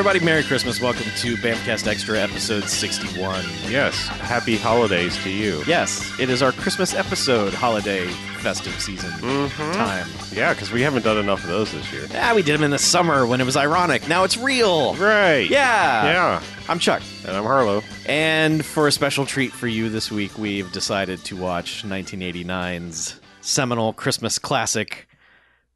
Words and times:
everybody. 0.00 0.24
Merry 0.24 0.42
Christmas. 0.42 0.80
Welcome 0.80 1.04
to 1.18 1.36
Bamcast 1.36 1.86
Extra, 1.86 2.18
episode 2.18 2.64
61. 2.64 3.44
Yes, 3.68 4.06
happy 4.08 4.56
holidays 4.56 5.14
to 5.24 5.28
you. 5.28 5.62
Yes, 5.66 6.18
it 6.18 6.30
is 6.30 6.42
our 6.42 6.52
Christmas 6.52 6.94
episode, 6.94 7.52
holiday 7.52 8.06
festive 8.40 8.80
season 8.80 9.10
Mhm. 9.20 9.74
time. 9.74 10.08
Yeah, 10.32 10.54
because 10.54 10.72
we 10.72 10.80
haven't 10.80 11.02
done 11.02 11.18
enough 11.18 11.42
of 11.42 11.50
those 11.50 11.70
this 11.72 11.92
year. 11.92 12.06
Yeah, 12.10 12.32
we 12.32 12.40
did 12.42 12.54
them 12.54 12.64
in 12.64 12.70
the 12.70 12.78
summer 12.78 13.26
when 13.26 13.42
it 13.42 13.44
was 13.44 13.58
ironic. 13.58 14.08
Now 14.08 14.24
it's 14.24 14.38
real. 14.38 14.94
Right. 14.94 15.46
Yeah. 15.50 16.04
Yeah. 16.04 16.40
I'm 16.66 16.78
Chuck. 16.78 17.02
And 17.26 17.36
I'm 17.36 17.44
Harlow. 17.44 17.82
And 18.06 18.64
for 18.64 18.88
a 18.88 18.92
special 18.92 19.26
treat 19.26 19.52
for 19.52 19.66
you 19.66 19.90
this 19.90 20.10
week, 20.10 20.38
we've 20.38 20.72
decided 20.72 21.22
to 21.26 21.36
watch 21.36 21.84
1989's 21.84 23.16
seminal 23.42 23.92
Christmas 23.92 24.38
classic, 24.38 25.08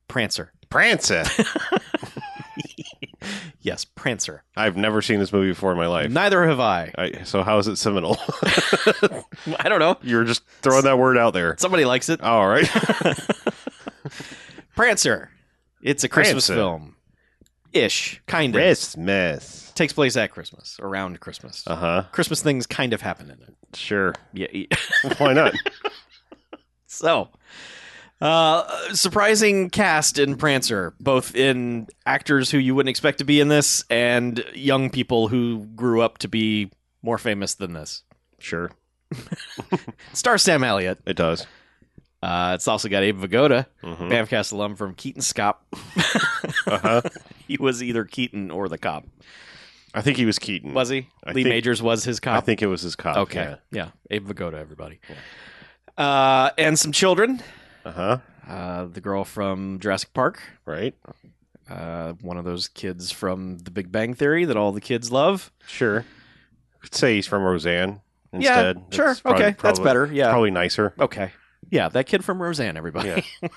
Prancer. 0.08 0.50
Prancer. 0.70 1.24
Yes, 3.64 3.86
Prancer. 3.86 4.44
I've 4.58 4.76
never 4.76 5.00
seen 5.00 5.20
this 5.20 5.32
movie 5.32 5.48
before 5.48 5.72
in 5.72 5.78
my 5.78 5.86
life. 5.86 6.10
Neither 6.10 6.46
have 6.46 6.60
I. 6.60 6.92
I, 6.98 7.22
so 7.24 7.42
how 7.42 7.56
is 7.56 7.66
it 7.66 7.76
seminal? 7.76 8.18
I 9.58 9.70
don't 9.70 9.78
know. 9.78 9.96
You're 10.02 10.24
just 10.24 10.46
throwing 10.60 10.84
that 10.84 10.98
word 10.98 11.16
out 11.16 11.32
there. 11.32 11.56
Somebody 11.58 11.86
likes 11.86 12.10
it. 12.10 12.20
All 12.20 12.46
right. 12.46 12.68
Prancer. 14.76 15.30
It's 15.80 16.04
a 16.04 16.10
Christmas 16.10 16.46
Prancer. 16.46 16.60
film. 16.60 16.96
Ish. 17.72 18.20
Kind 18.26 18.54
of. 18.54 18.60
Christmas. 18.60 19.72
Takes 19.74 19.94
place 19.94 20.14
at 20.18 20.30
Christmas, 20.30 20.78
around 20.80 21.20
Christmas. 21.20 21.64
Uh 21.66 21.76
huh. 21.76 22.04
Christmas 22.12 22.42
things 22.42 22.66
kind 22.66 22.92
of 22.92 23.00
happen 23.00 23.30
in 23.30 23.40
it. 23.40 23.54
Sure. 23.74 24.14
Yeah. 24.34 24.66
Why 25.16 25.32
not? 25.32 25.54
so, 26.86 27.30
uh, 28.20 28.94
surprising 28.94 29.70
cast 29.70 30.18
in 30.18 30.36
Prancer, 30.36 30.94
both 31.00 31.34
in 31.34 31.88
actors 32.06 32.50
who 32.50 32.58
you 32.58 32.74
wouldn't 32.74 32.90
expect 32.90 33.18
to 33.18 33.24
be 33.24 33.40
in 33.40 33.48
this 33.48 33.84
and 33.90 34.44
young 34.54 34.90
people 34.90 35.28
who 35.28 35.66
grew 35.74 36.00
up 36.00 36.18
to 36.18 36.28
be 36.28 36.70
more 37.02 37.18
famous 37.18 37.54
than 37.54 37.72
this. 37.74 38.02
Sure. 38.38 38.70
Star 40.12 40.38
Sam 40.38 40.64
Elliott. 40.64 40.98
It 41.06 41.16
does. 41.16 41.46
Uh, 42.22 42.52
it's 42.54 42.66
also 42.66 42.88
got 42.88 43.02
Abe 43.02 43.20
Vigoda, 43.20 43.66
Mhm. 43.82 44.10
Bamcast 44.10 44.52
alum 44.52 44.76
from 44.76 44.94
Keaton's 44.94 45.30
Cop. 45.32 45.64
Uh 46.66 46.78
huh. 46.78 47.02
he 47.46 47.58
was 47.58 47.82
either 47.82 48.04
Keaton 48.04 48.50
or 48.50 48.68
the 48.70 48.78
cop. 48.78 49.04
I 49.92 50.00
think 50.00 50.16
he 50.16 50.24
was 50.24 50.38
Keaton. 50.38 50.72
Was 50.72 50.88
he? 50.88 51.08
I 51.22 51.32
Lee 51.32 51.42
think- 51.42 51.52
Majors 51.52 51.82
was 51.82 52.02
his 52.04 52.20
cop. 52.20 52.38
I 52.38 52.40
think 52.40 52.62
it 52.62 52.66
was 52.66 52.80
his 52.80 52.96
cop. 52.96 53.18
Okay. 53.18 53.54
Yeah. 53.70 53.90
Abe 54.10 54.26
Vigoda, 54.28 54.54
everybody. 54.54 54.98
Uh, 55.98 56.50
and 56.56 56.78
some 56.78 56.90
children. 56.92 57.42
Uh 57.84 57.92
huh. 57.92 58.18
Uh, 58.48 58.84
the 58.86 59.00
girl 59.00 59.24
from 59.24 59.78
Jurassic 59.80 60.12
Park. 60.14 60.40
Right. 60.66 60.94
Uh, 61.68 62.12
one 62.20 62.36
of 62.36 62.44
those 62.44 62.68
kids 62.68 63.10
from 63.10 63.58
The 63.58 63.70
Big 63.70 63.90
Bang 63.90 64.14
Theory 64.14 64.44
that 64.44 64.56
all 64.56 64.72
the 64.72 64.80
kids 64.80 65.10
love. 65.10 65.50
Sure. 65.66 66.04
Could 66.80 66.94
say 66.94 67.14
he's 67.14 67.26
from 67.26 67.42
Roseanne 67.42 68.00
Yeah, 68.32 68.70
instead. 68.70 68.94
sure. 68.94 69.06
That's 69.06 69.24
okay, 69.26 69.42
that's 69.50 69.60
probably- 69.60 69.84
better. 69.84 70.06
Yeah. 70.12 70.30
Probably 70.30 70.50
nicer. 70.50 70.94
Okay. 70.98 71.32
Yeah, 71.70 71.88
that 71.88 72.04
kid 72.06 72.22
from 72.24 72.42
Roseanne, 72.42 72.76
everybody. 72.76 73.24
Yeah. 73.42 73.48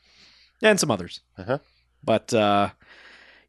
and 0.62 0.80
some 0.80 0.90
others. 0.90 1.20
Uh-huh. 1.36 1.58
But 2.02 2.32
uh, 2.32 2.70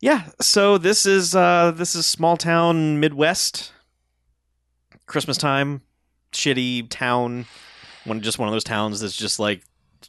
yeah, 0.02 0.24
so 0.42 0.78
this 0.78 1.06
is 1.06 1.34
uh, 1.34 1.72
this 1.74 1.96
is 1.96 2.06
small 2.06 2.36
town 2.36 3.00
Midwest. 3.00 3.72
Christmas 5.06 5.38
time, 5.38 5.82
shitty 6.34 6.88
town. 6.90 7.46
One 8.04 8.20
just 8.22 8.38
one 8.40 8.50
of 8.50 8.54
those 8.54 8.64
towns 8.66 9.00
that's 9.00 9.16
just 9.16 9.40
like 9.40 9.62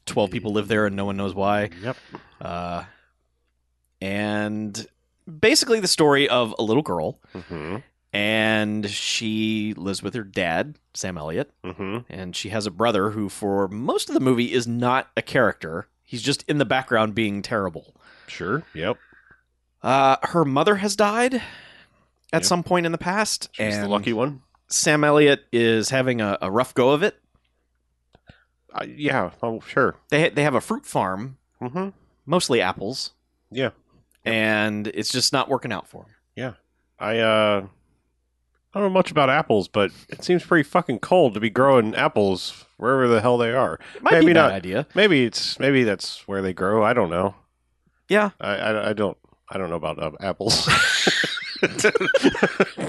twelve 0.06 0.30
people 0.30 0.52
live 0.52 0.68
there 0.68 0.86
and 0.86 0.96
no 0.96 1.04
one 1.04 1.16
knows 1.16 1.34
why. 1.34 1.70
Yep. 1.82 1.96
Uh, 2.40 2.84
and 4.00 4.86
basically 5.40 5.80
the 5.80 5.88
story 5.88 6.28
of 6.28 6.54
a 6.58 6.62
little 6.62 6.82
girl 6.82 7.18
Mm-hmm. 7.34 7.76
and 8.12 8.88
she 8.90 9.74
lives 9.76 10.02
with 10.02 10.14
her 10.14 10.24
dad, 10.24 10.76
Sam 10.94 11.16
Elliott, 11.16 11.50
Mm-hmm. 11.64 11.98
and 12.12 12.34
she 12.36 12.48
has 12.50 12.66
a 12.66 12.70
brother 12.70 13.10
who, 13.10 13.28
for 13.28 13.68
most 13.68 14.08
of 14.08 14.14
the 14.14 14.20
movie, 14.20 14.52
is 14.52 14.66
not 14.66 15.10
a 15.16 15.22
character. 15.22 15.86
He's 16.04 16.22
just 16.22 16.44
in 16.48 16.58
the 16.58 16.64
background 16.64 17.14
being 17.14 17.42
terrible. 17.42 17.94
Sure. 18.26 18.62
Yep. 18.74 18.98
Uh, 19.82 20.16
her 20.22 20.44
mother 20.44 20.76
has 20.76 20.94
died 20.96 21.34
at 21.34 21.42
Yep. 22.32 22.44
some 22.44 22.62
point 22.62 22.86
in 22.86 22.92
the 22.92 22.98
past, 22.98 23.48
She's 23.52 23.74
and 23.74 23.84
the 23.84 23.88
lucky 23.88 24.12
one. 24.12 24.42
Sam 24.68 25.04
Elliott 25.04 25.44
is 25.52 25.90
having 25.90 26.20
a, 26.20 26.38
a 26.40 26.50
rough 26.50 26.72
go 26.74 26.90
of 26.90 27.02
it. 27.02 27.18
Uh, 28.74 28.84
yeah. 28.86 29.30
Oh, 29.42 29.60
sure. 29.60 29.96
They 30.08 30.28
they 30.30 30.42
have 30.44 30.54
a 30.54 30.60
fruit 30.60 30.86
farm, 30.86 31.36
Mm-hmm. 31.60 31.90
mostly 32.26 32.60
apples, 32.60 33.12
Yeah. 33.50 33.70
and 34.24 34.86
it's 34.88 35.10
just 35.10 35.32
not 35.32 35.48
working 35.48 35.72
out 35.72 35.86
for 35.88 36.02
him. 36.04 36.54
I 36.98 37.18
uh, 37.18 37.66
I 38.72 38.78
don't 38.78 38.88
know 38.88 38.94
much 38.94 39.10
about 39.10 39.28
apples, 39.28 39.66
but 39.66 39.90
it 40.08 40.22
seems 40.22 40.44
pretty 40.44 40.62
fucking 40.62 41.00
cold 41.00 41.34
to 41.34 41.40
be 41.40 41.50
growing 41.50 41.96
apples 41.96 42.64
wherever 42.76 43.08
the 43.08 43.20
hell 43.20 43.36
they 43.38 43.50
are. 43.52 43.80
It 43.96 44.02
might 44.04 44.12
Maybe 44.12 44.26
be 44.26 44.32
not. 44.34 44.52
idea. 44.52 44.86
Maybe 44.94 45.24
it's 45.24 45.58
maybe 45.58 45.82
that's 45.82 46.28
where 46.28 46.40
they 46.42 46.52
grow. 46.52 46.84
I 46.84 46.92
don't 46.92 47.10
know. 47.10 47.34
Yeah, 48.08 48.30
I 48.40 48.54
I, 48.54 48.90
I 48.90 48.92
don't 48.92 49.18
I 49.48 49.58
don't 49.58 49.68
know 49.68 49.74
about 49.76 49.98
uh, 50.00 50.12
apples. 50.20 50.68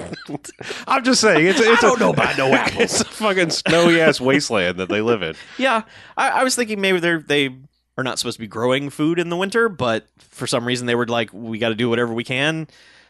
I'm 0.86 1.04
just 1.04 1.20
saying 1.20 1.46
it's 1.46 1.60
it's 1.60 1.82
I 1.84 1.88
don't 1.88 1.96
a, 1.96 2.00
know 2.00 2.10
about 2.10 2.36
no 2.38 2.48
apples. 2.54 2.82
It's 2.82 3.00
a 3.00 3.04
fucking 3.04 3.50
snowy 3.50 4.00
ass 4.00 4.20
wasteland 4.20 4.78
that 4.78 4.88
they 4.88 5.00
live 5.00 5.22
in. 5.22 5.34
yeah. 5.58 5.82
I, 6.16 6.30
I 6.30 6.44
was 6.44 6.54
thinking 6.56 6.80
maybe 6.80 7.00
they're 7.00 7.20
they 7.20 7.54
are 7.96 8.04
not 8.04 8.18
supposed 8.18 8.36
to 8.36 8.40
be 8.40 8.46
growing 8.48 8.90
food 8.90 9.18
in 9.18 9.28
the 9.28 9.36
winter, 9.36 9.68
but 9.68 10.06
for 10.18 10.46
some 10.46 10.66
reason 10.66 10.86
they 10.86 10.94
were 10.94 11.06
like, 11.06 11.30
we 11.32 11.58
got 11.58 11.68
to 11.68 11.74
do 11.74 11.88
whatever 11.88 12.12
we 12.12 12.24
can. 12.24 12.66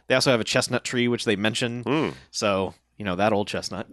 They 0.08 0.14
also 0.14 0.30
have 0.30 0.40
a 0.40 0.44
chestnut 0.44 0.84
tree, 0.84 1.08
which 1.08 1.24
they 1.24 1.36
mention. 1.36 1.84
Mm, 1.84 2.14
So 2.30 2.74
you 2.98 3.04
know 3.04 3.16
that 3.16 3.32
old 3.32 3.48
chestnut. 3.48 3.86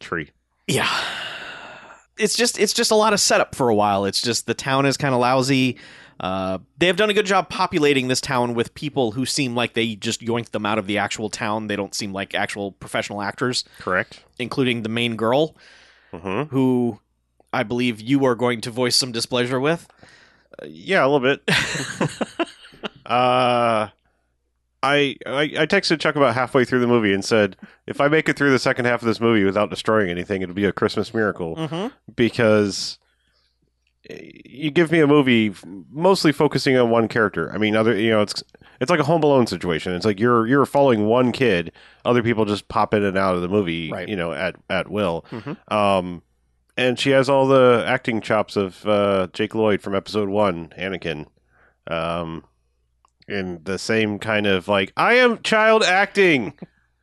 tree. 0.00 0.30
Yeah. 0.66 0.88
It's 2.16 2.36
just 2.36 2.58
it's 2.58 2.72
just 2.72 2.90
a 2.90 2.94
lot 2.96 3.12
of 3.12 3.20
setup 3.20 3.54
for 3.54 3.68
a 3.68 3.74
while. 3.74 4.04
It's 4.04 4.22
just 4.22 4.46
the 4.46 4.54
town 4.54 4.86
is 4.86 4.96
kind 4.96 5.14
of 5.14 5.20
lousy. 5.20 5.78
Uh, 6.20 6.58
they 6.78 6.86
have 6.86 6.96
done 6.96 7.10
a 7.10 7.14
good 7.14 7.26
job 7.26 7.48
populating 7.48 8.08
this 8.08 8.20
town 8.20 8.54
with 8.54 8.74
people 8.74 9.12
who 9.12 9.26
seem 9.26 9.54
like 9.54 9.74
they 9.74 9.94
just 9.96 10.20
yoinked 10.20 10.50
them 10.50 10.64
out 10.64 10.78
of 10.78 10.86
the 10.86 10.96
actual 10.98 11.28
town. 11.28 11.66
They 11.66 11.76
don't 11.76 11.94
seem 11.94 12.12
like 12.12 12.34
actual 12.34 12.72
professional 12.72 13.20
actors, 13.20 13.64
Correct. 13.80 14.22
including 14.38 14.82
the 14.82 14.88
main 14.88 15.16
girl, 15.16 15.56
Mm-hmm. 16.12 16.54
who 16.54 17.00
I 17.52 17.64
believe 17.64 18.00
you 18.00 18.24
are 18.24 18.34
going 18.36 18.60
to 18.62 18.70
voice 18.70 18.94
some 18.96 19.10
displeasure 19.12 19.58
with. 19.58 19.88
Uh, 20.62 20.66
yeah, 20.68 21.04
a 21.04 21.08
little 21.08 21.18
bit. 21.20 21.42
uh, 23.06 23.88
I, 24.82 25.16
I 25.26 25.42
I 25.42 25.66
texted 25.66 25.98
Chuck 26.00 26.14
about 26.16 26.34
halfway 26.34 26.64
through 26.64 26.80
the 26.80 26.86
movie 26.86 27.12
and 27.12 27.24
said, 27.24 27.56
if 27.86 28.00
I 28.00 28.08
make 28.08 28.28
it 28.28 28.36
through 28.36 28.50
the 28.52 28.58
second 28.58 28.84
half 28.84 29.02
of 29.02 29.06
this 29.06 29.20
movie 29.20 29.44
without 29.44 29.70
destroying 29.70 30.10
anything, 30.10 30.42
it'll 30.42 30.54
be 30.54 30.64
a 30.66 30.72
Christmas 30.72 31.12
miracle 31.14 31.56
Mm-hmm. 31.56 31.88
because 32.14 32.98
you 34.10 34.70
give 34.70 34.90
me 34.92 35.00
a 35.00 35.06
movie 35.06 35.54
mostly 35.90 36.32
focusing 36.32 36.76
on 36.76 36.90
one 36.90 37.08
character. 37.08 37.52
I 37.52 37.58
mean, 37.58 37.74
other 37.76 37.96
you 37.98 38.10
know, 38.10 38.20
it's 38.22 38.42
it's 38.80 38.90
like 38.90 39.00
a 39.00 39.04
Home 39.04 39.22
Alone 39.22 39.46
situation. 39.46 39.92
It's 39.94 40.04
like 40.04 40.20
you're 40.20 40.46
you're 40.46 40.66
following 40.66 41.06
one 41.06 41.32
kid. 41.32 41.72
Other 42.04 42.22
people 42.22 42.44
just 42.44 42.68
pop 42.68 42.92
in 42.94 43.02
and 43.04 43.16
out 43.16 43.34
of 43.34 43.42
the 43.42 43.48
movie, 43.48 43.90
Right. 43.90 44.08
you 44.08 44.16
know, 44.16 44.32
at 44.32 44.56
at 44.68 44.90
will. 44.90 45.24
Mhm. 45.30 45.56
Um, 45.72 46.22
and 46.76 46.98
she 46.98 47.10
has 47.10 47.28
all 47.28 47.46
the 47.46 47.84
acting 47.86 48.20
chops 48.20 48.56
of 48.56 48.84
uh, 48.86 49.28
Jake 49.32 49.54
Lloyd 49.54 49.80
from 49.80 49.94
Episode 49.94 50.28
One, 50.28 50.72
Anakin. 50.78 51.26
Um, 51.86 52.44
in 53.28 53.60
the 53.64 53.78
same 53.78 54.18
kind 54.18 54.46
of 54.46 54.68
like, 54.68 54.92
I 54.96 55.14
am 55.14 55.40
child 55.42 55.82
acting. 55.82 56.52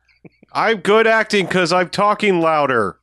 I'm 0.52 0.78
good 0.78 1.06
acting 1.06 1.46
because 1.46 1.72
I'm 1.72 1.88
talking 1.88 2.40
louder. 2.40 2.98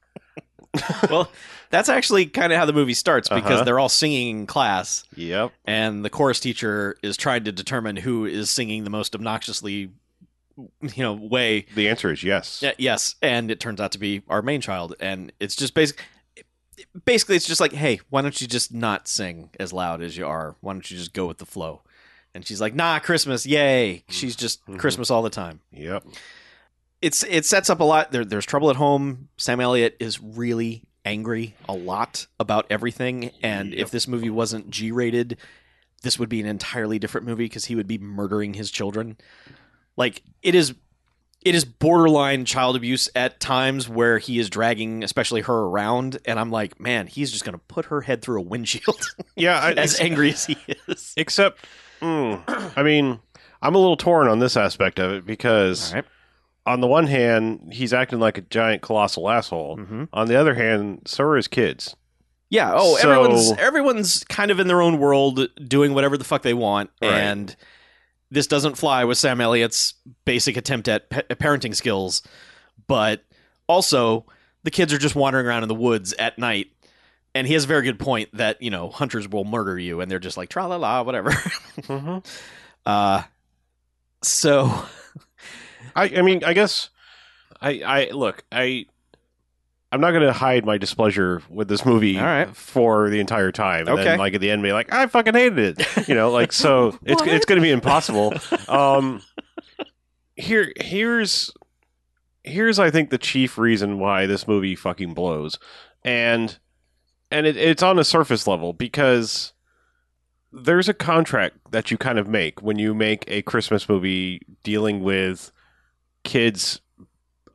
well, 1.09 1.29
that's 1.69 1.89
actually 1.89 2.25
kind 2.25 2.51
of 2.53 2.59
how 2.59 2.65
the 2.65 2.73
movie 2.73 2.93
starts 2.93 3.29
because 3.29 3.45
Uh-huh. 3.51 3.63
they're 3.63 3.79
all 3.79 3.89
singing 3.89 4.39
in 4.41 4.47
class, 4.47 5.03
Yep. 5.15 5.51
and 5.65 6.03
the 6.03 6.09
chorus 6.09 6.39
teacher 6.39 6.97
is 7.03 7.15
trying 7.17 7.43
to 7.45 7.51
determine 7.51 7.95
who 7.97 8.25
is 8.25 8.49
singing 8.49 8.83
the 8.83 8.89
most 8.89 9.13
obnoxiously, 9.15 9.91
you 10.57 11.03
know, 11.03 11.13
way. 11.13 11.65
The 11.75 11.87
answer 11.89 12.11
is 12.11 12.23
yes. 12.23 12.63
Yes, 12.77 13.15
and 13.21 13.49
it 13.51 13.59
turns 13.59 13.79
out 13.79 13.91
to 13.93 13.97
be 13.99 14.23
our 14.29 14.41
main 14.41 14.61
child, 14.61 14.95
and 14.99 15.31
it's 15.39 15.55
just 15.55 15.73
basic. 15.73 16.03
Basically, 17.05 17.35
it's 17.35 17.45
just 17.47 17.59
like, 17.61 17.73
hey, 17.73 17.99
why 18.09 18.21
don't 18.21 18.39
you 18.39 18.47
just 18.47 18.73
not 18.73 19.07
sing 19.07 19.49
as 19.59 19.73
loud 19.73 20.01
as 20.01 20.15
you 20.17 20.25
are? 20.25 20.55
Why 20.61 20.73
don't 20.73 20.89
you 20.89 20.97
just 20.97 21.13
go 21.13 21.25
with 21.27 21.37
the 21.37 21.45
flow? 21.45 21.81
And 22.33 22.45
she's 22.45 22.61
like, 22.61 22.73
nah, 22.73 22.99
Christmas, 22.99 23.45
yay! 23.45 24.03
She's 24.09 24.35
just 24.35 24.65
Mhm. 24.65 24.79
Christmas 24.79 25.09
all 25.11 25.21
the 25.21 25.29
time. 25.29 25.59
Yep. 25.73 26.05
It's 27.01 27.23
it 27.23 27.45
sets 27.45 27.69
up 27.69 27.79
a 27.79 27.83
lot. 27.83 28.11
There, 28.11 28.23
there's 28.25 28.45
trouble 28.45 28.69
at 28.69 28.75
home. 28.77 29.29
Sam 29.37 29.59
Elliott 29.59 29.95
is 29.99 30.21
really 30.21 30.83
angry 31.05 31.55
a 31.67 31.73
lot 31.73 32.27
about 32.39 32.65
everything, 32.69 33.31
and 33.41 33.71
Yep. 33.71 33.79
if 33.81 33.91
this 33.91 34.07
movie 34.07 34.29
wasn't 34.29 34.69
G-rated, 34.69 35.37
this 36.03 36.17
would 36.19 36.29
be 36.29 36.39
an 36.39 36.45
entirely 36.47 36.99
different 36.99 37.27
movie 37.27 37.45
because 37.45 37.65
he 37.65 37.75
would 37.75 37.87
be 37.87 37.97
murdering 37.97 38.53
his 38.53 38.71
children. 38.71 39.17
Like 39.97 40.21
it 40.41 40.55
is 40.55 40.73
it 41.41 41.55
is 41.55 41.63
borderline 41.63 42.43
child 42.43 42.75
abuse 42.75 43.09
at 43.15 43.39
times 43.39 43.87
where 43.87 44.17
he 44.17 44.39
is 44.39 44.49
dragging 44.49 45.05
especially 45.05 45.39
her 45.39 45.53
around 45.53 46.17
and 46.25 46.37
i'm 46.37 46.51
like 46.51 46.77
man 46.81 47.07
he's 47.07 47.31
just 47.31 47.45
going 47.45 47.53
to 47.53 47.63
put 47.69 47.85
her 47.85 48.01
head 48.01 48.21
through 48.21 48.39
a 48.39 48.43
windshield 48.43 49.15
Yeah. 49.37 49.57
I, 49.57 49.71
as 49.77 49.99
angry 50.01 50.31
as 50.31 50.45
he 50.45 50.57
is 50.89 51.13
except, 51.15 51.63
mm, 52.01 52.41
I 52.77 52.83
mean, 52.83 53.19
I'm 53.61 53.73
a 53.75 53.77
little 53.77 53.95
torn 53.95 54.27
on 54.27 54.39
this 54.39 54.57
aspect 54.57 54.99
of 54.99 55.11
it 55.13 55.25
because 55.25 55.93
right. 55.93 56.03
On 56.65 56.81
the 56.81 56.87
one 56.87 57.07
hand, 57.07 57.69
he's 57.73 57.93
acting 57.93 58.19
like 58.19 58.37
a 58.37 58.41
giant 58.41 58.81
colossal 58.81 59.29
asshole. 59.29 59.77
hmm 59.77 60.03
On 60.13 60.27
the 60.27 60.35
other 60.35 60.53
hand, 60.53 61.01
so 61.05 61.23
are 61.23 61.35
his 61.35 61.47
kids. 61.47 61.95
Yeah. 62.49 62.71
Oh, 62.75 62.97
So- 62.97 63.09
everyone's 63.11 63.51
everyone's 63.53 64.23
kind 64.25 64.51
of 64.51 64.59
in 64.59 64.67
their 64.67 64.81
own 64.81 64.97
world, 64.99 65.47
doing 65.67 65.93
whatever 65.93 66.17
the 66.17 66.23
fuck 66.23 66.41
they 66.41 66.53
want, 66.53 66.89
Right. 67.01 67.11
and 67.11 67.55
this 68.31 68.47
doesn't 68.47 68.75
fly 68.77 69.03
with 69.05 69.17
Sam 69.17 69.41
Elliott's 69.41 69.93
basic 70.25 70.57
attempt 70.57 70.87
at 70.87 71.09
pa- 71.09 71.21
parenting 71.31 71.75
skills. 71.75 72.21
But 72.87 73.23
also, 73.67 74.25
the 74.63 74.71
kids 74.71 74.91
are 74.93 74.97
just 74.97 75.15
wandering 75.15 75.45
around 75.45 75.63
in 75.63 75.69
the 75.69 75.75
woods 75.75 76.13
at 76.13 76.37
night. 76.39 76.67
And 77.35 77.45
he 77.45 77.53
has 77.53 77.65
a 77.65 77.67
very 77.67 77.83
good 77.83 77.99
point 77.99 78.29
that 78.33 78.59
you 78.61 78.71
know 78.71 78.89
hunters 78.89 79.27
will 79.29 79.45
murder 79.45 79.77
you, 79.77 80.01
and 80.01 80.09
they're 80.09 80.17
just 80.19 80.37
like 80.37 80.49
tra 80.49 80.67
la 80.67 80.75
la 80.77 81.01
whatever. 81.03 81.29
Mm-hmm. 81.79 82.17
Uh, 82.85 83.23
so 84.23 84.83
I, 85.99 86.19
I 86.19 86.21
mean, 86.21 86.43
I 86.43 86.53
guess 86.53 86.89
I, 87.61 87.81
I 87.85 88.09
look, 88.11 88.43
I, 88.51 88.85
I'm 89.91 90.01
not 90.01 90.11
going 90.11 90.23
to 90.23 90.33
hide 90.33 90.65
my 90.65 90.77
displeasure 90.77 91.41
with 91.49 91.67
this 91.67 91.83
movie 91.85 92.17
All 92.19 92.23
right. 92.25 92.55
for 92.55 93.09
the 93.09 93.19
entire 93.19 93.51
time. 93.51 93.81
And 93.87 93.89
Okay. 93.89 94.03
then, 94.03 94.19
like 94.19 94.33
at 94.35 94.41
the 94.41 94.51
end, 94.51 94.61
be 94.61 94.71
like, 94.71 94.93
I 94.93 95.07
fucking 95.07 95.33
hated 95.33 95.79
it. 95.79 96.07
You 96.07 96.13
know, 96.15 96.31
like 96.31 96.51
so, 96.51 96.97
it's 97.05 97.21
it's 97.23 97.45
going 97.45 97.57
to 97.59 97.63
be 97.63 97.71
impossible. 97.71 98.33
Um, 98.69 99.21
here, 100.35 100.71
here's, 100.79 101.51
here's 102.43 102.77
I 102.79 102.91
think 102.91 103.09
the 103.09 103.17
chief 103.17 103.57
reason 103.57 103.99
why 103.99 104.25
this 104.27 104.47
movie 104.47 104.75
fucking 104.75 105.13
blows, 105.15 105.57
and 106.05 106.57
and 107.31 107.45
it, 107.47 107.57
it's 107.57 107.81
on 107.83 107.97
a 107.99 108.03
surface 108.03 108.45
level 108.47 108.71
because 108.73 109.53
there's 110.53 110.87
a 110.87 110.93
contract 110.93 111.57
that 111.71 111.91
you 111.91 111.97
kind 111.97 112.17
of 112.19 112.27
make 112.27 112.61
when 112.61 112.77
you 112.79 112.93
make 112.93 113.23
a 113.27 113.41
Christmas 113.41 113.89
movie 113.89 114.41
dealing 114.63 115.01
with 115.03 115.51
kids 116.29 116.79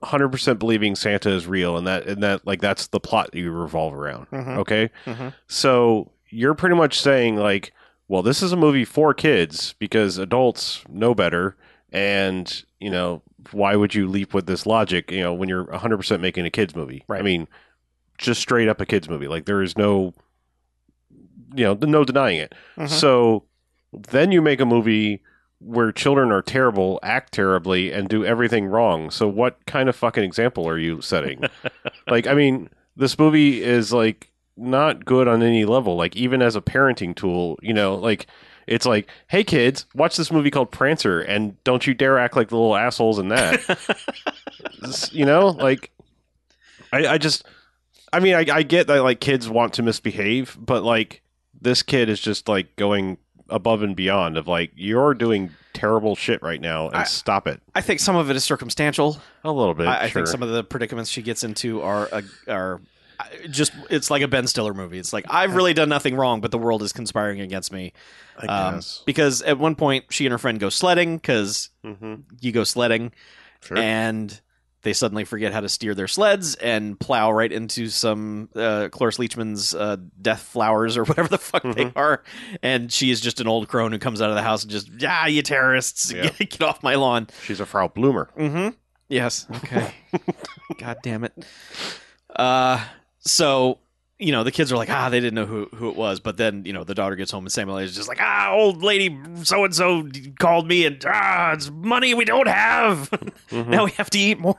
100% 0.02 0.58
believing 0.58 0.94
Santa 0.96 1.30
is 1.30 1.46
real 1.46 1.76
and 1.78 1.86
that 1.86 2.06
and 2.06 2.22
that 2.22 2.46
like 2.46 2.60
that's 2.60 2.88
the 2.88 3.00
plot 3.00 3.32
you 3.34 3.50
revolve 3.50 3.94
around. 3.94 4.26
Mhm. 4.30 4.58
Okay? 4.58 4.90
Mhm. 5.06 5.32
So 5.46 6.10
you're 6.28 6.54
pretty 6.54 6.74
much 6.76 7.00
saying 7.00 7.36
like, 7.36 7.72
well, 8.08 8.22
this 8.22 8.42
is 8.42 8.52
a 8.52 8.56
movie 8.56 8.84
for 8.84 9.14
kids 9.14 9.74
because 9.78 10.18
adults 10.18 10.84
know 10.90 11.14
better 11.14 11.56
and, 11.92 12.64
you 12.80 12.90
know, 12.90 13.22
why 13.52 13.76
would 13.76 13.94
you 13.94 14.08
leap 14.08 14.34
with 14.34 14.46
this 14.46 14.66
logic, 14.66 15.10
you 15.10 15.20
know, 15.20 15.32
when 15.32 15.48
you're 15.48 15.64
100% 15.66 16.20
making 16.20 16.44
a 16.44 16.50
kids 16.50 16.74
movie? 16.74 17.02
Right. 17.08 17.20
I 17.20 17.22
mean, 17.22 17.46
just 18.18 18.40
straight 18.40 18.68
up 18.68 18.80
a 18.80 18.86
kids 18.86 19.08
movie. 19.08 19.28
Like 19.28 19.46
there 19.46 19.62
is 19.62 19.78
no 19.78 20.12
you 21.56 21.64
know, 21.64 21.74
no 21.80 22.02
denying 22.04 22.38
it. 22.40 22.52
Mhm. 22.76 22.88
So 22.88 23.44
then 23.92 24.32
you 24.32 24.42
make 24.42 24.60
a 24.60 24.66
movie 24.66 25.22
where 25.64 25.92
children 25.92 26.30
are 26.30 26.42
terrible, 26.42 27.00
act 27.02 27.32
terribly, 27.32 27.90
and 27.90 28.08
do 28.08 28.24
everything 28.24 28.66
wrong. 28.66 29.10
So 29.10 29.26
what 29.26 29.64
kind 29.66 29.88
of 29.88 29.96
fucking 29.96 30.22
example 30.22 30.68
are 30.68 30.78
you 30.78 31.00
setting? 31.00 31.44
like, 32.06 32.26
I 32.26 32.34
mean, 32.34 32.68
this 32.96 33.18
movie 33.18 33.62
is 33.62 33.92
like 33.92 34.30
not 34.56 35.04
good 35.04 35.26
on 35.26 35.42
any 35.42 35.64
level. 35.64 35.96
Like, 35.96 36.16
even 36.16 36.42
as 36.42 36.54
a 36.54 36.60
parenting 36.60 37.14
tool, 37.14 37.58
you 37.62 37.72
know, 37.72 37.94
like 37.94 38.26
it's 38.66 38.86
like, 38.86 39.08
hey 39.28 39.44
kids, 39.44 39.86
watch 39.94 40.16
this 40.16 40.30
movie 40.30 40.50
called 40.50 40.70
Prancer, 40.70 41.20
and 41.20 41.62
don't 41.64 41.86
you 41.86 41.94
dare 41.94 42.18
act 42.18 42.36
like 42.36 42.48
the 42.48 42.56
little 42.56 42.76
assholes 42.76 43.18
in 43.18 43.28
that. 43.28 43.60
you 45.12 45.24
know, 45.24 45.48
like 45.48 45.90
I, 46.92 47.06
I 47.06 47.18
just, 47.18 47.44
I 48.12 48.20
mean, 48.20 48.34
I, 48.34 48.44
I 48.50 48.62
get 48.62 48.86
that 48.86 49.02
like 49.02 49.20
kids 49.20 49.48
want 49.48 49.74
to 49.74 49.82
misbehave, 49.82 50.56
but 50.60 50.82
like 50.82 51.22
this 51.60 51.82
kid 51.82 52.08
is 52.08 52.20
just 52.20 52.48
like 52.48 52.76
going 52.76 53.18
above 53.48 53.82
and 53.82 53.94
beyond 53.96 54.36
of 54.36 54.46
like 54.48 54.70
you're 54.74 55.14
doing 55.14 55.50
terrible 55.72 56.14
shit 56.16 56.42
right 56.42 56.60
now 56.60 56.86
and 56.86 56.96
I- 56.96 57.04
stop 57.04 57.46
it 57.46 57.60
I 57.74 57.80
think 57.80 58.00
some 58.00 58.16
of 58.16 58.30
it 58.30 58.36
is 58.36 58.44
circumstantial. 58.44 59.18
a 59.42 59.50
little 59.52 59.74
bit. 59.74 59.86
I, 59.88 60.04
I 60.04 60.08
think 60.10 60.28
some 60.28 60.42
of 60.42 60.48
the 60.50 60.62
predicaments 60.64 61.10
she 61.10 61.20
gets 61.22 61.42
into 61.44 61.82
are 61.82 62.08
uh, 62.12 62.22
are 62.48 62.80
uh, 63.20 63.24
just 63.50 63.72
it's 63.90 64.10
like 64.10 64.22
a 64.22 64.28
Ben 64.28 64.46
Stiller 64.46 64.72
movie. 64.74 64.98
It's 64.98 65.12
like 65.12 65.24
I've 65.28 65.54
really 65.54 65.74
done 65.74 65.88
nothing 65.88 66.14
wrong, 66.16 66.40
but 66.40 66.50
the 66.52 66.58
world 66.58 66.82
is 66.82 66.92
conspiring 66.92 67.40
against 67.40 67.72
me. 67.72 67.92
I 68.38 68.46
Um, 68.46 68.80
because 69.06 69.42
at 69.42 69.58
one 69.58 69.74
point 69.76 70.06
she 70.10 70.24
and 70.26 70.32
her 70.32 70.38
friend 70.38 70.58
go 70.58 70.68
sledding 70.68 71.16
because 71.16 71.70
hmm 71.84 72.14
you 72.40 72.50
go 72.52 72.64
sledding, 72.64 73.12
Sure. 73.62 73.76
and 73.78 74.40
they 74.84 74.92
suddenly 74.92 75.24
forget 75.24 75.52
how 75.52 75.60
to 75.60 75.68
steer 75.68 75.94
their 75.94 76.06
sleds 76.06 76.54
and 76.54 76.98
plow 77.00 77.32
right 77.32 77.50
into 77.50 77.88
some 77.88 78.48
uh, 78.54 78.88
Cloris 78.92 79.18
Leachman's 79.18 79.74
uh, 79.74 79.96
death 80.22 80.42
flowers 80.42 80.96
or 80.96 81.04
whatever 81.06 81.28
the 81.28 81.38
fuck 81.38 81.62
they 81.62 81.86
Mhm. 81.86 81.92
are. 81.96 82.22
And 82.62 82.92
she 82.92 83.10
is 83.10 83.20
just 83.20 83.40
an 83.40 83.48
old 83.48 83.66
crone 83.68 83.90
who 83.92 83.98
comes 83.98 84.22
out 84.22 84.30
of 84.30 84.36
the 84.36 84.42
house 84.42 84.62
and 84.62 84.70
just, 84.70 84.88
ah, 85.06 85.26
you 85.26 85.42
terrorists, 85.42 86.12
Yeah. 86.12 86.28
get, 86.28 86.38
get 86.50 86.62
off 86.62 86.82
my 86.82 86.94
lawn. 86.94 87.26
She's 87.44 87.58
a 87.60 87.66
Frau 87.66 87.88
Blücher. 87.88 88.28
Mm-hmm. 88.38 88.68
Yes. 89.08 89.46
Okay. 89.56 89.92
God 90.78 90.96
damn 91.02 91.24
it. 91.24 91.32
Uh, 92.34 92.82
so 93.20 93.78
you 94.18 94.30
know 94.30 94.44
the 94.44 94.52
kids 94.52 94.70
are 94.72 94.76
like, 94.76 94.88
ah, 94.90 95.08
they 95.08 95.18
didn't 95.18 95.34
know 95.34 95.44
who 95.46 95.68
who 95.74 95.88
it 95.90 95.96
was, 95.96 96.20
but 96.20 96.36
then 96.36 96.64
you 96.64 96.72
know 96.72 96.84
the 96.84 96.94
daughter 96.94 97.16
gets 97.16 97.30
home 97.32 97.44
and 97.44 97.52
Samuel 97.52 97.78
is 97.78 97.94
just 97.96 98.08
like, 98.08 98.18
ah, 98.20 98.52
old 98.52 98.82
lady 98.82 99.18
so 99.42 99.64
and 99.64 99.74
so 99.74 100.08
called 100.38 100.68
me 100.68 100.86
and 100.86 101.04
ah, 101.06 101.52
it's 101.52 101.68
money 101.70 102.14
we 102.14 102.24
don't 102.24 102.46
have. 102.48 103.10
Mhm. 103.50 103.68
now 103.68 103.84
we 103.84 103.90
have 103.92 104.08
to 104.10 104.18
eat 104.18 104.38
more 104.40 104.54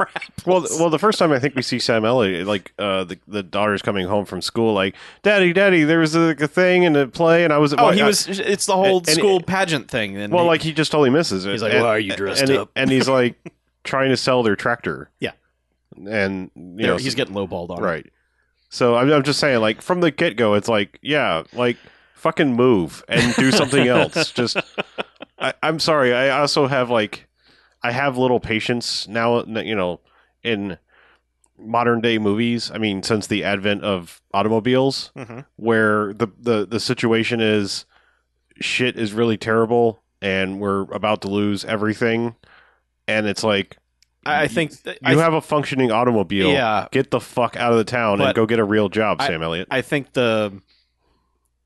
Well, 0.45 0.57
apples. 0.57 0.69
well, 0.71 0.79
well, 0.81 0.89
the 0.89 0.99
first 0.99 1.17
time 1.19 1.31
I 1.31 1.39
think 1.39 1.55
we 1.55 1.61
see 1.61 1.79
Sam 1.79 2.05
Elliott, 2.05 2.45
like 2.47 2.71
uh, 2.79 3.03
the 3.05 3.17
the 3.27 3.43
daughter's 3.43 3.81
coming 3.81 4.07
home 4.07 4.25
from 4.25 4.41
school, 4.41 4.73
like, 4.73 4.95
"Daddy, 5.23 5.51
Daddy, 5.53 5.83
there 5.83 5.99
was 5.99 6.15
a, 6.15 6.35
a 6.39 6.47
thing 6.47 6.85
and 6.85 6.95
a 6.95 7.07
play, 7.07 7.43
and 7.43 7.51
I 7.51 7.57
was." 7.57 7.73
oh, 7.73 7.77
well, 7.77 7.91
he 7.91 8.01
I- 8.01 8.05
was. 8.07 8.27
It's 8.27 8.65
the 8.67 8.73
whole 8.75 8.97
and- 8.99 9.07
and- 9.09 9.17
school 9.17 9.41
pageant 9.41 9.89
thing. 9.89 10.15
And 10.17 10.31
Well, 10.31 10.43
he- 10.43 10.47
like 10.49 10.61
he 10.61 10.71
just 10.73 10.91
totally 10.91 11.09
misses 11.09 11.45
it. 11.45 11.51
He's 11.51 11.61
like, 11.63 11.73
and, 11.73 11.81
"Why 11.83 11.89
are 11.89 11.99
you 11.99 12.15
dressed 12.15 12.41
and 12.41 12.49
he- 12.51 12.57
up?" 12.57 12.69
and 12.75 12.89
he's 12.91 13.09
like 13.19 13.35
trying 13.83 14.09
to 14.11 14.17
sell 14.17 14.43
their 14.43 14.55
tractor. 14.55 15.09
Yeah. 15.19 15.31
and 16.05 16.51
you 16.55 16.87
know, 16.87 16.97
he's 16.97 17.15
getting 17.15 17.33
lowballed 17.35 17.69
on. 17.69 17.83
it. 17.83 18.11
So 18.75 18.95
I'm, 18.97 19.09
I'm 19.09 19.23
just 19.23 19.39
saying, 19.39 19.61
like 19.61 19.81
from 19.81 20.01
the 20.01 20.11
get 20.11 20.35
go, 20.35 20.53
it's 20.53 20.67
like, 20.67 20.99
yeah, 21.01 21.43
like 21.53 21.77
fucking 22.15 22.53
move 22.55 23.05
and 23.07 23.33
do 23.35 23.49
something 23.51 23.87
else. 23.97 24.31
Just, 24.31 24.57
I, 25.39 25.53
I'm 25.63 25.79
sorry. 25.79 26.13
I 26.13 26.29
also 26.41 26.67
have 26.67 26.89
like, 26.89 27.25
I 27.81 27.91
have 27.91 28.17
little 28.17 28.41
patience 28.41 29.07
now. 29.07 29.45
You 29.45 29.75
know, 29.75 30.01
in 30.43 30.77
modern 31.57 32.01
day 32.01 32.17
movies. 32.17 32.69
I 32.69 32.77
mean, 32.77 33.01
since 33.01 33.27
the 33.27 33.45
advent 33.45 33.83
of 33.83 34.21
automobiles, 34.33 35.11
Mhm. 35.15 35.45
where 35.55 36.13
the 36.13 36.27
the 36.37 36.65
the 36.65 36.79
situation 36.81 37.39
is 37.39 37.85
shit 38.59 38.97
is 38.97 39.13
really 39.13 39.37
terrible 39.37 40.01
and 40.21 40.59
we're 40.59 40.81
about 40.91 41.21
to 41.21 41.29
lose 41.29 41.63
everything, 41.63 42.35
and 43.07 43.25
it's 43.25 43.43
like 43.43 43.77
I, 44.25 44.43
I 44.43 44.47
think 44.47 44.71
you 44.85 44.93
I, 45.03 45.13
have 45.15 45.33
a 45.33 45.41
functioning 45.41 45.91
automobile. 45.91 46.49
Yeah, 46.49 46.87
Get 46.91 47.11
the 47.11 47.19
fuck 47.19 47.55
out 47.55 47.71
of 47.71 47.77
the 47.77 47.83
town 47.83 48.21
and 48.21 48.33
go 48.33 48.45
get 48.45 48.59
a 48.59 48.63
real 48.63 48.89
job, 48.89 49.21
Sam 49.21 49.43
Elliott. 49.43 49.67
I 49.69 49.81
think 49.81 50.13
the. 50.13 50.61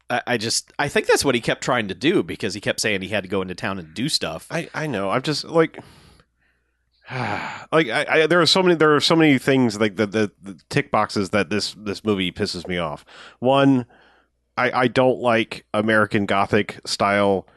I, 0.09 0.21
I 0.27 0.37
just 0.37 0.73
I 0.77 0.89
think 0.89 1.07
that's 1.07 1.23
what 1.23 1.35
he 1.35 1.41
kept 1.41 1.63
trying 1.63 1.87
to 1.87 1.95
do 1.95 2.23
because 2.23 2.53
he 2.53 2.61
kept 2.61 2.79
saying 2.79 3.01
he 3.01 3.09
had 3.09 3.23
to 3.23 3.29
go 3.29 3.41
into 3.41 3.55
town 3.55 3.79
and 3.79 3.93
do 3.93 4.09
stuff. 4.09 4.47
I, 4.49 4.69
I 4.73 4.87
know. 4.87 5.09
I'm 5.09 5.21
just 5.21 5.43
like, 5.45 5.79
like 7.71 7.87
I, 7.89 8.05
I 8.09 8.27
there 8.27 8.41
are 8.41 8.45
so 8.45 8.61
many 8.61 8.75
there 8.75 8.95
are 8.95 8.99
so 9.01 9.15
many 9.15 9.37
things 9.37 9.79
like 9.79 9.95
the, 9.95 10.05
the 10.05 10.31
the 10.41 10.59
tick 10.69 10.91
boxes 10.91 11.29
that 11.29 11.49
this 11.49 11.75
this 11.77 12.03
movie 12.03 12.31
pisses 12.31 12.67
me 12.67 12.77
off. 12.77 13.05
One, 13.39 13.85
I 14.57 14.71
I 14.71 14.87
don't 14.87 15.19
like 15.19 15.65
American 15.73 16.25
Gothic 16.25 16.79
style. 16.85 17.47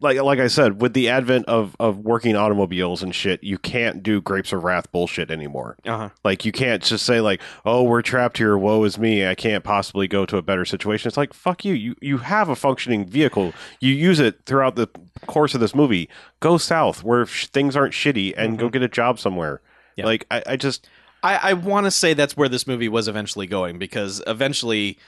Like 0.00 0.20
like 0.20 0.38
I 0.38 0.48
said, 0.48 0.80
with 0.80 0.92
the 0.92 1.08
advent 1.08 1.46
of 1.46 1.76
of 1.80 1.98
working 1.98 2.36
automobiles 2.36 3.02
and 3.02 3.14
shit, 3.14 3.42
you 3.42 3.58
can't 3.58 4.02
do 4.02 4.20
Grapes 4.20 4.52
of 4.52 4.64
Wrath 4.64 4.90
bullshit 4.92 5.30
anymore. 5.30 5.76
Uh-huh. 5.86 6.10
Like 6.24 6.44
you 6.44 6.52
can't 6.52 6.82
just 6.82 7.06
say 7.06 7.20
like, 7.20 7.40
"Oh, 7.64 7.82
we're 7.84 8.02
trapped 8.02 8.38
here. 8.38 8.58
Woe 8.58 8.84
is 8.84 8.98
me. 8.98 9.26
I 9.26 9.34
can't 9.34 9.64
possibly 9.64 10.06
go 10.08 10.26
to 10.26 10.36
a 10.36 10.42
better 10.42 10.64
situation." 10.64 11.08
It's 11.08 11.16
like, 11.16 11.32
"Fuck 11.32 11.64
you. 11.64 11.74
You 11.74 11.94
you 12.00 12.18
have 12.18 12.48
a 12.48 12.56
functioning 12.56 13.06
vehicle. 13.06 13.54
You 13.80 13.94
use 13.94 14.20
it 14.20 14.40
throughout 14.46 14.76
the 14.76 14.88
course 15.26 15.54
of 15.54 15.60
this 15.60 15.74
movie. 15.74 16.08
Go 16.40 16.58
south 16.58 17.02
where 17.02 17.24
sh- 17.26 17.46
things 17.46 17.76
aren't 17.76 17.94
shitty 17.94 18.34
and 18.36 18.58
go 18.58 18.68
get 18.68 18.82
a 18.82 18.88
job 18.88 19.18
somewhere." 19.18 19.60
Yeah. 19.96 20.06
Like 20.06 20.26
I, 20.30 20.42
I 20.46 20.56
just 20.56 20.88
I, 21.22 21.50
I 21.50 21.52
want 21.54 21.86
to 21.86 21.90
say 21.90 22.12
that's 22.12 22.36
where 22.36 22.48
this 22.48 22.66
movie 22.66 22.88
was 22.88 23.08
eventually 23.08 23.46
going 23.46 23.78
because 23.78 24.22
eventually 24.26 24.98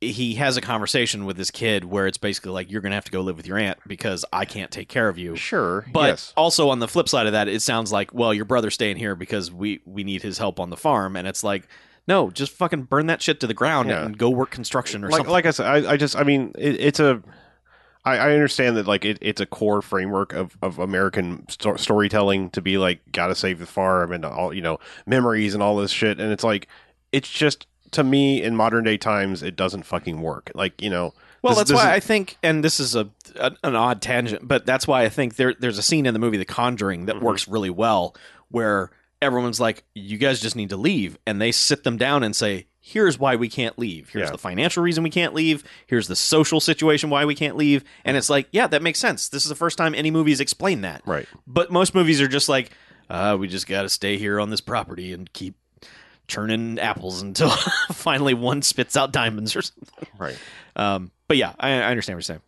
he 0.00 0.34
has 0.36 0.56
a 0.56 0.60
conversation 0.62 1.26
with 1.26 1.36
this 1.36 1.50
kid 1.50 1.84
where 1.84 2.06
it's 2.06 2.16
basically 2.16 2.52
like 2.52 2.70
you're 2.70 2.80
going 2.80 2.90
to 2.90 2.96
have 2.96 3.04
to 3.04 3.10
go 3.12 3.20
live 3.20 3.36
with 3.36 3.46
your 3.46 3.58
aunt 3.58 3.78
because 3.86 4.24
I 4.32 4.46
can't 4.46 4.70
take 4.70 4.88
care 4.88 5.08
of 5.08 5.18
you. 5.18 5.36
sure, 5.36 5.84
But 5.92 6.08
yes. 6.08 6.32
also 6.38 6.70
on 6.70 6.78
the 6.78 6.88
flip 6.88 7.08
side 7.08 7.26
of 7.26 7.32
that, 7.32 7.48
it 7.48 7.60
sounds 7.60 7.92
like 7.92 8.14
well 8.14 8.32
your 8.32 8.46
brother's 8.46 8.74
staying 8.74 8.96
here 8.96 9.14
because 9.14 9.52
we 9.52 9.82
we 9.84 10.02
need 10.04 10.22
his 10.22 10.38
help 10.38 10.58
on 10.58 10.70
the 10.70 10.76
farm, 10.76 11.16
and 11.16 11.28
it's 11.28 11.44
like 11.44 11.68
no, 12.08 12.30
just 12.30 12.50
fucking 12.52 12.84
burn 12.84 13.06
that 13.06 13.20
shit 13.22 13.38
to 13.40 13.46
the 13.46 13.54
ground 13.54 13.88
Yeah. 13.90 14.04
and 14.04 14.16
go 14.18 14.30
work 14.30 14.50
construction 14.50 15.04
or 15.04 15.10
like 15.10 15.18
something. 15.18 15.32
like 15.32 15.46
I 15.46 15.50
said, 15.50 15.66
I, 15.66 15.92
I 15.92 15.96
just 15.96 16.16
I 16.16 16.22
mean 16.24 16.52
it, 16.58 16.76
it's 16.80 16.98
a. 17.00 17.22
I, 18.02 18.16
I 18.16 18.32
understand 18.32 18.78
that 18.78 18.86
like 18.86 19.04
it, 19.04 19.18
it's 19.20 19.42
a 19.42 19.46
core 19.46 19.82
framework 19.82 20.32
of, 20.32 20.56
of 20.62 20.78
American 20.78 21.46
sto- 21.50 21.76
storytelling 21.76 22.48
to 22.52 22.62
be 22.62 22.78
like 22.78 23.00
gotta 23.12 23.34
save 23.34 23.58
the 23.58 23.66
farm 23.66 24.12
and 24.12 24.24
all 24.24 24.54
you 24.54 24.62
know 24.62 24.78
memories 25.04 25.52
and 25.52 25.62
all 25.62 25.76
this 25.76 25.90
shit 25.90 26.18
and 26.18 26.32
it's 26.32 26.42
like 26.42 26.66
it's 27.12 27.28
just 27.28 27.66
to 27.92 28.04
me 28.04 28.42
in 28.42 28.54
modern 28.56 28.84
day 28.84 28.96
times 28.96 29.42
it 29.42 29.56
doesn't 29.56 29.84
fucking 29.84 30.20
work 30.20 30.50
like 30.54 30.80
you 30.82 30.90
know 30.90 31.12
Well, 31.42 31.52
This- 31.52 31.58
that's 31.58 31.70
this 31.70 31.76
why 31.76 31.90
is- 31.90 31.96
I 31.96 32.00
think, 32.00 32.36
and 32.42 32.62
this 32.62 32.78
is 32.80 32.94
a, 32.94 33.08
a 33.36 33.52
an 33.64 33.74
odd 33.74 34.02
tangent, 34.02 34.46
but 34.46 34.66
that's 34.66 34.86
why 34.86 35.04
I 35.04 35.08
think 35.08 35.36
there 35.36 35.54
there's 35.58 35.78
a 35.78 35.82
scene 35.82 36.04
in 36.06 36.12
the 36.14 36.20
movie 36.20 36.36
The 36.36 36.44
Conjuring 36.44 37.06
that 37.06 37.16
Mhm. 37.16 37.22
works 37.22 37.48
really 37.48 37.70
well, 37.70 38.14
where 38.50 38.90
everyone's 39.22 39.58
like, 39.60 39.84
"You 39.94 40.18
guys 40.18 40.40
just 40.40 40.54
need 40.56 40.68
to 40.70 40.76
leave," 40.76 41.18
and 41.26 41.40
they 41.40 41.50
sit 41.52 41.82
them 41.84 41.96
down 41.96 42.22
and 42.22 42.36
say, 42.36 42.66
"Here's 42.78 43.18
why 43.18 43.36
we 43.36 43.48
can't 43.48 43.78
leave. 43.78 44.10
Here's 44.10 44.26
Yeah. 44.28 44.32
the 44.32 44.38
financial 44.38 44.82
reason 44.82 45.02
we 45.02 45.10
can't 45.10 45.32
leave. 45.34 45.62
Here's 45.86 46.08
the 46.08 46.16
social 46.16 46.60
situation 46.60 47.08
why 47.10 47.24
we 47.24 47.34
can't 47.34 47.56
leave." 47.56 47.84
And 48.04 48.16
it's 48.18 48.28
like, 48.30 48.48
yeah, 48.52 48.66
that 48.66 48.82
makes 48.82 48.98
sense. 48.98 49.28
This 49.28 49.42
is 49.42 49.48
the 49.48 49.54
first 49.54 49.78
time 49.78 49.94
any 49.94 50.10
movies 50.10 50.40
explain 50.40 50.80
that. 50.82 51.00
right. 51.06 51.26
But 51.46 51.70
most 51.70 51.94
movies 51.94 52.20
are 52.20 52.28
just 52.28 52.48
like, 52.48 52.70
uh, 53.08 53.36
we 53.40 53.48
just 53.48 53.66
got 53.66 53.82
to 53.82 53.88
stay 53.88 54.16
here 54.18 54.38
on 54.40 54.50
this 54.50 54.60
property 54.60 55.12
and 55.12 55.30
keep 55.32 55.54
churning 56.30 56.78
apples 56.78 57.20
until 57.20 57.50
finally 57.92 58.32
one 58.34 58.62
spits 58.62 58.96
out 58.96 59.12
diamonds 59.12 59.54
or 59.54 59.62
something. 59.62 60.08
Right. 60.18 60.38
Um, 60.76 61.10
but 61.28 61.36
yeah, 61.36 61.52
I, 61.60 61.70
I 61.72 61.82
understand 61.90 62.14
what 62.16 62.18
you're 62.20 62.22
saying. 62.36 62.40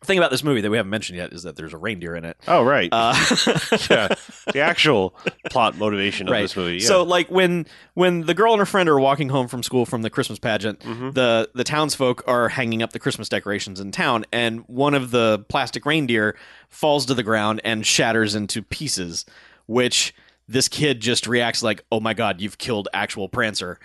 The 0.00 0.06
thing 0.06 0.18
about 0.18 0.30
this 0.30 0.44
movie 0.44 0.60
that 0.60 0.70
we 0.70 0.76
haven't 0.76 0.90
mentioned 0.90 1.16
yet 1.18 1.32
is 1.32 1.42
that 1.42 1.56
there's 1.56 1.72
a 1.74 1.76
reindeer 1.76 2.14
in 2.14 2.24
it. 2.24 2.36
Oh, 2.46 2.62
right. 2.62 2.88
Uh, 2.92 3.14
yeah. 3.90 4.06
The 4.52 4.60
actual 4.60 5.12
plot 5.50 5.76
motivation 5.76 6.28
of 6.28 6.32
Right. 6.32 6.42
this 6.42 6.56
movie. 6.56 6.74
Yeah. 6.76 6.86
So 6.86 7.02
like 7.02 7.28
when 7.32 7.66
when 7.94 8.20
the 8.20 8.32
girl 8.32 8.52
and 8.52 8.60
her 8.60 8.66
friend 8.66 8.88
are 8.88 9.00
walking 9.00 9.28
home 9.28 9.48
from 9.48 9.64
school 9.64 9.84
from 9.84 10.02
the 10.02 10.08
Christmas 10.10 10.38
pageant, 10.38 10.78
Mhm. 10.80 11.14
the 11.14 11.50
the 11.52 11.64
townsfolk 11.64 12.22
are 12.28 12.48
hanging 12.48 12.80
up 12.80 12.92
the 12.92 13.00
Christmas 13.00 13.28
decorations 13.28 13.80
in 13.80 13.90
town, 13.90 14.24
and 14.32 14.60
one 14.68 14.94
of 14.94 15.10
the 15.10 15.44
plastic 15.48 15.84
reindeer 15.84 16.36
falls 16.68 17.04
to 17.06 17.14
the 17.14 17.24
ground 17.24 17.60
and 17.64 17.84
shatters 17.84 18.36
into 18.36 18.62
pieces, 18.62 19.24
which 19.66 20.14
this 20.48 20.68
kid 20.68 21.00
just 21.00 21.26
reacts 21.26 21.62
like, 21.62 21.84
"Oh 21.92 22.00
my 22.00 22.14
god, 22.14 22.40
you've 22.40 22.58
killed 22.58 22.88
actual 22.94 23.28
Prancer," 23.28 23.78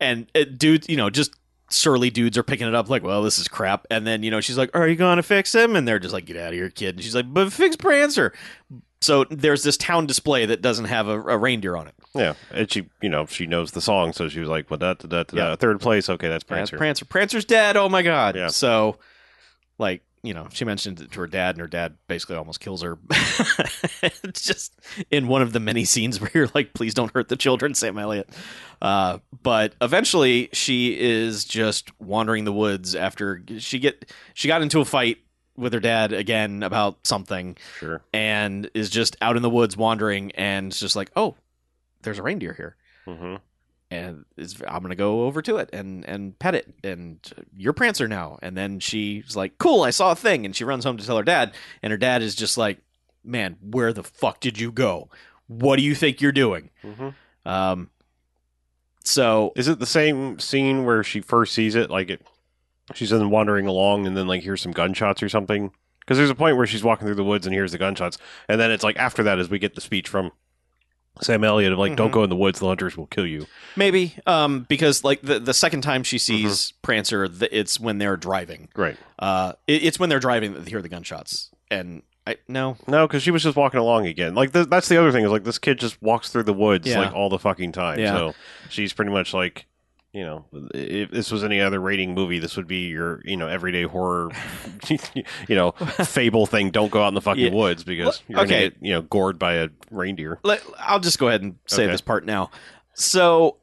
and 0.00 0.24
uh, 0.34 0.40
it, 0.40 0.58
dude, 0.58 0.88
you 0.88 0.96
know, 0.96 1.10
just 1.10 1.34
surly 1.70 2.10
dudes 2.10 2.36
are 2.38 2.42
picking 2.42 2.68
it 2.68 2.74
up 2.74 2.88
like, 2.90 3.02
"Well, 3.02 3.22
this 3.22 3.38
is 3.38 3.48
crap," 3.48 3.86
and 3.90 4.06
then 4.06 4.22
you 4.22 4.30
know 4.30 4.40
she's 4.40 4.58
like, 4.58 4.70
"Are 4.74 4.86
you 4.86 4.96
gonna 4.96 5.22
fix 5.22 5.54
him?" 5.54 5.76
And 5.76 5.86
they're 5.88 5.98
just 5.98 6.12
like, 6.14 6.26
"Get 6.26 6.36
out 6.36 6.48
of 6.48 6.54
here, 6.54 6.70
kid!" 6.70 6.96
And 6.96 7.04
she's 7.04 7.14
like, 7.14 7.32
"But 7.32 7.52
fix 7.52 7.76
Prancer." 7.76 8.32
So 9.00 9.24
there's 9.30 9.62
this 9.62 9.76
town 9.76 10.06
display 10.06 10.46
that 10.46 10.62
doesn't 10.62 10.86
have 10.86 11.08
a, 11.08 11.20
a 11.20 11.36
reindeer 11.36 11.76
on 11.76 11.86
it. 11.88 11.94
yeah. 12.14 12.32
And 12.50 12.70
she, 12.72 12.88
you 13.02 13.10
know, 13.10 13.26
she 13.26 13.44
knows 13.46 13.72
the 13.72 13.82
song, 13.82 14.14
so 14.14 14.30
she 14.30 14.40
was 14.40 14.48
like, 14.48 14.70
well, 14.70 14.78
that, 14.78 15.00
da, 15.06 15.24
da, 15.24 15.36
Yeah. 15.36 15.56
third 15.56 15.78
place. 15.78 16.08
Okay, 16.08 16.26
that's 16.26 16.42
Prancer. 16.42 16.78
Prancer. 16.78 17.04
Prancer. 17.04 17.04
Prancer's 17.04 17.44
dead. 17.44 17.76
Oh 17.76 17.90
my 17.90 18.00
god. 18.00 18.34
Yeah. 18.34 18.46
So, 18.48 18.96
like, 19.78 20.02
you 20.24 20.32
know, 20.34 20.48
she 20.52 20.64
mentioned 20.64 21.00
it 21.00 21.12
to 21.12 21.20
her 21.20 21.26
dad, 21.26 21.54
and 21.56 21.60
her 21.60 21.66
dad 21.68 21.96
basically 22.08 22.36
almost 22.36 22.58
kills 22.58 22.82
her. 22.82 22.98
it's 24.02 24.42
just 24.42 24.72
in 25.10 25.28
one 25.28 25.42
of 25.42 25.52
the 25.52 25.60
many 25.60 25.84
scenes 25.84 26.20
where 26.20 26.30
you're 26.34 26.50
like, 26.54 26.72
please 26.74 26.94
don't 26.94 27.12
hurt 27.12 27.28
the 27.28 27.36
children, 27.36 27.74
Sam 27.74 27.98
Elliott. 27.98 28.28
Uh, 28.80 29.18
but 29.42 29.74
eventually, 29.80 30.48
she 30.52 30.98
is 30.98 31.44
just 31.44 31.90
wandering 32.00 32.44
the 32.44 32.52
woods 32.52 32.94
after 32.96 33.42
she 33.58 33.78
get 33.78 34.10
she 34.32 34.48
got 34.48 34.62
into 34.62 34.80
a 34.80 34.84
fight 34.84 35.18
with 35.56 35.72
her 35.72 35.80
dad 35.80 36.12
again 36.12 36.62
about 36.62 37.06
something, 37.06 37.56
Sure. 37.78 38.02
and 38.12 38.68
is 38.74 38.90
just 38.90 39.16
out 39.20 39.36
in 39.36 39.42
the 39.42 39.50
woods 39.50 39.76
wandering, 39.76 40.32
and 40.32 40.68
it's 40.68 40.80
just 40.80 40.96
like, 40.96 41.10
oh, 41.14 41.36
there's 42.02 42.18
a 42.18 42.22
reindeer 42.22 42.52
here 42.54 42.76
hmm 43.06 43.36
and 43.90 44.24
is 44.36 44.56
I'm 44.66 44.82
gonna 44.82 44.96
go 44.96 45.24
over 45.24 45.42
to 45.42 45.56
it 45.58 45.70
and 45.72 46.04
and 46.08 46.38
pet 46.38 46.54
it 46.54 46.74
and 46.82 47.18
you're 47.56 47.72
Prancer 47.72 48.08
now 48.08 48.38
and 48.42 48.56
then 48.56 48.80
she's 48.80 49.36
like 49.36 49.58
cool 49.58 49.82
I 49.82 49.90
saw 49.90 50.12
a 50.12 50.16
thing 50.16 50.44
and 50.44 50.54
she 50.56 50.64
runs 50.64 50.84
home 50.84 50.96
to 50.96 51.06
tell 51.06 51.16
her 51.16 51.22
dad 51.22 51.52
and 51.82 51.90
her 51.90 51.96
dad 51.96 52.22
is 52.22 52.34
just 52.34 52.56
like 52.58 52.78
man 53.22 53.56
where 53.60 53.92
the 53.92 54.02
fuck 54.02 54.40
did 54.40 54.58
you 54.58 54.72
go 54.72 55.08
what 55.46 55.76
do 55.76 55.82
you 55.82 55.94
think 55.94 56.20
you're 56.20 56.32
doing 56.32 56.70
hmm 56.82 57.10
um 57.46 57.90
so 59.04 59.52
Is 59.54 59.68
it 59.68 59.78
the 59.78 59.86
same 59.86 60.38
scene 60.38 60.84
where 60.84 61.04
she 61.04 61.20
first 61.20 61.52
sees 61.52 61.74
it? 61.74 61.90
Like 61.90 62.08
it, 62.08 62.26
she's 62.94 63.10
then 63.10 63.28
wandering 63.30 63.66
along, 63.66 64.06
and 64.06 64.16
then 64.16 64.26
like 64.26 64.42
hears 64.42 64.62
some 64.62 64.72
gunshots 64.72 65.22
or 65.22 65.28
something. 65.28 65.72
Because 66.00 66.16
there's 66.18 66.30
a 66.30 66.34
point 66.34 66.56
where 66.56 66.66
she's 66.66 66.82
walking 66.82 67.06
through 67.06 67.14
the 67.16 67.24
woods 67.24 67.46
and 67.46 67.54
hears 67.54 67.72
the 67.72 67.78
gunshots, 67.78 68.18
and 68.48 68.58
then 68.58 68.70
it's 68.70 68.82
like 68.82 68.96
after 68.96 69.22
that 69.22 69.38
as 69.38 69.50
we 69.50 69.58
get 69.58 69.74
the 69.74 69.80
speech 69.80 70.08
from 70.08 70.32
Sam 71.20 71.44
Elliott 71.44 71.72
of 71.72 71.78
like, 71.78 71.94
"Don't 71.96 72.10
Mhm. 72.10 72.14
go 72.14 72.24
in 72.24 72.30
the 72.30 72.36
woods; 72.36 72.58
the 72.58 72.66
hunters 72.66 72.96
will 72.96 73.06
kill 73.06 73.26
you." 73.26 73.46
maybe 73.76 74.14
um 74.26 74.66
because 74.68 75.02
like 75.04 75.20
the 75.22 75.38
the 75.40 75.54
second 75.54 75.80
time 75.82 76.02
she 76.04 76.18
sees 76.18 76.70
Mm-hmm. 76.70 76.76
Prancer 76.82 77.28
the, 77.28 77.56
it's 77.58 77.78
when 77.80 77.98
they're 77.98 78.16
driving 78.16 78.68
Right? 78.76 78.96
uh 79.18 79.52
it, 79.66 79.82
it's 79.84 79.98
when 79.98 80.08
they're 80.08 80.20
driving 80.20 80.54
that 80.54 80.64
they 80.64 80.70
hear 80.70 80.82
the 80.82 80.88
gunshots 80.88 81.50
and 81.70 82.02
I 82.26 82.36
no 82.48 82.76
No, 82.86 83.06
because 83.06 83.22
she 83.22 83.30
was 83.30 83.42
just 83.42 83.56
walking 83.56 83.80
along 83.80 84.06
again. 84.06 84.34
Like 84.34 84.52
th- 84.52 84.68
that's 84.68 84.88
the 84.88 84.96
other 84.98 85.12
thing 85.12 85.24
is 85.24 85.30
like 85.30 85.44
this 85.44 85.58
kid 85.58 85.78
just 85.78 86.00
walks 86.02 86.30
through 86.30 86.44
the 86.44 86.52
woods 86.54 86.86
Yeah. 86.86 87.00
like 87.00 87.12
all 87.12 87.28
the 87.28 87.38
fucking 87.38 87.72
time. 87.72 87.98
Yeah. 87.98 88.14
So 88.16 88.34
she's 88.70 88.92
pretty 88.92 89.10
much 89.10 89.34
like. 89.34 89.66
You 90.14 90.22
know, 90.24 90.44
if 90.72 91.10
this 91.10 91.32
was 91.32 91.42
any 91.42 91.60
other 91.60 91.80
rating 91.80 92.14
movie, 92.14 92.38
this 92.38 92.56
would 92.56 92.68
be 92.68 92.86
your, 92.86 93.20
you 93.24 93.36
know, 93.36 93.48
everyday 93.48 93.82
horror, 93.82 94.30
you 95.48 95.56
know, 95.56 95.72
fable 95.72 96.46
thing. 96.46 96.70
Don't 96.70 96.90
go 96.92 97.02
out 97.02 97.08
in 97.08 97.14
the 97.14 97.20
fucking 97.20 97.46
Yeah. 97.46 97.50
woods 97.52 97.82
because 97.82 98.22
you're 98.28 98.38
okay. 98.40 98.48
gonna 98.48 98.60
get, 98.70 98.76
you 98.80 98.92
know, 98.92 99.02
gored 99.02 99.40
by 99.40 99.54
a 99.54 99.68
reindeer. 99.90 100.38
let, 100.44 100.62
I'll 100.78 101.00
just 101.00 101.18
go 101.18 101.26
ahead 101.26 101.42
and 101.42 101.56
say 101.66 101.82
Okay. 101.82 101.90
this 101.92 102.00
part 102.00 102.24
now. 102.24 102.52
So, 102.94 103.56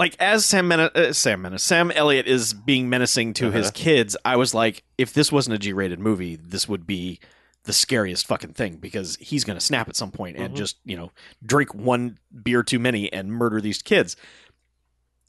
like, 0.00 0.16
as 0.18 0.44
Sam 0.44 0.66
Men- 0.66 0.80
uh, 0.80 1.12
Sam 1.12 1.42
Menace, 1.42 1.62
Sam 1.62 1.92
Elliott 1.92 2.26
is 2.26 2.54
being 2.54 2.90
menacing 2.90 3.34
to 3.34 3.52
his 3.52 3.66
Uh-huh. 3.68 3.72
kids, 3.76 4.16
I 4.24 4.34
was 4.34 4.54
like, 4.54 4.82
if 4.98 5.14
this 5.14 5.30
wasn't 5.30 5.54
a 5.54 5.58
G-rated 5.60 6.00
movie, 6.00 6.34
this 6.34 6.68
would 6.68 6.88
be 6.88 7.20
the 7.64 7.72
scariest 7.72 8.26
fucking 8.26 8.54
thing 8.54 8.78
because 8.78 9.14
he's 9.20 9.44
going 9.44 9.56
to 9.56 9.64
snap 9.64 9.88
at 9.88 9.94
some 9.94 10.10
point 10.10 10.36
and 10.36 10.54
Mhm. 10.54 10.56
just 10.56 10.78
you 10.84 10.96
know 10.96 11.12
drink 11.46 11.72
one 11.72 12.18
beer 12.42 12.64
too 12.64 12.80
many 12.80 13.12
and 13.12 13.30
murder 13.30 13.60
these 13.60 13.80
kids. 13.80 14.16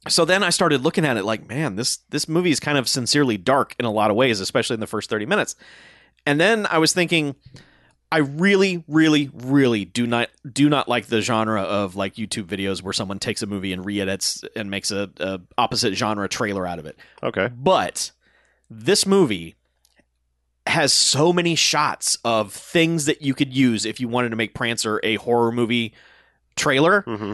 So 0.08 0.26
then 0.26 0.44
I 0.44 0.50
started 0.50 0.82
looking 0.82 1.06
at 1.06 1.18
it 1.18 1.24
like, 1.24 1.48
man, 1.48 1.76
this 1.76 1.98
this 2.10 2.28
movie 2.28 2.52
is 2.52 2.60
kind 2.60 2.78
of 2.78 2.90
sincerely 2.90 3.38
dark 3.38 3.76
in 3.80 3.86
a 3.86 3.92
lot 3.92 4.12
of 4.12 4.18
ways, 4.18 4.40
especially 4.40 4.74
in 4.74 4.80
the 4.80 4.88
first 4.88 5.10
thirty 5.10 5.26
minutes. 5.26 5.56
And 6.26 6.40
then 6.40 6.66
I 6.70 6.78
was 6.78 6.94
thinking, 6.94 7.36
I 8.12 8.18
really, 8.18 8.84
really, 8.88 9.30
really 9.34 9.86
do 9.86 10.06
not 10.06 10.30
do 10.52 10.70
not 10.70 10.88
like 10.88 11.08
the 11.08 11.22
genre 11.22 11.62
of 11.62 11.96
like 11.96 12.16
YouTube 12.16 12.46
videos 12.46 12.82
where 12.82 12.94
someone 12.94 13.20
takes 13.20 13.42
a 13.42 13.48
movie 13.48 13.74
and 13.74 13.86
re-edits 13.86 14.44
and 14.56 14.70
makes 14.70 14.92
a, 14.92 15.10
a 15.20 15.42
opposite 15.58 15.96
genre 15.96 16.28
trailer 16.28 16.68
out 16.68 16.80
of 16.80 16.86
it. 16.86 16.98
Okay. 17.22 17.50
But 17.56 18.12
this 18.70 19.06
movie 19.06 19.56
has 20.68 20.94
so 20.94 21.34
many 21.34 21.56
shots 21.56 22.18
of 22.24 22.54
things 22.54 23.06
that 23.06 23.22
you 23.22 23.34
could 23.34 23.54
use 23.54 23.86
if 23.86 24.00
you 24.00 24.08
wanted 24.08 24.30
to 24.30 24.36
make 24.36 24.54
Prancer 24.54 25.00
a 25.04 25.16
horror 25.16 25.52
movie 25.52 25.94
trailer. 26.56 27.02
hmm 27.02 27.34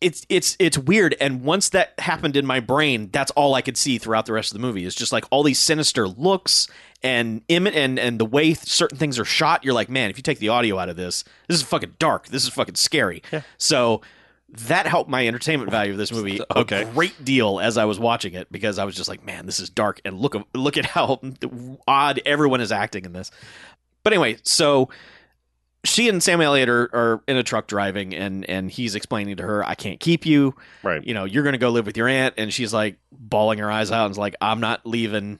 It's 0.00 0.24
it's 0.30 0.56
it's 0.58 0.78
weird 0.78 1.14
and 1.20 1.42
once 1.42 1.68
that 1.70 1.92
happened 1.98 2.34
in 2.36 2.46
my 2.46 2.60
brain, 2.60 3.10
that's 3.12 3.30
all 3.32 3.54
I 3.54 3.60
could 3.62 3.76
see 3.76 3.98
throughout 3.98 4.24
the 4.26 4.32
rest 4.32 4.50
of 4.50 4.54
the 4.54 4.60
movie. 4.66 4.86
It's 4.86 4.94
just 4.96 5.12
like 5.12 5.24
all 5.30 5.42
these 5.42 5.58
sinister 5.58 6.08
looks 6.08 6.68
and 7.02 7.42
Im- 7.48 7.66
and 7.66 7.98
and 7.98 8.18
the 8.18 8.24
way 8.24 8.54
certain 8.54 8.96
things 8.96 9.18
are 9.18 9.24
shot, 9.26 9.62
you're 9.64 9.74
like, 9.74 9.90
man, 9.90 10.08
if 10.10 10.16
you 10.16 10.22
take 10.22 10.38
the 10.38 10.48
audio 10.48 10.78
out 10.78 10.88
of 10.88 10.96
this, 10.96 11.24
this 11.48 11.56
is 11.58 11.62
fucking 11.62 11.96
dark. 11.98 12.28
This 12.28 12.44
is 12.44 12.48
fucking 12.48 12.76
scary. 12.76 13.22
Yeah. 13.30 13.42
So 13.58 14.00
that 14.48 14.86
helped 14.86 15.08
my 15.08 15.26
entertainment 15.28 15.70
value 15.70 15.92
of 15.92 15.98
this 15.98 16.10
movie 16.10 16.40
Okay. 16.56 16.82
a 16.82 16.84
great 16.86 17.24
deal 17.24 17.60
as 17.60 17.76
I 17.78 17.84
was 17.84 18.00
watching 18.00 18.34
it 18.34 18.50
because 18.50 18.78
I 18.78 18.84
was 18.84 18.96
just 18.96 19.08
like, 19.08 19.24
man, 19.24 19.46
this 19.46 19.60
is 19.60 19.68
dark 19.70 20.00
and 20.04 20.18
look 20.18 20.34
look 20.54 20.76
at 20.78 20.86
how 20.86 21.20
odd 21.86 22.20
everyone 22.24 22.60
is 22.60 22.72
acting 22.72 23.04
in 23.04 23.12
this. 23.12 23.30
But 24.02 24.12
anyway, 24.14 24.38
so 24.42 24.88
she 25.84 26.08
and 26.08 26.22
Sam 26.22 26.40
Elliott 26.40 26.68
are, 26.68 26.90
are 26.94 27.22
in 27.26 27.36
a 27.36 27.42
truck 27.42 27.66
driving 27.66 28.14
and 28.14 28.48
and 28.48 28.70
he's 28.70 28.94
explaining 28.94 29.36
to 29.38 29.42
her, 29.42 29.64
I 29.66 29.74
can't 29.74 29.98
keep 30.00 30.26
you 30.26 30.54
Right. 30.82 31.02
you 31.06 31.14
know, 31.14 31.24
you're 31.24 31.42
going 31.42 31.54
to 31.54 31.58
go 31.58 31.70
live 31.70 31.86
with 31.86 31.96
your 31.96 32.08
aunt. 32.08 32.34
And 32.36 32.52
she's 32.52 32.72
like 32.74 32.96
bawling 33.12 33.58
her 33.60 33.70
eyes 33.70 33.90
out 33.90 34.04
and 34.06 34.10
is 34.12 34.18
like, 34.18 34.36
I'm 34.40 34.60
not 34.60 34.84
leaving. 34.86 35.38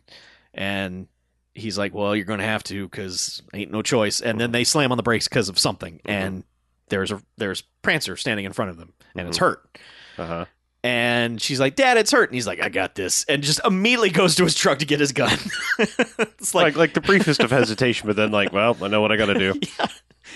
And 0.55 1.09
he's 1.55 1.77
like, 1.77 1.93
well, 1.95 2.17
you're 2.17 2.25
going 2.25 2.41
to 2.41 2.47
have 2.47 2.65
to 2.65 2.87
because 2.89 3.43
ain't 3.53 3.71
no 3.71 3.83
choice. 3.83 4.21
And 4.21 4.41
then 4.41 4.51
they 4.53 4.65
slam 4.65 4.93
on 4.93 4.97
the 4.97 5.03
brakes 5.03 5.29
because 5.29 5.49
of 5.49 5.59
something. 5.59 6.01
And 6.05 6.45
there's 6.89 7.11
a 7.13 7.21
there's 7.37 7.63
Prancer 7.83 8.17
standing 8.17 8.47
in 8.47 8.53
front 8.53 8.71
of 8.71 8.77
them 8.79 8.93
and 9.15 9.29
it's 9.29 9.39
hurt. 9.39 9.79
Uh 10.17 10.27
huh. 10.27 10.45
And 10.83 11.43
she's 11.43 11.61
like, 11.61 11.77
Dad, 11.77 11.99
it's 11.99 12.11
hurt. 12.11 12.31
And 12.31 12.35
he's 12.35 12.47
like, 12.47 12.63
I 12.63 12.71
got 12.71 12.95
this. 12.95 13.25
And 13.29 13.43
just 13.43 13.61
immediately 13.67 14.09
goes 14.09 14.37
to 14.37 14.45
his 14.45 14.55
truck 14.55 14.79
to 14.79 14.87
get 14.87 14.99
his 14.99 15.13
gun. 15.13 15.37
it's 15.79 16.55
Like, 16.55 16.65
like, 16.69 16.77
like 16.77 16.95
the 16.95 17.03
briefest 17.03 17.43
of 17.43 17.51
hesitation, 17.51 18.07
but 18.07 18.17
then 18.17 18.31
like, 18.31 18.51
well, 18.55 18.75
I 18.83 18.89
know 18.89 19.03
what 19.03 19.13
I 19.13 19.17
got 19.19 19.27
to 19.27 19.35
do. 19.35 19.61
yeah. 19.79 19.87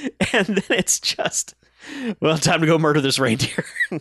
And 0.32 0.46
then 0.46 0.78
it's 0.78 0.98
just, 1.00 1.54
well, 2.20 2.38
time 2.38 2.60
to 2.60 2.66
go 2.66 2.78
murder 2.78 3.00
this 3.00 3.18
reindeer. 3.18 3.64
he's 3.90 4.00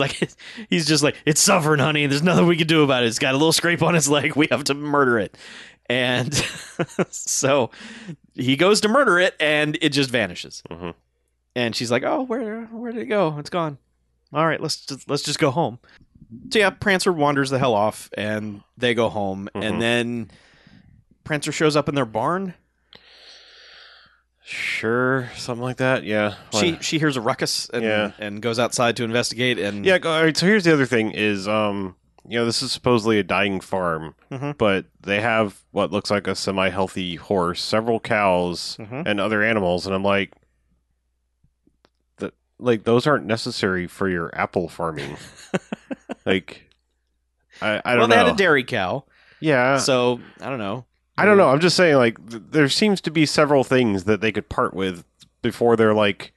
like, 0.00 0.32
he's 0.70 0.86
just 0.86 1.02
like, 1.02 1.16
it's 1.26 1.40
suffering, 1.40 1.80
honey. 1.80 2.06
There's 2.06 2.22
nothing 2.22 2.46
we 2.46 2.56
can 2.56 2.66
do 2.66 2.82
about 2.82 3.02
it. 3.02 3.06
It's 3.06 3.18
got 3.18 3.34
a 3.34 3.38
little 3.38 3.52
scrape 3.52 3.82
on 3.82 3.94
its 3.96 4.08
leg. 4.08 4.36
We 4.36 4.48
have 4.50 4.64
to 4.64 4.74
murder 4.74 5.18
it. 5.18 5.36
And 5.88 6.32
so 7.10 7.70
he 8.34 8.56
goes 8.56 8.80
to 8.82 8.88
murder 8.88 9.18
it, 9.18 9.34
and 9.40 9.76
it 9.82 9.90
just 9.90 10.10
vanishes. 10.10 10.62
Mhm. 10.70 10.94
And 11.54 11.76
she's 11.76 11.90
like, 11.90 12.02
"Oh, 12.04 12.22
where 12.22 12.62
where 12.66 12.92
did 12.92 13.02
it 13.02 13.06
go? 13.06 13.36
It's 13.38 13.50
gone. 13.50 13.76
All 14.32 14.46
right, 14.46 14.60
let's 14.60 14.86
just, 14.86 15.10
let's 15.10 15.22
just 15.22 15.38
go 15.38 15.50
home." 15.50 15.80
So 16.50 16.60
yeah, 16.60 16.70
Prancer 16.70 17.12
wanders 17.12 17.50
the 17.50 17.58
hell 17.58 17.74
off, 17.74 18.08
and 18.16 18.62
they 18.78 18.94
go 18.94 19.10
home, 19.10 19.50
Mhm. 19.54 19.62
and 19.64 19.82
then 19.82 20.30
Prancer 21.24 21.52
shows 21.52 21.76
up 21.76 21.90
in 21.90 21.94
their 21.94 22.06
barn. 22.06 22.54
Sure, 24.44 25.30
something 25.36 25.62
like 25.62 25.76
that. 25.76 26.02
Yeah. 26.04 26.34
She 26.52 26.76
she 26.80 26.98
hears 26.98 27.16
a 27.16 27.20
ruckus 27.20 27.68
and 27.70 27.82
Yeah. 27.84 28.10
and 28.18 28.42
goes 28.42 28.58
outside 28.58 28.96
to 28.96 29.04
investigate 29.04 29.58
and 29.58 29.84
Yeah. 29.86 29.98
go- 29.98 30.12
All 30.12 30.22
right. 30.24 30.36
So 30.36 30.46
here's 30.46 30.64
the 30.64 30.72
other 30.72 30.86
thing: 30.86 31.12
is 31.12 31.46
um, 31.46 31.94
you 32.28 32.38
know, 32.38 32.44
this 32.44 32.60
is 32.62 32.72
supposedly 32.72 33.18
a 33.18 33.22
dying 33.22 33.60
farm, 33.60 34.14
Mhm. 34.30 34.58
but 34.58 34.86
they 35.00 35.20
have 35.20 35.60
what 35.70 35.90
looks 35.92 36.10
like 36.10 36.26
a 36.26 36.34
semi-healthy 36.34 37.16
horse, 37.16 37.62
several 37.62 38.00
cows, 38.00 38.76
Mhm. 38.80 39.04
and 39.06 39.20
other 39.20 39.42
animals, 39.42 39.86
and 39.86 39.94
I'm 39.94 40.04
like, 40.04 40.32
that 42.18 42.34
like 42.58 42.84
those 42.84 43.06
aren't 43.06 43.26
necessary 43.26 43.86
for 43.86 44.08
your 44.08 44.30
apple 44.38 44.68
farming. 44.68 45.16
like, 46.26 46.68
I 47.60 47.80
I 47.84 47.94
well, 47.96 47.96
don't 48.02 48.10
they 48.10 48.16
know. 48.16 48.24
had 48.26 48.34
a 48.34 48.36
dairy 48.36 48.64
cow, 48.64 49.04
yeah, 49.40 49.78
so 49.78 50.20
I 50.40 50.48
don't 50.48 50.58
know. 50.58 50.84
I 51.22 51.26
don't 51.26 51.36
know. 51.36 51.48
I'm 51.48 51.60
just 51.60 51.76
saying, 51.76 51.96
like, 51.96 52.30
th- 52.30 52.42
there 52.50 52.68
seems 52.68 53.00
to 53.02 53.10
be 53.10 53.26
several 53.26 53.64
things 53.64 54.04
that 54.04 54.20
they 54.20 54.32
could 54.32 54.48
part 54.48 54.74
with 54.74 55.04
before 55.42 55.76
they're 55.76 55.94
like 55.94 56.32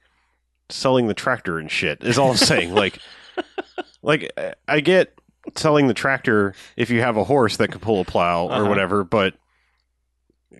selling 0.68 1.06
the 1.08 1.14
tractor 1.14 1.58
and 1.58 1.70
shit. 1.70 2.02
Is 2.02 2.18
all 2.18 2.30
I'm 2.30 2.36
saying. 2.36 2.74
like, 2.82 2.98
like 4.02 4.32
I- 4.68 4.80
get 4.80 5.18
selling 5.56 5.86
the 5.86 5.94
tractor 5.94 6.54
if 6.76 6.90
you 6.90 7.00
have 7.00 7.16
a 7.16 7.24
horse 7.24 7.56
that 7.58 7.68
can 7.70 7.80
pull 7.80 8.00
a 8.00 8.04
plow 8.04 8.46
or 8.46 8.52
Uh-huh. 8.52 8.64
whatever, 8.68 9.04
but 9.04 9.34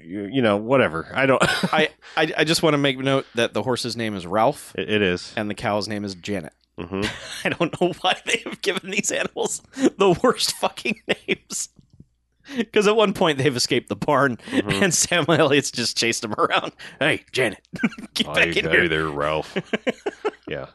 you, 0.03 0.25
you 0.33 0.43
know, 0.43 0.57
whatever. 0.57 1.11
I 1.15 1.27
don't. 1.27 1.43
I, 1.73 1.89
I 2.17 2.33
I 2.39 2.45
just 2.45 2.63
want 2.63 2.75
to 2.75 2.79
make 2.79 2.99
note 2.99 3.27
that 3.35 3.55
the 3.55 3.63
horse's 3.63 3.97
name 3.97 4.15
is 4.15 4.27
Ralph 4.27 4.73
it, 4.77 4.89
it 4.91 5.03
is. 5.03 5.33
and 5.37 5.49
the 5.51 5.55
cow's 5.55 5.89
name 5.89 6.05
is 6.05 6.15
Janet. 6.15 6.53
hmm 6.79 7.03
I 7.45 7.49
don't 7.51 7.81
know 7.81 7.93
why 8.01 8.17
they 8.27 8.43
have 8.45 8.61
given 8.63 8.91
these 8.91 9.11
animals 9.11 9.63
the 9.75 10.19
worst 10.23 10.53
fucking 10.57 11.01
names. 11.27 11.71
Because 12.57 12.87
at 12.87 12.95
one 12.97 13.13
point 13.13 13.39
they've 13.39 13.57
escaped 13.57 13.89
the 13.89 13.97
barn, 13.97 14.37
Mhm. 14.51 14.83
and 14.83 14.95
Samuel 14.95 15.33
Elliott's 15.41 15.71
just 15.71 15.97
chased 15.97 16.23
them 16.23 16.35
around. 16.35 16.73
Hey, 16.99 17.25
Janet, 17.33 17.67
get 18.15 18.27
back 18.35 18.57
in 18.57 18.69
here. 18.71 18.89
there, 18.89 19.09
Ralph. 19.09 19.57
yeah. 20.49 20.67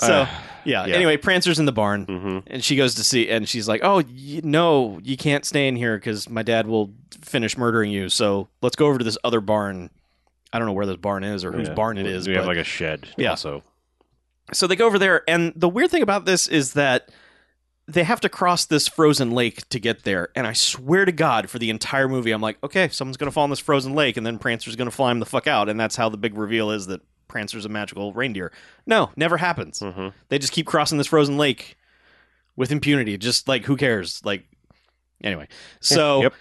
So, 0.00 0.12
Uh, 0.22 0.28
yeah. 0.64 0.86
yeah. 0.86 0.94
Anyway, 0.94 1.16
Prancer's 1.16 1.58
in 1.58 1.66
the 1.66 1.72
barn, 1.72 2.04
hmm 2.04 2.38
and 2.46 2.62
she 2.62 2.76
goes 2.76 2.94
to 2.96 3.04
see, 3.04 3.28
and 3.28 3.48
she's 3.48 3.66
like, 3.68 3.80
"Oh 3.82 3.96
y- 3.96 4.40
no, 4.44 5.00
you 5.02 5.16
can't 5.16 5.44
stay 5.44 5.66
in 5.66 5.74
here 5.76 5.96
because 5.96 6.28
my 6.28 6.42
dad 6.44 6.66
will 6.68 6.92
finish 7.20 7.56
murdering 7.58 7.90
you. 7.90 8.08
So 8.08 8.48
let's 8.62 8.76
go 8.76 8.86
over 8.86 8.98
to 8.98 9.04
this 9.04 9.18
other 9.24 9.40
barn. 9.40 9.90
I 10.52 10.58
don't 10.58 10.66
know 10.66 10.72
where 10.72 10.86
this 10.86 10.96
barn 10.96 11.24
is 11.24 11.44
or 11.44 11.50
whose 11.52 11.68
barn 11.68 11.98
it 11.98 12.06
is. 12.06 12.26
We 12.28 12.34
but- 12.34 12.38
have 12.40 12.46
like 12.46 12.58
a 12.58 12.64
shed. 12.64 13.08
Yeah. 13.16 13.34
So 13.34 13.62
so 14.52 14.66
they 14.68 14.76
go 14.76 14.86
over 14.86 14.98
there, 15.00 15.22
and 15.28 15.52
the 15.56 15.68
weird 15.68 15.90
thing 15.90 16.02
about 16.02 16.24
this 16.26 16.46
is 16.48 16.74
that 16.74 17.08
they 17.90 18.04
have 18.04 18.20
to 18.20 18.28
cross 18.28 18.66
this 18.66 18.86
frozen 18.86 19.30
lake 19.30 19.66
to 19.70 19.80
get 19.80 20.04
there. 20.04 20.28
And 20.36 20.46
I 20.46 20.52
swear 20.52 21.06
to 21.06 21.12
God, 21.12 21.48
for 21.48 21.58
the 21.58 21.70
entire 21.70 22.06
movie, 22.06 22.32
I'm 22.32 22.42
like, 22.42 22.58
okay, 22.62 22.88
someone's 22.90 23.16
going 23.16 23.28
to 23.30 23.32
fall 23.32 23.44
in 23.44 23.50
this 23.50 23.58
frozen 23.58 23.94
lake, 23.94 24.16
and 24.18 24.26
then 24.26 24.38
Prancer's 24.38 24.76
going 24.76 24.90
to 24.90 24.94
fly 24.94 25.10
him 25.10 25.20
the 25.20 25.26
fuck 25.26 25.46
out. 25.46 25.68
And 25.70 25.80
that's 25.80 25.96
how 25.96 26.10
the 26.10 26.18
big 26.18 26.36
reveal 26.36 26.70
is 26.70 26.86
that 26.88 27.00
Prancer's 27.28 27.64
a 27.64 27.68
magical 27.70 28.12
reindeer. 28.12 28.52
No, 28.86 29.10
never 29.16 29.38
happens. 29.38 29.80
hmm 29.80 30.08
They 30.28 30.38
just 30.38 30.52
keep 30.52 30.66
crossing 30.66 30.98
this 30.98 31.06
frozen 31.06 31.38
lake 31.38 31.76
with 32.56 32.70
impunity. 32.70 33.16
Just 33.16 33.48
like, 33.48 33.64
who 33.64 33.76
cares? 33.76 34.20
Like, 34.22 34.44
anyway. 35.24 35.48
So 35.80 36.22
Yep. 36.24 36.34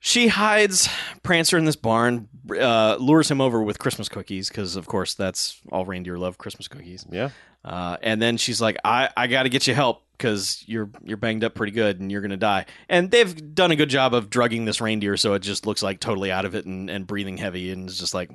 she 0.00 0.28
hides 0.28 0.88
Prancer 1.22 1.56
in 1.56 1.64
this 1.64 1.76
barn, 1.76 2.28
uh, 2.60 2.96
lures 3.00 3.30
him 3.30 3.40
over 3.40 3.62
with 3.62 3.78
Christmas 3.78 4.08
cookies, 4.10 4.48
because, 4.48 4.76
of 4.76 4.86
course, 4.86 5.14
that's 5.14 5.60
all 5.72 5.84
reindeer 5.86 6.18
love 6.18 6.36
Christmas 6.38 6.68
cookies. 6.68 7.06
Yeah. 7.10 7.30
Uh, 7.64 7.96
and 8.02 8.20
then 8.22 8.36
she's 8.36 8.60
like, 8.60 8.76
"I, 8.84 9.08
I 9.16 9.26
got 9.26 9.42
to 9.44 9.48
get 9.48 9.66
you 9.66 9.74
help 9.74 10.02
because 10.18 10.64
you're 10.66 10.90
you're 11.04 11.16
banged 11.16 11.44
up 11.44 11.54
pretty 11.54 11.72
good 11.72 12.00
and 12.00 12.10
you're 12.12 12.20
gonna 12.20 12.36
die." 12.36 12.66
And 12.88 13.10
they've 13.10 13.54
done 13.54 13.70
a 13.70 13.76
good 13.76 13.88
job 13.88 14.14
of 14.14 14.28
drugging 14.28 14.64
this 14.64 14.80
reindeer, 14.80 15.16
so 15.16 15.34
it 15.34 15.40
just 15.40 15.66
looks 15.66 15.82
like 15.82 16.00
totally 16.00 16.30
out 16.30 16.44
of 16.44 16.54
it 16.54 16.66
and, 16.66 16.90
and 16.90 17.06
breathing 17.06 17.36
heavy, 17.38 17.70
and 17.70 17.88
it's 17.88 17.98
just 17.98 18.14
like, 18.14 18.30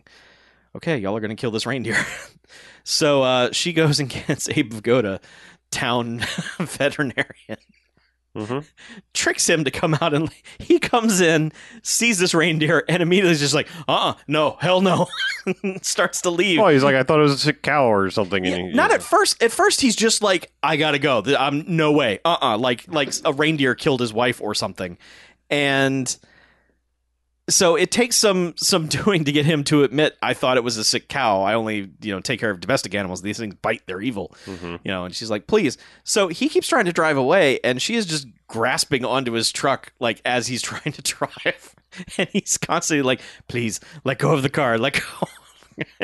"Okay, 0.76 0.98
y'all 0.98 1.16
are 1.16 1.20
gonna 1.20 1.36
kill 1.36 1.52
this 1.52 1.66
reindeer." 1.66 1.98
so 2.84 3.24
uh, 3.24 3.52
she 3.52 3.74
goes 3.74 4.00
and 4.00 4.10
gets 4.28 4.50
Abe 4.50 4.74
Vigoda, 4.74 5.22
town 5.72 6.20
veterinarian, 6.60 7.58
hmm 8.36 8.60
tricks 9.14 9.48
him 9.48 9.64
to 9.64 9.72
come 9.72 9.94
out 10.02 10.14
and 10.14 10.30
he 10.60 10.80
comes 10.80 11.22
in, 11.22 11.52
sees 11.84 12.18
this 12.20 12.34
reindeer, 12.34 12.84
and 12.90 13.04
immediately 13.04 13.32
is 13.32 13.40
just 13.40 13.54
like, 13.54 13.68
"Uh, 13.88 13.92
uh 13.92 14.14
no, 14.28 14.58
hell 14.60 14.82
no," 14.82 15.08
starts 15.82 16.22
to 16.22 16.30
leave. 16.30 16.60
Oh, 16.60 16.68
he's 16.68 16.84
like, 16.84 16.96
I 16.96 17.04
thought 17.04 17.20
it 17.20 17.24
was 17.24 17.34
a 17.34 17.38
sick 17.38 17.62
cow 17.62 17.86
or 17.92 18.10
something. 18.10 18.44
Yeah, 18.44 18.58
he- 18.58 18.74
not 18.74 18.92
at 18.92 19.04
first. 19.04 19.42
At 19.44 19.52
first, 19.52 19.82
he's 19.82 19.96
just 19.96 20.22
like, 20.22 20.52
"I 20.64 20.78
gotta 20.78 21.00
go. 21.00 21.24
I'm 21.38 21.64
no 21.76 21.92
way. 21.92 22.20
Uh, 22.26 22.38
uh 22.42 22.58
Like, 22.58 22.86
like 22.88 23.14
a 23.24 23.34
reindeer 23.34 23.76
killed 23.76 24.00
his 24.00 24.14
wife 24.14 24.42
or 24.42 24.56
something, 24.56 24.98
and 25.50 26.16
so 27.50 27.76
it 27.76 27.92
takes 27.92 28.16
some 28.16 28.54
some 28.58 28.88
doing 29.04 29.26
to 29.26 29.32
get 29.32 29.46
him 29.46 29.64
to 29.66 29.84
admit 29.84 30.18
I 30.22 30.34
thought 30.34 30.58
it 30.58 30.64
was 30.64 30.78
a 30.78 30.84
sick 30.84 31.10
cow. 31.10 31.42
I 31.42 31.54
only 31.56 31.90
you 32.02 32.14
know 32.14 32.20
take 32.20 32.40
care 32.40 32.50
of 32.52 32.60
domestic 32.60 32.96
animals. 32.96 33.22
These 33.22 33.38
things 33.38 33.56
bite. 33.62 33.82
They're 33.86 34.02
evil. 34.02 34.34
Mhm. 34.46 34.80
You 34.84 34.92
know. 34.92 35.06
And 35.06 35.14
she's 35.16 35.30
like, 35.30 35.48
please. 35.48 35.78
So 36.04 36.28
he 36.30 36.48
keeps 36.50 36.68
trying 36.68 36.86
to 36.86 36.94
drive 36.94 37.18
away, 37.18 37.60
and 37.64 37.82
she 37.82 37.96
is 37.96 38.06
just 38.06 38.28
grasping 38.48 39.04
onto 39.04 39.32
his 39.34 39.52
truck 39.52 39.92
like 40.00 40.22
as 40.26 40.48
he's 40.48 40.62
trying 40.72 40.94
to 40.94 41.02
drive, 41.02 41.76
and 42.18 42.30
he's 42.30 42.58
constantly 42.58 43.02
like, 43.04 43.22
please 43.48 43.80
let 44.04 44.20
go 44.20 44.32
of 44.34 44.42
the 44.44 44.50
car. 44.50 44.78
Let 44.78 44.94
go. 45.02 45.28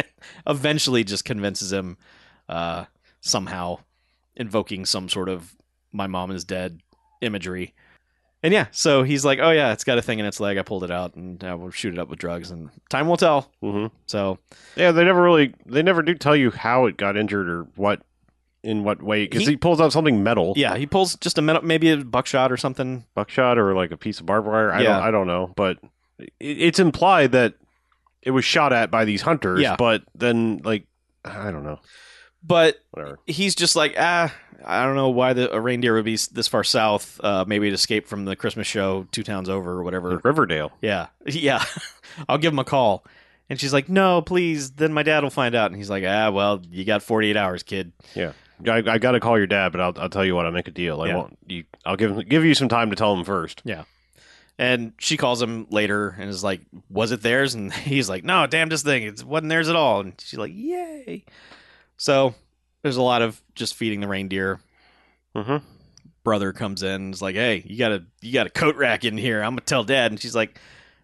Eventually, 0.48 1.04
just 1.04 1.26
convinces 1.26 1.72
him 1.72 1.98
uh, 2.48 2.86
somehow 3.22 3.80
invoking 4.36 4.86
some 4.86 5.08
sort 5.10 5.30
of 5.30 5.56
"my 5.92 6.08
mom 6.08 6.32
is 6.32 6.44
dead" 6.44 6.82
imagery. 7.22 7.74
And 8.42 8.54
yeah, 8.54 8.68
so 8.72 9.04
he's 9.04 9.26
like, 9.26 9.40
"Oh 9.42 9.52
yeah, 9.52 9.74
it's 9.74 9.84
got 9.84 9.98
a 9.98 10.02
thing 10.02 10.20
in 10.20 10.26
its 10.26 10.40
leg. 10.40 10.58
I 10.58 10.62
pulled 10.62 10.84
it 10.86 10.92
out, 10.92 11.16
and 11.16 11.44
uh, 11.44 11.58
we'll 11.60 11.72
shoot 11.72 11.94
it 11.94 12.00
up 12.00 12.08
with 12.10 12.20
drugs, 12.20 12.52
and 12.52 12.70
time 12.90 13.08
will 13.08 13.18
tell." 13.18 13.52
Mhm. 13.62 13.92
So 14.06 14.40
Yeah, 14.78 14.92
they 14.92 15.04
never 15.04 15.22
really 15.22 15.54
they 15.66 15.84
never 15.84 16.02
do 16.02 16.16
tell 16.16 16.36
you 16.36 16.50
how 16.52 16.86
it 16.86 16.96
got 16.96 17.18
injured 17.18 17.50
or 17.50 17.64
what 17.76 18.02
in 18.64 18.84
what 18.86 19.02
way 19.02 19.24
because 19.26 19.42
He- 19.42 19.52
he, 19.52 19.58
pulls 19.58 19.80
out 19.82 19.92
something 19.94 20.24
metal, 20.24 20.54
yeah, 20.56 20.76
he 20.78 20.86
pulls 20.86 21.16
just 21.18 21.38
a 21.38 21.42
metal, 21.42 21.62
maybe 21.64 21.90
a 21.92 21.98
buckshot 21.98 22.52
or 22.52 22.58
something. 22.58 23.06
buckshot 23.16 23.58
or 23.58 23.74
like 23.74 23.92
a 23.92 23.98
piece 23.98 24.20
of 24.22 24.26
barbed 24.26 24.48
wire. 24.48 24.72
I 24.72 24.82
Yeah. 24.82 24.94
don't 24.94 25.04
I 25.04 25.12
don't 25.12 25.28
know, 25.28 25.52
but 25.56 25.78
it, 26.18 26.32
it's 26.40 26.80
implied 26.80 27.32
that 27.34 27.56
it 28.22 28.32
was 28.32 28.44
shot 28.46 28.72
at 28.74 28.90
by 28.92 29.04
these 29.06 29.22
hunters. 29.22 29.62
Yeah. 29.62 29.76
but 29.78 30.04
then 30.16 30.62
like 30.64 30.86
I 31.26 31.52
don't 31.52 31.64
know, 31.64 31.80
But 32.42 32.78
whatever. 32.92 33.20
he's 33.28 33.54
just 33.56 33.76
like, 33.76 33.96
ah, 33.98 34.34
I 34.66 34.84
don't 34.86 34.96
know 34.96 35.10
why 35.10 35.34
the 35.34 35.54
a 35.54 35.60
reindeer 35.60 35.94
would 35.96 36.06
be 36.06 36.16
this 36.32 36.48
far 36.48 36.64
south. 36.64 37.20
Uh, 37.24 37.46
maybe 37.48 37.68
it 37.68 37.74
escaped 37.74 38.08
from 38.08 38.26
the 38.26 38.36
Christmas 38.36 38.68
show 38.68 39.08
two 39.12 39.24
towns 39.24 39.50
over 39.50 39.72
or 39.72 39.84
whatever. 39.84 40.20
Riverdale. 40.24 40.72
Yeah, 40.82 41.08
yeah. 41.26 41.64
I'll 42.30 42.38
give 42.38 42.52
him 42.54 42.60
a 42.60 42.64
call. 42.66 43.06
And 43.50 43.60
she's 43.60 43.74
like, 43.74 43.90
no, 43.90 44.22
please. 44.22 44.72
Then 44.72 44.94
my 44.94 45.02
dad 45.04 45.24
will 45.24 45.30
find 45.32 45.56
out. 45.56 45.68
And 45.72 45.76
he's 45.76 45.90
like, 45.90 46.04
ah, 46.06 46.30
well, 46.30 46.62
you 46.70 46.86
got 46.86 47.02
48 47.02 47.36
hours, 47.36 47.64
kid. 47.64 47.92
Yeah, 48.14 48.34
I, 48.68 48.84
I 48.86 48.98
got 49.00 49.14
to 49.14 49.20
call 49.20 49.38
your 49.40 49.48
dad, 49.48 49.72
but 49.72 49.82
I'll, 49.82 49.94
I'll 49.98 50.10
tell 50.10 50.24
you 50.24 50.36
what. 50.36 50.46
I'll 50.46 50.52
make 50.52 50.68
a 50.68 50.72
deal. 50.72 51.02
I 51.02 51.08
Yeah. 51.08 51.16
won't. 51.16 51.38
You, 51.48 51.64
I'll 51.84 51.96
give 51.96 52.12
him, 52.12 52.20
give 52.28 52.46
you 52.46 52.54
some 52.54 52.70
time 52.70 52.92
to 52.92 52.96
tell 52.96 53.16
him 53.16 53.24
first. 53.24 53.62
Yeah. 53.66 53.86
And 54.60 54.92
she 55.00 55.18
calls 55.18 55.42
him 55.42 55.66
later 55.72 56.10
and 56.20 56.30
is 56.30 56.44
like, 56.44 56.62
was 56.92 57.12
it 57.12 57.22
theirs? 57.24 57.56
And 57.56 57.74
he's 57.74 58.08
like, 58.10 58.24
no, 58.24 58.46
damn 58.46 58.70
this 58.70 58.84
thing. 58.84 59.04
It 59.04 59.24
wasn't 59.24 59.50
theirs 59.50 59.70
at 59.70 59.76
all. 59.76 60.02
And 60.02 60.14
she's 60.20 60.38
like, 60.38 60.52
yay. 60.54 61.24
So 61.98 62.36
there's 62.82 62.98
a 62.98 63.02
lot 63.02 63.22
of 63.22 63.42
just 63.56 63.76
feeding 63.76 64.02
the 64.02 64.08
reindeer. 64.08 64.60
Mm-hmm. 65.36 65.58
Brother 66.24 66.54
comes 66.54 66.84
in 66.84 66.90
and 66.90 67.14
is 67.14 67.22
like, 67.22 67.36
hey, 67.36 67.64
you 67.66 67.78
got 67.78 67.92
a 67.92 68.04
you 68.22 68.34
got 68.34 68.48
a 68.48 68.50
coat 68.50 68.76
rack 68.76 69.06
in 69.06 69.18
here. 69.18 69.42
I'm 69.42 69.52
gonna 69.52 69.62
tell 69.62 69.84
dad. 69.84 70.12
And 70.12 70.20
she's 70.20 70.36
like, 70.36 70.60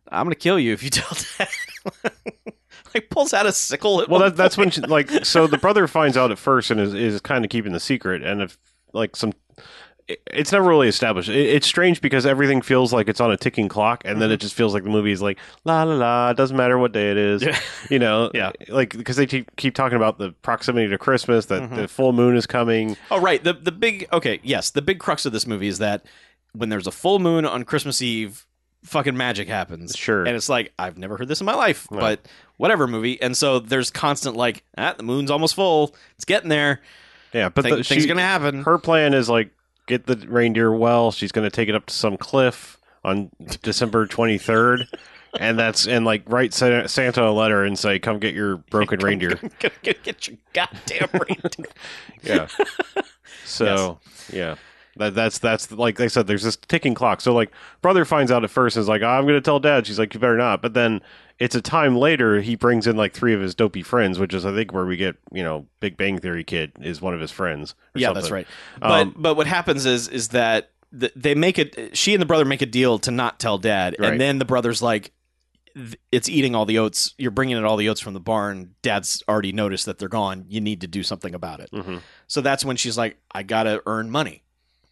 I'm 0.09 0.25
gonna 0.25 0.35
kill 0.35 0.59
you 0.59 0.73
if 0.73 0.83
you 0.83 0.89
tell 0.91 1.17
dad. 1.37 2.11
like 2.93 3.09
pulls 3.09 3.33
out 3.33 3.45
a 3.45 3.51
sickle. 3.51 4.01
At 4.01 4.09
Well, 4.09 4.21
that, 4.21 4.35
that's 4.35 4.57
when 4.57 4.71
she, 4.71 4.81
like 4.81 5.25
so 5.25 5.47
the 5.47 5.57
brother 5.57 5.87
finds 5.87 6.17
out 6.17 6.31
at 6.31 6.37
first 6.37 6.71
and 6.71 6.79
is, 6.79 6.93
is 6.93 7.21
kind 7.21 7.45
of 7.45 7.49
keeping 7.49 7.73
the 7.73 7.79
secret, 7.79 8.23
and 8.23 8.41
if 8.41 8.57
like 8.93 9.15
some. 9.15 9.33
It- 10.07 10.21
It's 10.31 10.51
never 10.51 10.67
really 10.67 10.87
established. 10.87 11.29
It's 11.29 11.65
strange 11.65 11.99
because 12.01 12.25
everything 12.25 12.61
feels 12.61 12.93
like 12.93 13.09
it's 13.09 13.19
on 13.19 13.31
a 13.31 13.37
ticking 13.37 13.67
clock, 13.67 14.03
and 14.05 14.21
then 14.21 14.31
it 14.31 14.37
just 14.39 14.53
feels 14.53 14.73
like 14.73 14.83
the 14.83 14.89
movie 14.89 15.11
is 15.11 15.21
like 15.21 15.39
la 15.63 15.83
la 15.83 15.95
la. 15.95 16.29
It 16.29 16.37
doesn't 16.37 16.55
matter 16.55 16.77
what 16.77 16.91
day 16.91 17.09
it 17.11 17.17
is, 17.17 17.41
Yeah. 17.43 17.59
you 17.89 17.97
know. 17.99 18.29
Yeah. 18.35 18.51
like 18.69 18.95
because 18.97 19.15
they 19.15 19.25
keep, 19.25 19.55
keep 19.55 19.73
talking 19.73 19.95
about 19.95 20.17
the 20.19 20.31
proximity 20.43 20.87
to 20.89 20.97
Christmas, 20.97 21.47
that 21.47 21.63
Mhm. 21.63 21.75
the 21.75 21.87
full 21.87 22.13
moon 22.13 22.35
is 22.35 22.45
coming. 22.45 22.97
Oh 23.09 23.19
right, 23.19 23.43
the 23.43 23.53
the 23.53 23.71
big 23.71 24.07
okay, 24.13 24.39
yes, 24.43 24.69
the 24.69 24.81
big 24.81 24.99
crux 24.99 25.25
of 25.25 25.31
this 25.33 25.47
movie 25.47 25.67
is 25.67 25.79
that 25.79 26.05
when 26.53 26.69
there's 26.69 26.87
a 26.87 26.91
full 26.91 27.19
moon 27.19 27.45
on 27.45 27.63
Christmas 27.63 28.01
Eve, 28.01 28.45
fucking 28.83 29.17
magic 29.17 29.47
happens. 29.47 29.95
Sure, 29.95 30.23
And 30.25 30.35
it's 30.35 30.49
like 30.49 30.71
I've 30.77 30.97
never 30.99 31.17
heard 31.17 31.27
this 31.27 31.39
in 31.41 31.45
my 31.45 31.55
life, 31.55 31.89
No. 31.89 31.99
but 31.99 32.19
whatever 32.57 32.85
movie. 32.87 33.19
And 33.21 33.35
so 33.35 33.57
there's 33.59 33.89
constant 33.89 34.35
like, 34.35 34.63
ah, 34.77 34.93
the 34.95 35.03
moon's 35.03 35.31
almost 35.31 35.55
full. 35.55 35.95
It's 36.15 36.25
getting 36.25 36.49
there. 36.49 36.81
yeah, 37.33 37.49
but 37.49 37.63
Thing- 37.63 37.75
the, 37.77 37.83
things 37.83 38.03
she- 38.03 38.07
gonna 38.07 38.21
happen. 38.21 38.63
her 38.63 38.77
plan 38.77 39.13
is 39.15 39.27
like 39.27 39.49
get 39.85 40.05
the 40.05 40.15
reindeer 40.27 40.71
well. 40.71 41.11
She's 41.11 41.31
going 41.31 41.49
to 41.49 41.55
take 41.55 41.69
it 41.69 41.75
up 41.75 41.85
to 41.87 41.93
some 41.93 42.17
cliff 42.17 42.79
on 43.03 43.29
December 43.61 44.07
twenty 44.07 44.37
third, 44.37 44.87
and 45.39 45.57
that's 45.59 45.87
and 45.87 46.05
like 46.05 46.23
write 46.27 46.53
Santa 46.53 47.23
a 47.23 47.31
letter 47.31 47.63
and 47.63 47.77
say, 47.77 47.99
"Come 47.99 48.19
get 48.19 48.33
your 48.33 48.57
broken 48.57 48.99
reindeer." 49.03 49.39
Get, 49.59 49.73
get, 49.83 50.03
get 50.03 50.27
your 50.27 50.37
goddamn 50.53 51.09
reindeer. 51.13 51.65
Yeah. 52.23 52.47
So 53.43 53.99
yeah. 54.33 54.55
That, 54.97 55.13
that's 55.15 55.39
that's 55.39 55.71
like 55.71 55.99
I 55.99 56.07
said. 56.07 56.27
There's 56.27 56.43
this 56.43 56.55
ticking 56.55 56.93
clock. 56.93 57.21
So 57.21 57.33
like, 57.33 57.51
brother 57.81 58.05
finds 58.05 58.31
out 58.31 58.43
at 58.43 58.49
first 58.49 58.77
and 58.77 58.81
is 58.81 58.87
like, 58.87 59.01
oh, 59.01 59.07
"I'm 59.07 59.23
going 59.23 59.35
to 59.35 59.41
tell 59.41 59.59
dad." 59.59 59.85
She's 59.87 59.99
like, 59.99 60.13
"You 60.13 60.19
better 60.19 60.37
not." 60.37 60.61
But 60.61 60.73
then 60.73 61.01
it's 61.37 61.53
a 61.55 61.61
time 61.61 61.97
later. 61.97 62.39
He 62.41 62.55
brings 62.55 62.87
in 62.87 62.95
like 62.95 63.13
three 63.13 63.33
of 63.33 63.41
his 63.41 63.53
dopey 63.55 63.81
friends, 63.81 64.19
which 64.19 64.33
is 64.33 64.45
I 64.45 64.53
think 64.53 64.71
where 64.71 64.85
we 64.85 64.95
get 64.97 65.15
you 65.33 65.43
know 65.43 65.65
Big 65.81 65.97
Bang 65.97 66.17
Theory 66.19 66.43
kid 66.45 66.71
is 66.81 67.01
one 67.01 67.13
of 67.13 67.19
his 67.19 67.31
friends. 67.31 67.75
or 67.93 67.99
yeah, 67.99 68.07
something. 68.07 68.21
that's 68.21 68.31
right. 68.31 68.47
Um, 68.81 69.09
But 69.11 69.21
but 69.21 69.35
what 69.35 69.47
happens 69.47 69.85
is 69.85 70.07
is 70.07 70.29
that 70.29 70.71
th- 70.97 71.11
they 71.15 71.35
make 71.35 71.59
it. 71.59 71.97
She 71.97 72.13
and 72.13 72.21
the 72.21 72.25
brother 72.25 72.45
make 72.45 72.61
a 72.61 72.65
deal 72.65 72.97
to 72.99 73.11
not 73.11 73.37
tell 73.39 73.57
dad, 73.57 73.97
Right. 73.99 74.11
and 74.13 74.21
then 74.21 74.39
the 74.39 74.45
brother's 74.45 74.81
like, 74.81 75.11
"It's 76.11 76.29
eating 76.29 76.55
all 76.55 76.65
the 76.65 76.79
oats. 76.79 77.13
You're 77.17 77.31
bringing 77.31 77.57
it 77.57 77.65
all 77.65 77.75
the 77.75 77.89
oats 77.89 77.99
from 77.99 78.13
the 78.13 78.21
barn. 78.21 78.75
Dad's 78.81 79.21
already 79.27 79.51
noticed 79.51 79.85
that 79.87 79.97
they're 79.97 80.07
gone. 80.07 80.45
You 80.47 80.61
need 80.61 80.79
to 80.81 80.87
do 80.87 81.03
something 81.03 81.35
about 81.35 81.59
it." 81.59 81.69
Mhm. 81.73 81.99
So 82.27 82.39
that's 82.39 82.63
when 82.63 82.77
she's 82.77 82.97
like, 82.97 83.17
"I 83.33 83.43
gotta 83.43 83.81
earn 83.85 84.09
money." 84.09 84.43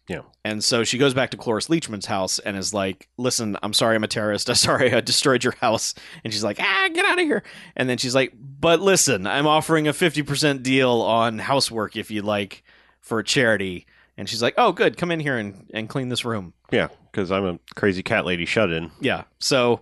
Yeah. 0.08 0.22
And 0.44 0.62
so 0.62 0.84
she 0.84 0.98
goes 0.98 1.14
back 1.14 1.30
to 1.30 1.36
Cloris 1.36 1.68
Leachman's 1.68 2.06
house 2.06 2.38
and 2.38 2.56
is 2.56 2.74
like, 2.74 3.08
"Listen, 3.16 3.56
I'm 3.62 3.72
sorry, 3.72 3.96
I'm 3.96 4.04
a 4.04 4.08
terrorist. 4.08 4.48
I'm 4.50 4.56
sorry, 4.56 4.92
I 4.92 5.00
destroyed 5.00 5.44
your 5.44 5.54
house." 5.60 5.94
And 6.22 6.32
she's 6.32 6.44
like, 6.44 6.58
"Ah, 6.60 6.88
get 6.92 7.04
out 7.04 7.18
of 7.18 7.24
here!" 7.24 7.42
And 7.76 7.88
then 7.88 7.98
she's 7.98 8.14
like, 8.14 8.32
"But 8.34 8.80
listen, 8.80 9.26
I'm 9.26 9.46
offering 9.46 9.88
a 9.88 9.92
50% 9.92 10.62
deal 10.62 10.90
on 10.90 11.38
housework 11.38 11.96
if 11.96 12.10
you 12.10 12.22
like 12.22 12.64
for 13.00 13.18
a 13.18 13.24
charity." 13.24 13.86
And 14.16 14.28
she's 14.28 14.42
like, 14.42 14.54
"Oh, 14.58 14.72
good. 14.72 14.96
Come 14.96 15.10
in 15.10 15.20
here 15.20 15.38
and, 15.38 15.68
and 15.72 15.88
clean 15.88 16.08
this 16.08 16.24
room." 16.24 16.52
Yeah, 16.70 16.88
because 17.10 17.32
I'm 17.32 17.46
a 17.46 17.58
crazy 17.74 18.02
cat 18.02 18.26
lady 18.26 18.44
shut 18.44 18.70
in. 18.70 18.90
Yeah. 19.00 19.24
So 19.38 19.80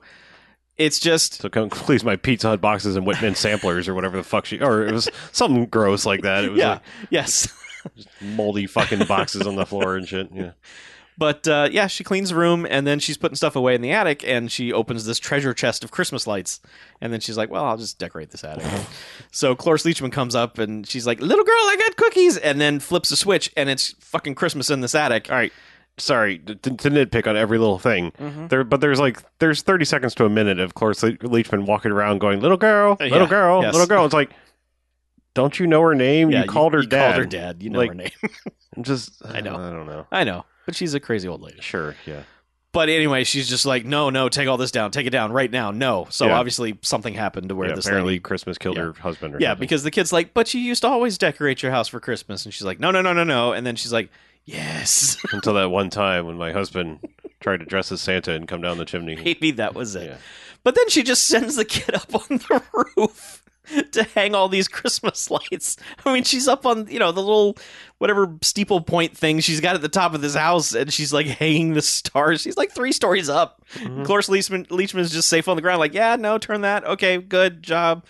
it's 0.77 0.99
just 0.99 1.35
So 1.41 1.49
come 1.49 1.71
please 1.71 2.05
my 2.05 2.17
Pizza 2.17 2.49
Hut 2.49 2.61
boxes 2.61 2.97
and 2.97 3.07
Whitman 3.07 3.35
samplers 3.35 3.89
or 3.89 3.95
whatever 3.95 4.17
the 4.17 4.23
fuck 4.23 4.47
she 4.47 4.61
or 4.61 4.87
it 4.87 4.93
was 4.93 5.09
something 5.33 5.67
gross 5.67 6.07
like 6.07 6.23
that. 6.23 6.45
It 6.45 6.51
was 6.53 6.59
yeah, 6.59 6.71
like 6.71 6.83
yes. 7.11 7.49
moldy 8.21 8.67
fucking 8.67 9.07
boxes 9.07 9.47
on 9.47 9.57
the 9.57 9.67
floor 9.67 9.97
and 9.97 10.07
shit. 10.09 10.29
Yeah. 10.33 10.53
But 11.19 11.47
uh, 11.47 11.69
yeah, 11.71 11.89
she 11.89 12.05
cleans 12.05 12.31
the 12.31 12.37
room 12.37 12.67
and 12.69 12.87
then 12.87 12.99
she's 12.99 13.19
putting 13.19 13.37
stuff 13.37 13.55
away 13.55 13.75
in 13.75 13.83
the 13.83 13.93
attic 13.93 14.27
and 14.27 14.51
she 14.51 14.73
opens 14.73 15.05
this 15.05 15.19
treasure 15.19 15.53
chest 15.53 15.85
of 15.85 15.91
Christmas 15.91 16.27
lights. 16.27 16.59
And 17.03 17.13
then 17.13 17.21
she's 17.21 17.37
like, 17.37 17.51
well, 17.51 17.67
I'll 17.67 17.77
just 17.77 17.99
decorate 17.99 18.31
this 18.31 18.43
attic. 18.43 18.65
so 19.31 19.55
Cloris 19.55 19.85
Leachman 19.85 20.11
comes 20.11 20.35
up 20.35 20.57
and 20.59 20.87
she's 20.87 21.07
like, 21.07 21.21
little 21.21 21.45
girl, 21.45 21.55
I 21.55 21.77
got 21.77 21.97
cookies. 21.97 22.39
And 22.39 22.59
then 22.59 22.81
flips 22.81 23.11
a 23.11 23.17
switch 23.17 23.53
and 23.59 23.69
it's 23.69 23.91
fucking 24.01 24.37
Christmas 24.37 24.71
in 24.71 24.81
this 24.81 24.95
attic. 24.95 25.31
All 25.31 25.37
right. 25.37 25.53
Sorry 25.99 26.39
to, 26.39 26.55
to 26.55 26.71
nitpick 26.91 27.27
on 27.27 27.37
every 27.37 27.59
little 27.59 27.79
thing. 27.79 28.13
Mhm. 28.13 28.49
There, 28.49 28.65
but 28.65 28.81
there's 28.81 28.99
like 28.99 29.23
there's 29.39 29.61
30 29.61 29.85
seconds 29.85 30.15
to 30.15 30.25
a 30.25 30.31
minute 30.31 30.59
of 30.59 30.73
Cloris 30.75 31.03
Le- 31.03 31.13
Leachman 31.19 31.67
walking 31.67 31.93
around 31.93 32.19
going, 32.21 32.41
"Little 32.41 32.57
girl, 32.57 32.97
Uh, 32.99 33.05
little 33.05 33.21
yeah, 33.21 33.27
girl, 33.29 33.63
yes. 33.63 33.75
little 33.75 33.87
girl." 33.87 34.07
It's 34.07 34.15
like, 34.15 34.31
don't 35.35 35.59
you 35.59 35.67
know 35.67 35.81
her 35.83 35.95
name? 35.95 36.31
Yeah, 36.31 36.43
you 36.43 36.49
called 36.49 36.75
her 36.75 36.81
you 36.83 36.87
dad. 36.89 37.13
called 37.15 37.25
her 37.25 37.27
dad. 37.27 37.63
You 37.63 37.71
know 37.71 37.79
Like- 37.79 37.89
her 37.91 37.95
name. 37.95 38.11
I'm 38.77 38.83
just, 38.85 39.11
I 39.25 39.41
know. 39.41 39.57
I 39.57 39.71
don't 39.71 39.87
know. 39.87 40.07
I 40.11 40.25
know. 40.25 40.45
But 40.67 40.77
she's 40.77 40.95
a 40.95 41.01
crazy 41.01 41.29
old 41.29 41.43
lady. 41.43 41.61
Sure, 41.61 41.95
yeah. 42.07 42.23
But 42.73 42.89
anyway, 42.89 43.25
she's 43.25 43.51
just 43.51 43.67
like, 43.67 43.85
no, 43.85 44.09
no, 44.09 44.31
take 44.31 44.49
all 44.49 44.57
this 44.57 44.71
down. 44.71 44.93
Take 44.93 45.07
it 45.07 45.11
down 45.11 45.31
right 45.31 45.51
now. 45.51 45.73
No. 45.73 46.07
So 46.09 46.27
Yeah. 46.29 46.39
obviously 46.39 46.79
something 46.81 47.13
happened 47.13 47.51
to 47.51 47.55
where 47.55 47.69
yeah 47.69 47.75
this 47.75 47.85
apparently 47.85 48.13
lady 48.15 48.21
Christmas 48.21 48.57
killed 48.57 48.77
Yeah. 48.79 48.85
her 48.85 48.93
husband. 48.95 49.35
Or 49.35 49.39
Yeah, 49.41 49.51
something. 49.51 49.61
because 49.61 49.83
the 49.83 49.91
kid's 49.91 50.11
like, 50.11 50.33
but 50.33 50.55
you 50.55 50.61
used 50.63 50.81
to 50.83 50.89
always 50.89 51.19
decorate 51.19 51.63
your 51.63 51.71
house 51.71 51.89
for 51.89 52.01
Christmas. 52.01 52.47
And 52.47 52.55
she's 52.55 52.65
like, 52.65 52.81
no, 52.81 52.91
no, 52.91 53.03
no, 53.03 53.13
no, 53.13 53.25
no. 53.25 53.53
And 53.53 53.67
then 53.67 53.77
she's 53.77 53.93
like, 53.93 54.09
yes. 54.47 55.19
until 55.33 55.53
that 55.55 55.67
one 55.71 55.91
time 55.91 56.25
when 56.25 56.37
my 56.39 56.53
husband 56.53 57.01
tried 57.41 57.59
to 57.59 57.67
dress 57.67 57.93
as 57.93 58.01
Santa 58.01 58.33
and 58.33 58.49
come 58.49 58.63
down 58.63 58.79
the 58.79 58.87
chimney. 58.87 59.17
Maybe 59.17 59.51
that 59.51 59.75
was 59.75 59.95
it. 59.95 60.17
But 60.65 60.75
then 60.75 60.89
she 60.89 61.03
just 61.03 61.25
sends 61.25 61.57
the 61.57 61.67
kid 61.67 61.95
up 61.95 62.15
on 62.15 62.39
the 62.39 62.63
roof 62.97 63.42
to 63.93 64.03
hang 64.15 64.35
all 64.35 64.49
these 64.49 64.69
Christmas 64.69 65.31
lights. 65.31 65.77
I 66.05 66.13
mean, 66.13 66.25
she's 66.25 66.49
up 66.49 66.67
on, 66.67 66.87
you 66.89 66.99
know, 66.99 67.13
the 67.13 67.21
little 67.21 67.57
whatever 67.99 68.37
steeple 68.43 68.81
point 68.81 69.17
thing 69.17 69.41
she's 69.41 69.61
got 69.61 69.75
at 69.75 69.83
the 69.83 69.89
top 69.89 70.15
of 70.15 70.21
this 70.21 70.35
house 70.35 70.75
and 70.75 70.93
she's 70.93 71.13
like 71.13 71.27
hanging 71.27 71.75
the 71.75 71.83
stars. 71.83 72.43
She's 72.43 72.57
like 72.57 72.73
three 72.73 72.93
stories 72.93 73.29
up. 73.29 73.63
Mhm. 73.75 74.05
Cloris 74.05 74.29
Leachman, 74.29 74.67
Leachman's 74.69 75.11
just 75.13 75.29
safe 75.29 75.49
on 75.49 75.57
the 75.57 75.63
ground, 75.63 75.79
like, 75.81 75.95
yeah, 75.95 76.17
no, 76.17 76.39
turn 76.39 76.63
that. 76.63 76.85
Okay, 76.85 77.19
good 77.19 77.63
job. 77.63 78.05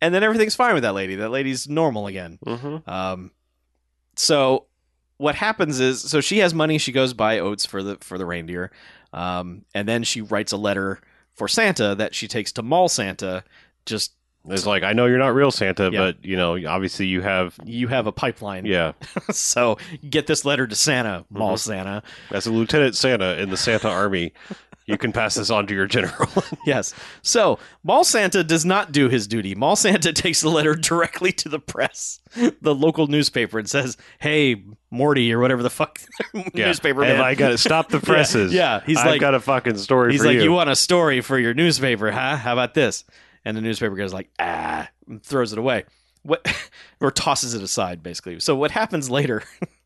And 0.00 0.14
then 0.14 0.22
everything's 0.22 0.54
fine 0.54 0.74
with 0.74 0.84
that 0.84 0.94
lady. 0.94 1.16
That 1.16 1.30
lady's 1.30 1.68
normal 1.68 2.06
again. 2.06 2.38
Mhm. 2.46 2.86
Um, 2.88 3.30
so 4.16 4.66
what 5.16 5.34
happens 5.34 5.80
is, 5.80 6.00
so 6.00 6.20
she 6.20 6.38
has 6.38 6.54
money. 6.54 6.78
She 6.78 6.92
goes 6.92 7.12
buy 7.12 7.40
oats 7.40 7.66
for 7.66 7.82
the 7.82 7.96
for 8.00 8.18
the 8.18 8.24
reindeer, 8.26 8.70
um, 9.12 9.64
and 9.74 9.88
then 9.88 10.04
she 10.04 10.20
writes 10.20 10.52
a 10.52 10.56
letter 10.56 11.00
for 11.34 11.48
Santa 11.48 11.96
that 11.96 12.14
she 12.14 12.28
takes 12.28 12.52
to 12.52 12.62
Mall 12.62 12.88
Santa. 12.88 13.42
Just 13.86 14.12
It's 14.50 14.66
like 14.66 14.82
I 14.82 14.92
know 14.92 15.06
you're 15.06 15.18
not 15.18 15.34
real 15.34 15.50
Santa, 15.50 15.90
Yeah. 15.92 15.98
but 16.00 16.24
you 16.24 16.36
know, 16.36 16.58
obviously 16.66 17.06
you 17.06 17.20
have. 17.22 17.58
you 17.64 17.88
have 17.88 18.06
a 18.06 18.12
pipeline, 18.12 18.64
Yeah, 18.66 18.92
so 19.30 19.78
get 20.08 20.26
this 20.26 20.44
letter 20.44 20.66
to 20.66 20.74
Santa, 20.74 21.24
Mall 21.30 21.54
Mhm. 21.54 21.58
Santa. 21.58 22.02
as 22.30 22.46
a 22.46 22.50
Lieutenant 22.52 22.96
Santa 22.96 23.38
in 23.40 23.50
the 23.50 23.56
Santa 23.56 23.88
Army, 23.88 24.32
you 24.86 24.96
can 24.96 25.12
pass 25.12 25.34
this 25.34 25.50
on 25.50 25.66
to 25.66 25.74
your 25.74 25.86
general. 25.86 26.28
Yes. 26.66 26.94
So 27.22 27.58
Mall 27.84 28.04
Santa 28.04 28.42
does 28.44 28.64
not 28.64 28.92
do 28.92 29.08
his 29.08 29.26
duty. 29.26 29.54
Mall 29.54 29.76
Santa 29.76 30.12
takes 30.24 30.40
the 30.42 30.48
letter 30.50 30.74
directly 30.74 31.32
to 31.32 31.48
the 31.48 31.58
press, 31.58 32.20
the 32.60 32.74
local 32.74 33.06
newspaper, 33.06 33.58
and 33.58 33.68
says, 33.68 33.96
"Hey, 34.18 34.62
Morty, 34.90 35.32
or 35.32 35.40
whatever 35.40 35.62
the 35.62 35.70
fuck 35.70 35.98
newspaper 36.54 37.04
Have 37.04 37.16
man." 37.16 37.24
I 37.24 37.34
got 37.34 37.50
to 37.50 37.58
stop 37.58 37.88
the 37.90 38.00
presses? 38.00 38.52
yeah, 38.52 38.80
he's 38.86 38.98
I've 38.98 39.06
like- 39.06 39.20
got 39.20 39.34
a 39.34 39.40
fucking 39.40 39.78
story 39.78 40.12
He's 40.12 40.24
like, 40.24 40.34
you. 40.36 40.42
you. 40.44 40.52
want 40.52 40.68
a 40.70 40.76
story 40.76 41.20
for 41.22 41.38
your 41.38 41.54
newspaper, 41.54 42.10
huh? 42.10 42.36
How 42.36 42.52
about 42.54 42.74
this? 42.74 43.04
And 43.44 43.56
the 43.56 43.60
newspaper 43.60 43.94
guy's 43.94 44.12
like, 44.12 44.30
ah, 44.38 44.88
and 45.06 45.22
throws 45.22 45.52
it 45.52 45.58
away. 45.58 45.84
What 46.22 46.46
or 47.00 47.10
tosses 47.10 47.54
it 47.54 47.62
aside, 47.62 48.02
basically. 48.02 48.40
So 48.40 48.56
what 48.56 48.70
happens 48.70 49.10
later? 49.10 49.42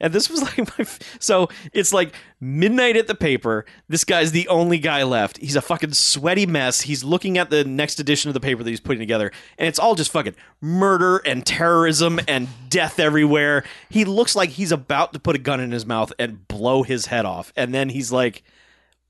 and 0.00 0.12
this 0.12 0.30
was 0.30 0.42
like 0.42 0.78
my 0.78 0.84
so 1.18 1.48
it's 1.72 1.92
like 1.92 2.14
midnight 2.40 2.96
at 2.96 3.06
the 3.06 3.14
paper. 3.14 3.64
This 3.88 4.04
guy's 4.04 4.32
the 4.32 4.48
only 4.48 4.78
guy 4.78 5.02
left. 5.02 5.38
He's 5.38 5.56
a 5.56 5.62
fucking 5.62 5.92
sweaty 5.92 6.46
mess. 6.46 6.82
He's 6.82 7.04
looking 7.04 7.38
at 7.38 7.50
the 7.50 7.64
next 7.64 7.98
edition 7.98 8.28
of 8.28 8.34
the 8.34 8.40
paper 8.40 8.62
that 8.62 8.70
he's 8.70 8.80
putting 8.80 9.00
together, 9.00 9.32
and 9.58 9.68
it's 9.68 9.78
all 9.78 9.94
just 9.94 10.10
fucking 10.10 10.34
murder 10.60 11.18
and 11.18 11.44
terrorism 11.44 12.20
and 12.28 12.48
death 12.68 12.98
everywhere. 12.98 13.64
He 13.88 14.04
looks 14.04 14.36
like 14.36 14.50
he's 14.50 14.72
about 14.72 15.12
to 15.12 15.18
put 15.18 15.36
a 15.36 15.40
gun 15.40 15.60
in 15.60 15.72
his 15.72 15.86
mouth 15.86 16.12
and 16.18 16.46
blow 16.48 16.82
his 16.82 17.06
head 17.06 17.24
off, 17.24 17.52
and 17.56 17.74
then 17.74 17.88
he's 17.88 18.12
like. 18.12 18.42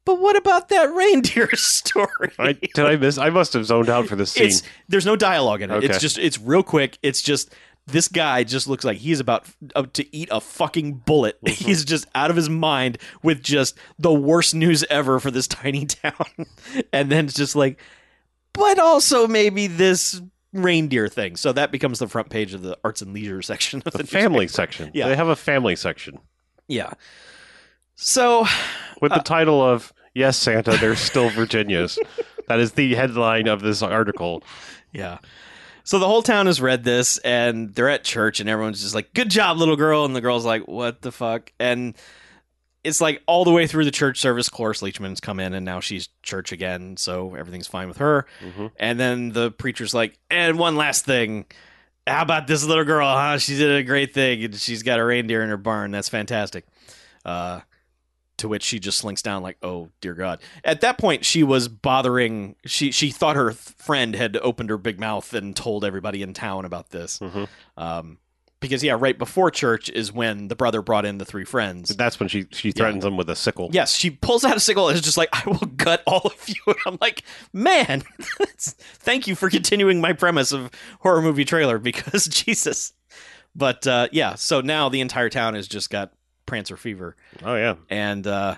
But 0.05 0.21
what 0.21 0.37
about 0.37 0.69
that 0.69 0.93
reindeer 0.93 1.49
story? 1.57 2.33
I, 2.39 2.53
did 2.53 2.79
I 2.81 2.97
miss? 2.97 3.17
I 3.19 3.31
must 3.31 3.53
have 3.55 3.65
zoned 3.65 3.89
out 3.89 4.07
for 4.07 4.17
this 4.17 4.33
scene. 4.33 4.47
it's 4.47 4.63
there's 4.89 5.07
no 5.07 5.17
dialogue 5.17 5.63
in 5.63 5.71
it. 5.71 5.85
It's 5.85 5.99
just 6.01 6.19
it's 6.19 6.39
real 6.39 6.63
quick. 6.63 6.99
It's 7.03 7.23
just 7.23 7.55
this 7.87 8.09
guy 8.09 8.45
just 8.45 8.67
looks 8.67 8.85
like 8.85 8.97
he's 8.99 9.21
about 9.21 9.47
to 9.93 10.17
eat 10.17 10.29
a 10.33 10.41
fucking 10.41 10.95
bullet. 11.07 11.39
Mm-hmm. 11.45 11.65
He's 11.67 11.85
just 11.85 12.07
out 12.15 12.31
of 12.31 12.37
his 12.37 12.49
mind 12.49 12.99
with 13.23 13.43
just 13.43 13.77
the 13.99 14.13
worst 14.13 14.55
news 14.55 14.85
ever 14.91 15.21
for 15.21 15.31
this 15.31 15.47
tiny 15.49 15.87
town. 15.87 16.47
and 16.93 17.11
then 17.13 17.27
it's 17.27 17.35
just 17.35 17.55
like, 17.57 17.79
but 18.55 18.79
also 18.79 19.27
maybe 19.29 19.67
this 19.67 20.21
reindeer 20.55 21.09
thing. 21.09 21.37
So 21.37 21.53
that 21.53 21.73
becomes 21.73 21.99
the 21.99 22.09
front 22.09 22.31
page 22.31 22.55
of 22.55 22.63
the 22.63 22.79
arts 22.85 23.03
and 23.03 23.13
leisure 23.13 23.43
section 23.53 23.83
of 23.85 23.93
the, 23.93 23.99
the 23.99 24.07
family 24.07 24.45
newspaper. 24.45 24.63
section. 24.73 24.91
Yeah. 24.95 25.09
They 25.09 25.17
have 25.17 25.29
a 25.29 25.37
family 25.37 25.77
section 25.77 26.21
Yeah. 26.69 26.93
So 27.97 28.47
with 29.01 29.13
Uh, 29.13 29.19
the 29.19 29.23
title 29.25 29.63
of 29.63 29.93
"Yes, 30.15 30.37
Santa, 30.37 30.77
There's 30.77 30.99
Still 31.01 31.29
Virginias." 31.31 31.99
that 32.49 32.61
is 32.61 32.73
the 32.73 32.95
headline 32.95 33.49
of 33.49 33.63
this 33.63 33.83
article. 33.83 34.43
Yeah. 34.93 35.19
So 35.87 35.99
the 35.99 36.07
whole 36.07 36.23
town 36.23 36.47
has 36.47 36.61
read 36.63 36.85
this 36.85 37.19
and 37.19 37.75
they're 37.75 37.91
at 37.91 38.05
church 38.05 38.41
and 38.41 38.49
everyone's 38.49 38.81
just 38.83 38.95
like, 38.95 39.13
good 39.13 39.31
job, 39.31 39.59
little 39.59 39.77
girl. 39.77 40.07
And 40.07 40.17
the 40.17 40.23
girl's 40.23 40.47
like, 40.47 40.67
what 40.67 41.03
the 41.03 41.13
fuck? 41.13 41.53
And 41.61 41.95
it's 42.83 43.03
like 43.03 43.23
all 43.27 43.45
the 43.45 43.51
way 43.51 43.67
through 43.67 43.85
the 43.85 43.91
church 43.91 44.19
service, 44.19 44.49
Cloris 44.49 44.81
Leachman's 44.81 45.21
come 45.21 45.39
in 45.41 45.53
and 45.53 45.63
now 45.65 45.81
she's 45.81 46.09
church 46.23 46.53
again. 46.53 46.97
So 46.97 47.35
everything's 47.35 47.67
fine 47.67 47.89
with 47.89 47.99
her. 47.99 48.25
Mhm. 48.43 48.71
And 48.79 48.99
then 48.99 49.33
the 49.33 49.51
preacher's 49.51 49.93
like, 49.93 50.19
and 50.31 50.59
one 50.59 50.75
last 50.77 51.05
thing. 51.05 51.45
How 52.07 52.23
about 52.23 52.47
this 52.47 52.65
little 52.65 52.85
girl, 52.85 53.07
huh? 53.07 53.37
She 53.37 53.55
did 53.59 53.71
a 53.77 53.83
great 53.83 54.15
thing 54.15 54.43
and 54.43 54.55
she's 54.55 54.83
got 54.83 54.99
a 55.01 55.05
reindeer 55.05 55.43
in 55.43 55.51
her 55.51 55.59
barn. 55.59 55.91
That's 55.91 56.09
fantastic. 56.09 56.65
Uh, 57.27 57.61
to 58.39 58.49
which 58.49 58.63
she 58.63 58.79
just 58.79 58.99
slinks 58.99 59.23
down 59.23 59.43
like, 59.43 59.57
"Oh 59.63 59.91
dear 60.01 60.15
God!" 60.15 60.41
At 60.65 60.81
that 60.83 60.99
point, 60.99 61.25
she 61.25 61.43
was 61.43 61.69
bothering. 61.69 62.57
She 62.67 62.91
she 62.91 63.11
thought 63.11 63.37
her 63.37 63.51
th- 63.51 63.59
friend 63.79 64.15
had 64.15 64.37
opened 64.39 64.71
her 64.71 64.79
big 64.79 64.99
mouth 65.01 65.33
and 65.35 65.55
told 65.55 65.85
everybody 65.85 66.23
in 66.23 66.35
town 66.35 66.65
about 66.65 66.91
this. 66.91 67.19
Mhm. 67.21 67.49
Um, 67.77 68.19
because 68.61 68.83
yeah, 68.83 68.97
right 68.99 69.19
before 69.19 69.51
church 69.51 69.91
is 69.91 70.11
when 70.11 70.49
the 70.49 70.57
brother 70.57 70.81
brought 70.81 71.05
in 71.05 71.19
the 71.19 71.25
three 71.27 71.45
friends. 71.45 71.95
That's 71.97 72.19
when 72.19 72.31
she 72.31 72.47
she 72.51 72.73
threatens 72.73 73.05
them 73.05 73.17
with 73.19 73.29
a 73.29 73.37
sickle. 73.37 73.69
Yes, 73.73 73.95
she 73.95 74.09
pulls 74.11 74.43
out 74.43 74.57
a 74.57 74.61
sickle 74.61 74.89
and 74.89 74.95
is 74.97 75.03
just 75.05 75.19
like, 75.19 75.29
"I 75.33 75.43
will 75.51 75.67
gut 75.77 76.03
all 76.07 76.23
of 76.25 76.49
you." 76.49 76.55
And 76.67 76.77
I'm 76.87 76.99
like, 77.01 77.23
"Man, 77.53 78.03
thank 78.59 79.27
you 79.27 79.35
for 79.35 79.51
continuing 79.51 80.01
my 80.01 80.13
premise 80.15 80.51
of 80.53 80.71
horror 81.01 81.21
movie 81.23 81.45
trailer 81.45 81.79
because 81.79 82.25
Jesus." 82.29 82.95
But 83.55 83.87
uh, 83.87 84.09
yeah, 84.13 84.35
so 84.35 84.61
now 84.61 84.89
the 84.89 85.01
entire 85.01 85.29
town 85.31 85.55
has 85.55 85.69
just 85.69 85.91
got 85.91 86.13
Prancer 86.47 86.77
fever 86.77 87.17
Oh 87.45 87.55
yeah. 87.57 87.75
and 87.91 88.27
uh, 88.27 88.57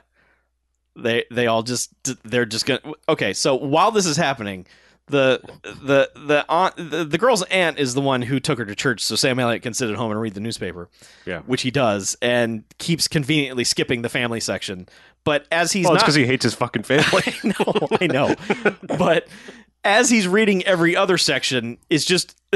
they 0.94 1.24
they 1.30 1.46
all 1.46 1.62
just 1.62 1.90
they're 2.24 2.46
just 2.46 2.66
gonna 2.66 2.80
okay. 3.08 3.32
So 3.32 3.54
while 3.54 3.90
this 3.90 4.06
is 4.06 4.16
happening, 4.16 4.66
the 5.08 5.40
the 5.62 6.10
the 6.16 6.44
aunt 6.48 6.74
the, 6.76 7.04
the 7.04 7.18
girl's 7.18 7.42
aunt 7.44 7.78
is 7.78 7.94
the 7.94 8.00
one 8.00 8.22
who 8.22 8.40
took 8.40 8.58
her 8.58 8.64
to 8.64 8.74
church, 8.74 9.02
so 9.04 9.14
Sam 9.14 9.38
Elliott 9.38 9.62
can 9.62 9.74
sit 9.74 9.90
at 9.90 9.96
home 9.96 10.10
and 10.10 10.20
read 10.20 10.34
the 10.34 10.40
newspaper. 10.40 10.88
Yeah. 11.26 11.40
which 11.40 11.62
he 11.62 11.70
does, 11.70 12.16
and 12.22 12.64
keeps 12.78 13.06
conveniently 13.08 13.64
skipping 13.64 14.02
the 14.02 14.08
family 14.08 14.40
section. 14.40 14.88
But 15.24 15.46
as 15.52 15.72
he's 15.72 15.84
well, 15.84 15.94
it's 15.94 16.02
not, 16.02 16.06
because 16.06 16.14
he 16.14 16.24
hates 16.26 16.44
his 16.44 16.54
fucking 16.54 16.84
family. 16.84 17.22
I 17.42 17.46
know, 17.46 17.88
I 18.00 18.06
know. 18.06 18.34
but 18.98 19.26
as 19.86 20.10
he's 20.10 20.26
reading 20.26 20.64
every 20.64 20.96
other 20.96 21.16
section, 21.16 21.78
is 21.88 22.04
just 22.04 22.36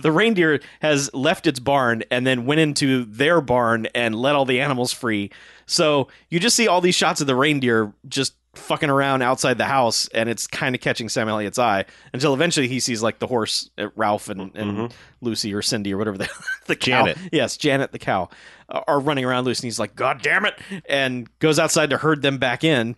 the 0.00 0.12
reindeer 0.12 0.60
has 0.80 1.12
left 1.12 1.46
its 1.46 1.58
barn 1.58 2.04
and 2.10 2.26
then 2.26 2.46
went 2.46 2.60
into 2.60 3.04
their 3.04 3.40
barn 3.40 3.86
and 3.94 4.14
let 4.14 4.34
all 4.34 4.44
the 4.44 4.60
animals 4.60 4.92
free. 4.92 5.30
So 5.66 6.08
you 6.30 6.38
just 6.40 6.56
see 6.56 6.68
all 6.68 6.80
these 6.80 6.94
shots 6.94 7.20
of 7.20 7.26
the 7.26 7.34
reindeer 7.34 7.92
just 8.08 8.34
fucking 8.54 8.88
around 8.90 9.22
outside 9.22 9.58
the 9.58 9.64
house, 9.66 10.08
and 10.08 10.28
it's 10.28 10.46
kind 10.46 10.74
of 10.74 10.80
catching 10.80 11.08
Sam 11.08 11.28
Elliott's 11.28 11.58
eye 11.58 11.84
until 12.12 12.34
eventually 12.34 12.66
he 12.68 12.80
sees 12.80 13.02
like 13.02 13.18
the 13.18 13.26
horse, 13.26 13.68
uh, 13.78 13.88
Ralph 13.94 14.28
and, 14.28 14.50
and 14.54 14.78
Mhm. 14.78 14.92
Lucy 15.20 15.52
or 15.54 15.62
Cindy 15.62 15.92
or 15.92 15.98
whatever 15.98 16.18
the 16.18 16.28
the 16.66 16.76
cow. 16.76 17.06
Janet. 17.06 17.18
Yes, 17.32 17.56
Janet 17.56 17.92
the 17.92 17.98
cow 17.98 18.28
are 18.68 19.00
running 19.00 19.24
around 19.24 19.44
loose, 19.44 19.58
and 19.60 19.64
he's 19.64 19.78
like, 19.78 19.94
"God 19.96 20.22
damn 20.22 20.44
it!" 20.44 20.58
and 20.88 21.28
goes 21.40 21.58
outside 21.58 21.90
to 21.90 21.98
herd 21.98 22.22
them 22.22 22.38
back 22.38 22.62
in. 22.64 22.96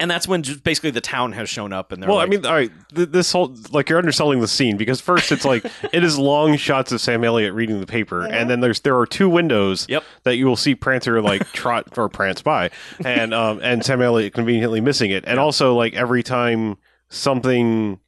And 0.00 0.10
that's 0.10 0.26
when 0.26 0.42
just 0.42 0.64
basically 0.64 0.90
the 0.90 1.00
town 1.00 1.32
has 1.32 1.48
shown 1.48 1.72
up, 1.72 1.92
and 1.92 2.02
they're 2.02 2.08
Well, 2.08 2.18
like, 2.18 2.26
I 2.26 2.30
mean, 2.30 2.44
all 2.44 2.52
right, 2.52 2.70
th- 2.94 3.10
this 3.10 3.30
whole 3.30 3.54
like 3.70 3.88
you're 3.88 3.98
underselling 3.98 4.40
the 4.40 4.48
scene 4.48 4.76
because 4.76 5.00
first 5.00 5.30
it's 5.30 5.44
like 5.44 5.64
it 5.92 6.02
is 6.02 6.18
long 6.18 6.56
shots 6.56 6.90
of 6.90 7.00
Sam 7.00 7.22
Elliott 7.22 7.54
reading 7.54 7.78
the 7.80 7.86
paper, 7.86 8.26
and 8.26 8.50
then 8.50 8.60
there's 8.60 8.80
there 8.80 8.98
are 8.98 9.06
two 9.06 9.28
windows 9.28 9.86
Yep. 9.88 10.02
that 10.24 10.36
you 10.36 10.46
will 10.46 10.56
see 10.56 10.74
Prancer 10.74 11.22
like 11.22 11.46
trot 11.52 11.96
or 11.96 12.08
prance 12.08 12.42
by, 12.42 12.70
and 13.04 13.32
um 13.32 13.60
and 13.62 13.84
Sam 13.84 14.02
Elliott 14.02 14.34
conveniently 14.34 14.80
missing 14.80 15.10
it, 15.12 15.24
and 15.26 15.38
also 15.38 15.74
like 15.74 15.94
every 15.94 16.22
time 16.24 16.76
something, 17.08 18.00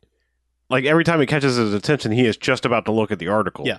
like 0.69 0.85
every 0.85 1.05
time 1.05 1.21
it 1.21 1.27
catches 1.27 1.57
his 1.57 1.73
attention, 1.73 2.11
he 2.13 2.27
is 2.27 2.37
just 2.37 2.65
about 2.67 2.85
to 2.87 2.93
look 2.93 3.11
at 3.13 3.19
the 3.21 3.29
article. 3.29 3.67
Yeah. 3.67 3.79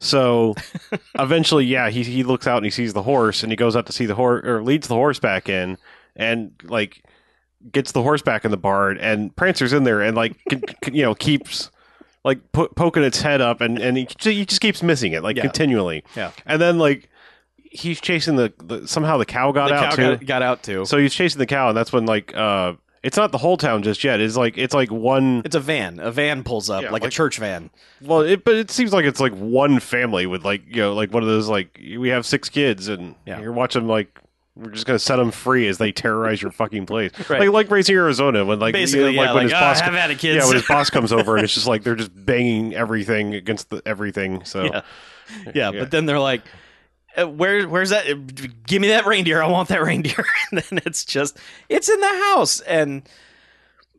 So 0.00 0.54
eventually, 1.18 1.64
yeah, 1.64 1.90
he 1.90 2.02
he 2.02 2.22
looks 2.24 2.46
out 2.46 2.56
and 2.58 2.66
he 2.66 2.70
sees 2.70 2.92
the 2.92 3.02
horse, 3.02 3.42
and 3.42 3.52
he 3.52 3.56
goes 3.56 3.76
out 3.76 3.86
to 3.86 3.92
see 3.92 4.06
the 4.06 4.14
horse 4.16 4.44
or 4.44 4.62
leads 4.62 4.88
the 4.88 4.94
horse 4.94 5.18
back 5.18 5.48
in, 5.48 5.78
and 6.16 6.50
like 6.64 7.02
gets 7.72 7.92
the 7.92 8.02
horse 8.02 8.22
back 8.22 8.44
in 8.44 8.50
the 8.50 8.56
barn, 8.56 8.98
and 8.98 9.34
Prancer's 9.36 9.72
in 9.72 9.84
there, 9.84 10.00
and 10.02 10.16
like 10.16 10.36
c- 10.50 10.60
c- 10.84 10.92
you 10.92 11.02
know 11.02 11.14
keeps 11.14 11.70
like 12.24 12.40
po- 12.52 12.68
poking 12.68 13.02
its 13.02 13.20
head 13.22 13.40
up, 13.40 13.60
and 13.60 13.78
and 13.78 13.96
he, 13.96 14.06
he 14.20 14.44
just 14.44 14.60
keeps 14.60 14.82
missing 14.82 15.12
it 15.12 15.22
like 15.22 15.36
Yeah. 15.36 15.42
continually, 15.42 16.04
Yeah. 16.16 16.32
and 16.44 16.60
then 16.60 16.78
like 16.78 17.08
he's 17.58 18.00
chasing 18.00 18.36
the, 18.36 18.52
the 18.64 18.86
somehow 18.88 19.18
the 19.18 19.26
cow 19.26 19.52
got 19.52 19.68
the 19.68 19.74
out 19.74 19.90
cow 19.90 19.96
too, 19.96 20.16
got, 20.16 20.26
got 20.26 20.42
out 20.42 20.62
too. 20.62 20.84
so 20.86 20.96
he's 20.98 21.14
chasing 21.14 21.38
the 21.38 21.46
cow, 21.46 21.68
and 21.68 21.76
that's 21.76 21.92
when 21.92 22.06
like 22.06 22.34
uh 22.36 22.74
it's 23.02 23.16
not 23.16 23.30
the 23.30 23.38
whole 23.38 23.56
town 23.56 23.84
just 23.84 24.02
yet. 24.02 24.20
It's 24.20 24.36
like 24.36 24.58
it's 24.58 24.74
like 24.74 24.90
one 24.90 25.42
It's 25.44 25.54
a 25.54 25.60
van. 25.60 26.00
A 26.00 26.10
van 26.10 26.42
pulls 26.42 26.68
up, 26.68 26.82
Yeah, 26.82 26.90
like, 26.90 27.04
a 27.04 27.08
church 27.10 27.38
van. 27.38 27.70
well, 28.02 28.20
it, 28.22 28.42
but 28.44 28.56
it 28.56 28.68
seems 28.70 28.92
like 28.92 29.04
it's 29.04 29.20
like 29.20 29.32
one 29.34 29.78
family 29.78 30.26
with 30.26 30.44
like 30.44 30.62
you 30.66 30.82
know 30.82 30.92
like 30.94 31.12
one 31.12 31.22
of 31.22 31.28
those 31.28 31.48
like 31.48 31.78
we 31.98 32.08
have 32.08 32.26
six 32.26 32.48
kids 32.48 32.88
and 32.88 33.14
Yeah. 33.24 33.40
you're 33.40 33.52
watching 33.52 33.86
like 33.86 34.18
we're 34.56 34.70
just 34.70 34.86
gonna 34.86 34.98
set 34.98 35.16
them 35.16 35.30
free 35.30 35.68
as 35.68 35.78
they 35.78 35.92
terrorize 35.92 36.40
your 36.40 36.50
fucking 36.50 36.86
place, 36.86 37.12
Right. 37.30 37.40
like 37.40 37.50
like 37.50 37.70
Raising 37.70 37.94
Arizona 37.96 38.44
when 38.44 38.58
like 38.58 38.72
Basically, 38.72 39.10
you 39.10 39.16
know, 39.16 39.22
yeah, 39.22 39.28
when 39.28 39.34
like, 39.34 39.42
his 39.44 39.52
"Ah, 39.52 39.60
boss 39.60 39.80
have 39.80 39.94
at 39.94 40.10
it, 40.10 40.18
kids. 40.18 40.36
yeah 40.36 40.46
when 40.46 40.56
his 40.56 40.66
boss 40.66 40.90
comes 40.90 41.12
over 41.12 41.36
and 41.36 41.44
it's 41.44 41.54
just 41.54 41.66
like 41.66 41.82
they're 41.82 41.94
just 41.94 42.12
banging 42.26 42.74
everything 42.74 43.34
against 43.34 43.70
the, 43.70 43.82
everything. 43.86 44.44
So 44.44 44.64
Yeah. 44.64 44.82
yeah, 45.54 45.70
Yeah. 45.70 45.80
but 45.80 45.90
then 45.90 46.06
they're 46.06 46.18
like, 46.20 46.42
uh, 47.16 47.28
"Where, 47.28 47.68
where's 47.68 47.90
that? 47.90 48.06
Give 48.66 48.80
me 48.80 48.88
that 48.88 49.06
reindeer. 49.06 49.42
I 49.42 49.48
want 49.48 49.68
that 49.68 49.82
reindeer." 49.82 50.24
and 50.50 50.60
then 50.62 50.80
it's 50.86 51.04
just, 51.04 51.38
it's 51.68 51.88
in 51.88 52.00
the 52.00 52.06
house, 52.34 52.60
and 52.60 53.02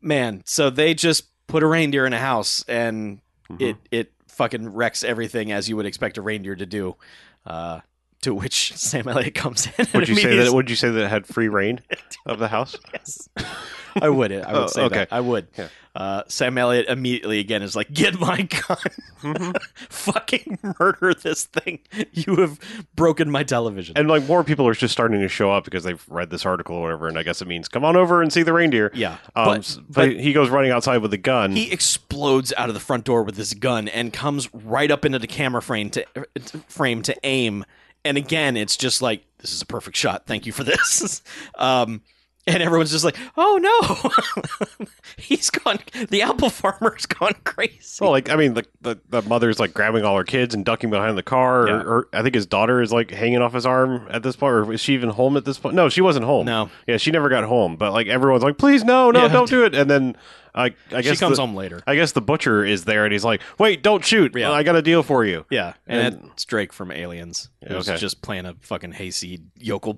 man, 0.02 0.42
so 0.46 0.70
they 0.70 0.94
just 0.94 1.26
put 1.48 1.64
a 1.64 1.68
reindeer 1.68 2.06
in 2.06 2.14
a 2.14 2.20
house, 2.20 2.64
and 2.68 3.20
Mhm. 3.50 3.62
it 3.62 3.76
it 3.92 4.12
fucking 4.28 4.74
wrecks 4.74 5.04
everything 5.04 5.52
as 5.52 5.68
you 5.70 5.76
would 5.76 5.86
expect 5.86 6.18
a 6.18 6.22
reindeer 6.22 6.56
to 6.56 6.66
do. 6.66 6.96
Uh, 7.46 7.80
to 8.22 8.34
which 8.34 8.74
Sam 8.76 9.08
Elliott 9.08 9.36
comes 9.36 9.68
in. 9.78 9.88
would 9.94 10.08
you 10.10 10.16
say 10.16 10.36
that? 10.38 10.54
Would 10.54 10.70
you 10.70 10.76
say 10.76 10.90
that 10.90 11.04
it 11.06 11.10
had 11.10 11.26
free 11.28 11.48
reign 11.48 11.82
of 12.26 12.40
the 12.40 12.48
house? 12.48 12.76
Yes. 12.94 13.30
I 14.00 14.10
would. 14.10 14.32
I 14.32 14.38
would 14.54 14.62
Oh, 14.64 14.68
say 14.68 14.82
okay. 14.84 14.96
that. 14.96 15.08
I 15.12 15.22
would. 15.22 15.48
Yeah. 15.58 15.70
Uh, 15.96 16.22
Sam 16.28 16.56
Elliott 16.60 16.86
immediately 16.88 17.40
again 17.40 17.64
is 17.64 17.76
like, 17.76 17.92
"Get 17.92 18.20
my 18.20 18.44
gun! 18.44 18.78
Mhm. 19.24 19.58
Fucking 19.90 20.60
murder 20.80 21.16
this 21.16 21.46
thing! 21.46 21.80
You 22.14 22.36
have 22.36 22.60
broken 22.96 23.32
my 23.32 23.42
television." 23.42 23.98
And 23.98 24.08
like 24.08 24.24
more 24.28 24.44
people 24.44 24.68
are 24.68 24.76
just 24.76 24.92
starting 24.92 25.20
to 25.22 25.28
show 25.28 25.52
up 25.52 25.64
because 25.64 25.84
they've 25.84 26.04
read 26.08 26.30
this 26.30 26.46
article 26.46 26.76
or 26.76 26.82
whatever, 26.84 27.08
and 27.08 27.18
I 27.18 27.24
guess 27.24 27.42
it 27.42 27.48
means 27.48 27.68
come 27.68 27.84
on 27.84 27.96
over 27.96 28.22
and 28.22 28.32
see 28.32 28.44
the 28.44 28.54
reindeer. 28.54 28.92
yeah, 28.94 29.14
Um, 29.36 29.46
but, 29.46 29.78
but, 29.90 29.94
but 29.96 30.20
he 30.20 30.34
goes 30.34 30.50
running 30.52 30.70
outside 30.70 30.98
with 30.98 31.12
a 31.14 31.18
gun. 31.18 31.54
he 31.54 31.72
explodes 31.72 32.54
out 32.58 32.70
of 32.70 32.76
the 32.76 32.80
front 32.82 33.04
door 33.06 33.24
with 33.24 33.36
this 33.36 33.56
gun 33.56 33.88
and 33.88 34.14
comes 34.14 34.54
right 34.54 34.92
up 34.92 35.04
into 35.06 35.18
the 35.18 35.26
camera 35.28 35.64
frame 35.64 35.90
to 35.90 36.06
frame 36.68 37.02
to 37.02 37.16
aim. 37.24 37.66
And 38.06 38.18
again, 38.18 38.56
it's 38.58 38.78
just 38.78 39.02
like 39.02 39.24
this 39.40 39.54
is 39.54 39.62
a 39.62 39.66
perfect 39.66 39.98
shot. 39.98 40.26
Thank 40.26 40.46
you 40.46 40.52
for 40.52 40.64
this. 40.64 41.22
um, 41.56 42.02
and 42.50 42.64
everyone's 42.64 42.92
just 42.92 43.04
like, 43.04 43.18
"Oh 43.36 43.60
no, 43.62 44.88
he's 45.18 45.50
gone. 45.50 45.80
The 46.10 46.22
apple 46.22 46.50
farmer's 46.50 47.06
gone 47.06 47.34
crazy." 47.44 47.98
Well, 48.00 48.12
like 48.12 48.30
I 48.30 48.38
mean, 48.38 48.54
the, 48.54 48.66
the 48.80 48.98
the 49.10 49.22
mother's 49.24 49.60
like 49.60 49.74
grabbing 49.74 50.06
all 50.06 50.16
her 50.16 50.24
kids 50.24 50.56
and 50.56 50.64
ducking 50.64 50.90
behind 50.90 51.18
the 51.18 51.24
car. 51.24 51.68
Yeah. 51.68 51.74
Or, 51.74 51.80
or 51.90 52.08
I 52.14 52.22
think 52.24 52.36
his 52.36 52.46
daughter 52.46 52.82
is 52.82 52.94
like 52.94 53.12
hanging 53.12 53.42
off 53.42 53.54
his 53.54 53.66
arm 53.66 54.08
at 54.10 54.24
this 54.24 54.38
point. 54.38 54.54
Or 54.54 54.72
is 54.74 54.80
she 54.80 54.94
even 54.94 55.10
home 55.10 55.36
at 55.36 55.44
this 55.44 55.58
point? 55.60 55.76
No, 55.76 55.90
she 55.90 56.00
wasn't 56.00 56.24
home. 56.26 56.46
No. 56.46 56.70
yeah, 56.88 56.96
she 56.96 57.12
never 57.12 57.28
got 57.28 57.44
home. 57.44 57.76
But 57.76 57.92
like 57.92 58.08
everyone's 58.08 58.44
like, 58.44 58.58
please, 58.58 58.84
no, 58.86 59.12
no, 59.12 59.24
Yeah. 59.24 59.28
don't 59.28 59.50
do 59.50 59.66
it. 59.66 59.76
And 59.76 59.90
then 59.90 60.16
I, 60.58 60.74
I 60.92 61.02
she 61.02 61.16
comes 61.16 61.38
the, 61.38 61.44
home 61.46 61.56
later. 61.56 61.82
I 61.86 61.96
guess 61.96 62.12
the 62.14 62.22
butcher 62.22 62.66
is 62.66 62.84
there, 62.86 63.06
and 63.06 63.14
he's 63.14 63.24
like, 63.24 63.42
wait, 63.60 63.84
don't 63.84 64.04
shoot. 64.04 64.36
Yeah. 64.36 64.52
I 64.52 64.64
got 64.64 64.76
a 64.76 64.82
deal 64.82 65.04
for 65.04 65.24
you. 65.24 65.46
Yeah, 65.50 65.74
and, 65.86 66.16
And- 66.16 66.32
it's 66.34 66.46
Drake 66.46 66.74
from 66.74 66.92
Aliens. 66.92 67.50
Who's 67.68 67.90
Okay. 67.90 67.98
just 67.98 68.22
playing 68.22 68.46
a 68.46 68.56
fucking 68.62 68.94
hayseed 68.94 69.48
yokel, 69.58 69.98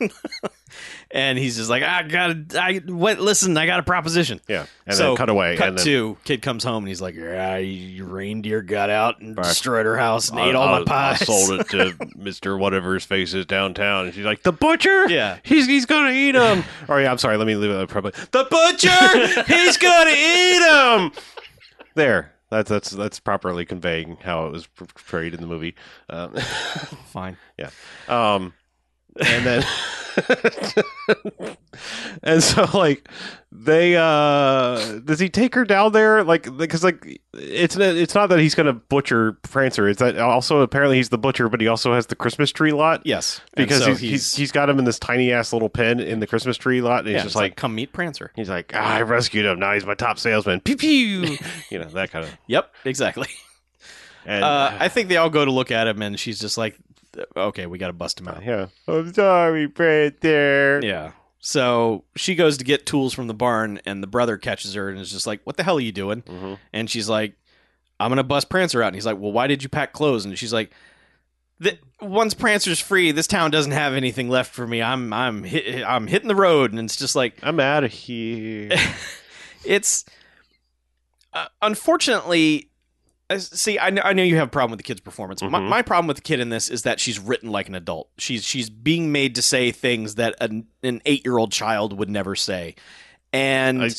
and 1.10 1.38
he's 1.38 1.56
just 1.56 1.70
like, 1.70 1.82
"I 1.82 2.02
got, 2.02 2.54
I 2.54 2.76
what? 2.86 3.18
Listen, 3.18 3.56
I 3.56 3.66
got 3.66 3.80
a 3.80 3.82
proposition." 3.82 4.40
Yeah, 4.46 4.66
and 4.86 4.94
so 4.94 5.08
then 5.08 5.16
cut 5.16 5.28
away, 5.28 5.56
Cut 5.56 5.68
and 5.70 5.78
then 5.78 5.84
to 5.86 6.16
kid 6.24 6.42
comes 6.42 6.62
home 6.62 6.84
and 6.84 6.88
he's 6.88 7.00
like, 7.00 7.14
"Yeah, 7.16 7.56
your 7.56 8.06
reindeer 8.06 8.62
got 8.62 8.90
out 8.90 9.20
and 9.20 9.36
Right. 9.36 9.46
destroyed 9.46 9.86
her 9.86 9.96
house 9.96 10.28
and 10.30 10.38
I- 10.38 10.48
ate 10.50 10.54
all 10.54 10.68
I- 10.68 10.78
my 10.80 10.84
pies." 10.84 11.22
I 11.22 11.24
sold 11.24 11.60
it 11.60 11.68
to 11.70 11.94
Mister 12.16 12.56
Whatever 12.56 12.94
his 12.94 13.04
face 13.04 13.34
is 13.34 13.46
downtown, 13.46 14.06
and 14.06 14.14
she's 14.14 14.24
like, 14.26 14.42
"The 14.44 14.52
butcher, 14.52 15.08
Yeah. 15.10 15.38
he's 15.42 15.66
he's 15.66 15.86
gonna 15.86 16.12
eat 16.12 16.34
him." 16.36 16.62
or 16.88 17.00
yeah, 17.00 17.10
I'm 17.10 17.18
sorry, 17.18 17.36
let 17.36 17.46
me 17.48 17.56
leave 17.56 17.70
it 17.70 17.88
probably. 17.88 18.12
The 18.30 18.44
butcher, 18.48 19.42
he's 19.52 19.76
gonna 19.76 19.97
eat 20.06 20.62
him. 20.62 21.12
There, 21.94 22.32
that's 22.50 22.68
that's 22.70 22.90
that's 22.90 23.18
properly 23.18 23.64
conveying 23.64 24.16
how 24.22 24.46
it 24.46 24.52
was 24.52 24.66
portrayed 24.66 25.34
in 25.34 25.40
the 25.40 25.46
movie. 25.46 25.74
Um, 26.08 26.34
Fine. 27.12 27.36
Yeah. 27.58 27.70
Um, 28.08 28.54
and 29.24 29.46
then 29.46 29.64
and 32.22 32.42
so 32.42 32.66
like 32.74 33.08
they 33.52 33.96
uh 33.96 34.98
does 35.04 35.20
he 35.20 35.28
take 35.28 35.54
her 35.54 35.64
down 35.64 35.92
there? 35.92 36.24
Like 36.24 36.56
because 36.56 36.82
like 36.82 37.20
it's 37.34 37.76
not, 37.76 37.94
it's 37.96 38.14
not 38.14 38.28
that 38.30 38.38
he's 38.40 38.54
gonna 38.54 38.72
butcher 38.72 39.32
prancer. 39.42 39.88
It's 39.88 40.00
that 40.00 40.18
also 40.18 40.60
apparently 40.60 40.96
he's 40.96 41.08
the 41.10 41.18
butcher 41.18 41.48
but 41.48 41.60
he 41.60 41.68
also 41.68 41.94
has 41.94 42.06
the 42.06 42.16
christmas 42.16 42.50
tree 42.50 42.72
lot. 42.72 43.02
Yes, 43.04 43.40
because 43.54 43.82
so 43.82 43.90
he's, 43.90 44.00
he's 44.00 44.34
he's 44.34 44.52
got 44.52 44.68
him 44.68 44.78
in 44.78 44.84
this 44.84 44.98
tiny 44.98 45.32
ass 45.32 45.52
little 45.52 45.68
pen 45.68 46.00
in 46.00 46.20
the 46.20 46.26
christmas 46.26 46.56
tree 46.56 46.80
lot 46.80 47.00
and 47.00 47.08
yeah, 47.08 47.12
he's 47.14 47.22
just 47.22 47.34
it's 47.34 47.36
like, 47.36 47.56
"Come 47.56 47.74
meet 47.74 47.92
Prancer." 47.92 48.32
he's 48.34 48.48
like 48.48 48.72
ah, 48.74 48.96
i 48.96 49.02
rescued 49.02 49.46
him. 49.46 49.58
Now 49.58 49.74
he's 49.74 49.86
my 49.86 49.94
top 49.94 50.18
salesman. 50.18 50.60
Pew 50.60 50.76
pew. 50.76 51.36
You 51.70 51.78
know 51.78 51.88
that 51.90 52.10
kind 52.10 52.24
of 52.24 52.36
Yep, 52.46 52.72
exactly. 52.84 53.28
and 54.26 54.42
Uh, 54.44 54.76
I 54.78 54.88
think 54.88 55.08
they 55.08 55.16
all 55.16 55.30
go 55.30 55.44
to 55.44 55.50
look 55.50 55.70
at 55.70 55.86
him, 55.86 56.02
and 56.02 56.18
she's 56.18 56.38
just 56.38 56.58
like, 56.58 56.76
"Okay, 57.36 57.66
we 57.66 57.78
got 57.78 57.88
to 57.88 57.92
bust 57.92 58.20
him 58.20 58.28
out." 58.28 58.44
yeah 58.44 58.66
i'm 58.86 59.12
sorry 59.12 59.68
prancer 59.68 60.80
Yeah. 60.82 61.12
So 61.40 62.04
she 62.16 62.34
goes 62.34 62.58
to 62.58 62.64
get 62.64 62.84
tools 62.84 63.14
from 63.14 63.28
the 63.28 63.34
barn, 63.34 63.80
and 63.86 64.02
the 64.02 64.08
brother 64.08 64.36
catches 64.36 64.74
her 64.74 64.88
and 64.88 64.98
is 64.98 65.12
just 65.12 65.26
like, 65.26 65.40
"What 65.44 65.56
the 65.56 65.62
hell 65.62 65.76
are 65.76 65.80
you 65.80 65.92
doing?" 65.92 66.22
Mhm. 66.22 66.58
And 66.72 66.90
she's 66.90 67.08
like, 67.08 67.34
"I'm 68.00 68.10
gonna 68.10 68.24
bust 68.24 68.48
Prancer 68.50 68.82
out." 68.82 68.88
And 68.88 68.96
he's 68.96 69.06
like, 69.06 69.18
"Well, 69.18 69.30
why 69.30 69.46
did 69.46 69.62
you 69.62 69.68
pack 69.68 69.92
clothes?" 69.92 70.24
And 70.24 70.36
she's 70.36 70.52
like, 70.52 70.72
"The- 71.60 71.78
"Once 72.00 72.34
Prancer's 72.34 72.80
free, 72.80 73.12
this 73.12 73.28
town 73.28 73.52
doesn't 73.52 73.70
have 73.70 73.94
anything 73.94 74.28
left 74.28 74.52
for 74.52 74.66
me. 74.66 74.82
I'm 74.82 75.12
I'm 75.12 75.44
hit, 75.44 75.84
I'm 75.84 76.08
hitting 76.08 76.26
the 76.28 76.34
road." 76.34 76.72
And 76.72 76.80
it's 76.80 76.96
just 76.96 77.14
like 77.14 77.38
i'm 77.44 77.60
out 77.60 77.84
of 77.84 77.92
here 77.92 78.70
it's 79.64 80.04
uh, 81.32 81.46
unfortunately. 81.62 82.67
See, 83.36 83.78
I 83.78 83.90
know, 83.90 84.00
I 84.04 84.14
know 84.14 84.22
you 84.22 84.36
have 84.36 84.48
a 84.48 84.50
problem 84.50 84.70
with 84.70 84.78
the 84.78 84.84
kid's 84.84 85.00
performance. 85.02 85.42
My, 85.42 85.48
Mhm. 85.60 85.68
my 85.68 85.82
problem 85.82 86.06
with 86.06 86.16
the 86.16 86.22
kid 86.22 86.40
in 86.40 86.48
this 86.48 86.70
is 86.70 86.82
that 86.82 86.98
she's 86.98 87.18
written 87.18 87.50
like 87.50 87.68
an 87.68 87.74
adult. 87.74 88.08
She's 88.16 88.42
she's 88.42 88.70
being 88.70 89.12
made 89.12 89.34
to 89.34 89.42
say 89.42 89.70
things 89.70 90.14
that 90.14 90.34
an, 90.40 90.66
an 90.82 91.02
eight 91.04 91.26
year 91.26 91.36
old 91.36 91.52
child 91.52 91.98
would 91.98 92.08
never 92.08 92.34
say, 92.34 92.74
and 93.32 93.82
I, 93.82 93.90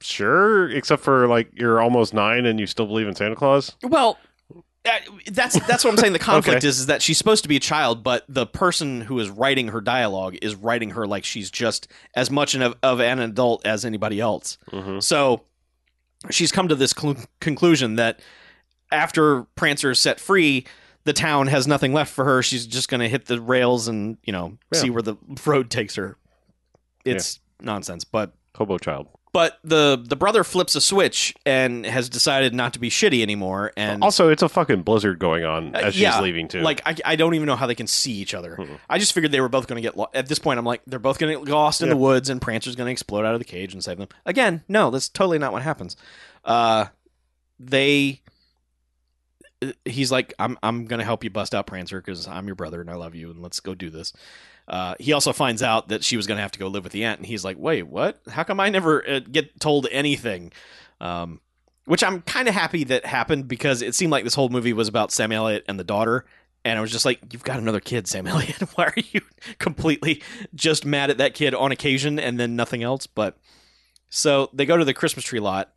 sure, 0.00 0.70
except 0.70 1.02
for 1.02 1.28
like 1.28 1.50
you're 1.54 1.80
almost 1.80 2.14
nine 2.14 2.46
and 2.46 2.58
you 2.58 2.66
still 2.66 2.86
believe 2.86 3.06
in 3.08 3.14
Santa 3.14 3.36
Claus. 3.36 3.76
Well, 3.82 4.16
uh, 4.86 4.90
that's 5.26 5.58
that's 5.66 5.84
what 5.84 5.90
I'm 5.90 5.98
saying. 5.98 6.14
The 6.14 6.18
conflict 6.32 6.58
Okay. 6.58 6.68
is, 6.68 6.78
is 6.78 6.86
that 6.86 7.02
she's 7.02 7.18
supposed 7.18 7.42
to 7.42 7.48
be 7.48 7.56
a 7.56 7.60
child, 7.60 8.02
but 8.02 8.24
the 8.26 8.46
person 8.46 9.02
who 9.02 9.18
is 9.20 9.28
writing 9.28 9.68
her 9.68 9.82
dialogue 9.82 10.36
is 10.40 10.54
writing 10.54 10.90
her 10.92 11.06
like 11.06 11.24
she's 11.24 11.50
just 11.50 11.88
as 12.14 12.30
much 12.30 12.54
an, 12.54 12.74
of 12.82 13.00
an 13.00 13.18
adult 13.18 13.66
as 13.66 13.84
anybody 13.84 14.18
else. 14.18 14.56
Mm-hmm. 14.72 15.00
So 15.00 15.42
she's 16.30 16.52
come 16.52 16.68
to 16.68 16.74
this 16.74 16.94
clu- 16.94 17.16
conclusion 17.40 17.96
that 17.96 18.20
after 18.90 19.42
Prancer 19.54 19.90
is 19.90 20.00
set 20.00 20.18
free, 20.20 20.64
the 21.04 21.12
town 21.12 21.46
has 21.46 21.66
nothing 21.66 21.92
left 21.92 22.12
for 22.12 22.24
her. 22.24 22.42
She's 22.42 22.66
just 22.66 22.88
going 22.88 23.00
to 23.00 23.08
hit 23.08 23.26
the 23.26 23.40
rails 23.40 23.88
and 23.88 24.18
you 24.24 24.32
know 24.32 24.58
Yeah. 24.72 24.80
see 24.80 24.90
where 24.90 25.02
the 25.02 25.16
road 25.46 25.70
takes 25.70 25.94
her. 25.96 26.16
It's 27.04 27.40
nonsense, 27.60 28.04
but 28.04 28.32
Hobo 28.56 28.78
child. 28.78 29.08
But 29.32 29.58
the 29.62 30.02
the 30.02 30.16
brother 30.16 30.42
flips 30.42 30.74
a 30.74 30.80
switch 30.80 31.34
and 31.46 31.84
has 31.86 32.08
decided 32.08 32.54
not 32.54 32.72
to 32.72 32.78
be 32.78 32.88
shitty 32.90 33.20
anymore. 33.22 33.72
And 33.76 34.02
Also, 34.02 34.30
it's 34.30 34.42
a 34.42 34.48
fucking 34.48 34.82
blizzard 34.82 35.18
going 35.18 35.44
on 35.44 35.76
Uh, 35.76 35.80
as 35.80 35.94
she's 35.94 36.18
leaving 36.18 36.48
too. 36.48 36.60
Like 36.62 36.80
I, 36.86 36.96
I 37.04 37.16
don't 37.16 37.34
even 37.34 37.46
know 37.46 37.54
how 37.54 37.66
they 37.66 37.74
can 37.74 37.86
see 37.86 38.12
each 38.12 38.32
other. 38.34 38.56
Hmm. 38.56 38.74
I 38.88 38.98
just 38.98 39.12
figured 39.12 39.30
they 39.30 39.40
were 39.42 39.50
both 39.50 39.66
going 39.66 39.76
to 39.76 39.86
get 39.86 39.96
lo- 39.98 40.08
at 40.14 40.28
this 40.28 40.38
point. 40.38 40.58
I'm 40.58 40.64
like 40.64 40.80
they're 40.86 40.98
both 40.98 41.18
going 41.18 41.38
to 41.38 41.44
get 41.44 41.52
lost 41.52 41.82
in 41.82 41.90
the 41.90 41.96
woods, 41.96 42.30
and 42.30 42.40
Prancer's 42.40 42.74
going 42.74 42.86
to 42.86 42.92
explode 42.92 43.24
out 43.26 43.34
of 43.34 43.38
the 43.38 43.44
cage 43.44 43.74
and 43.74 43.84
save 43.84 43.98
them. 43.98 44.08
Again, 44.24 44.64
no, 44.66 44.90
that's 44.90 45.08
totally 45.10 45.38
not 45.38 45.52
what 45.52 45.62
happens. 45.62 45.94
Uh, 46.44 46.86
they, 47.60 48.22
uh, 48.26 48.27
he's 49.84 50.12
like, 50.12 50.34
I'm 50.38 50.58
I'm 50.62 50.86
to 50.98 51.04
help 51.04 51.24
you 51.24 51.30
bust 51.30 51.54
out 51.54 51.66
Prancer 51.66 52.00
because 52.00 52.26
I'm 52.26 52.46
your 52.46 52.54
brother 52.54 52.80
and 52.80 52.90
I 52.90 52.94
love 52.94 53.14
you, 53.14 53.30
and 53.30 53.42
let's 53.42 53.60
go 53.60 53.74
do 53.74 53.90
this. 53.90 54.12
Uh, 54.66 54.94
he 55.00 55.12
also 55.12 55.32
finds 55.32 55.62
out 55.62 55.88
that 55.88 56.04
she 56.04 56.16
was 56.16 56.26
to 56.36 56.42
have 56.42 56.52
to 56.52 56.58
go 56.58 56.68
live 56.68 56.84
with 56.84 56.92
the 56.92 57.04
aunt, 57.04 57.20
and 57.20 57.26
he's 57.26 57.44
like, 57.44 57.58
"Wait, 57.58 57.84
what? 57.84 58.20
How 58.28 58.44
come 58.44 58.60
I 58.60 58.68
never 58.68 59.08
uh, 59.08 59.20
get 59.20 59.60
told 59.60 59.86
anything?" 59.90 60.52
Um, 61.00 61.40
which 61.86 62.04
I'm 62.04 62.20
kind 62.22 62.48
of 62.48 62.54
happy 62.54 62.84
that 62.84 63.06
happened 63.06 63.48
because 63.48 63.80
it 63.80 63.94
seemed 63.94 64.12
like 64.12 64.24
this 64.24 64.34
whole 64.34 64.50
movie 64.50 64.74
was 64.74 64.88
about 64.88 65.10
Sam 65.10 65.32
Elliott 65.32 65.64
and 65.68 65.80
the 65.80 65.84
daughter, 65.84 66.26
and 66.64 66.78
I 66.78 66.82
was 66.82 66.92
just 66.92 67.04
like, 67.04 67.20
"You've 67.32 67.44
got 67.44 67.58
another 67.58 67.80
kid, 67.80 68.06
Sam 68.06 68.26
Elliott. 68.28 68.60
Why 68.74 68.84
are 68.84 68.94
you 69.10 69.22
completely 69.58 70.22
just 70.54 70.84
mad 70.84 71.10
at 71.10 71.18
that 71.18 71.34
kid 71.34 71.54
on 71.54 71.72
occasion 71.72 72.18
and 72.18 72.38
then 72.38 72.54
nothing 72.56 72.82
else?" 72.82 73.06
But 73.06 73.38
so 74.10 74.50
they 74.52 74.66
go 74.66 74.76
to 74.76 74.84
the 74.84 74.94
Christmas 74.94 75.24
tree 75.24 75.40
lot 75.40 75.74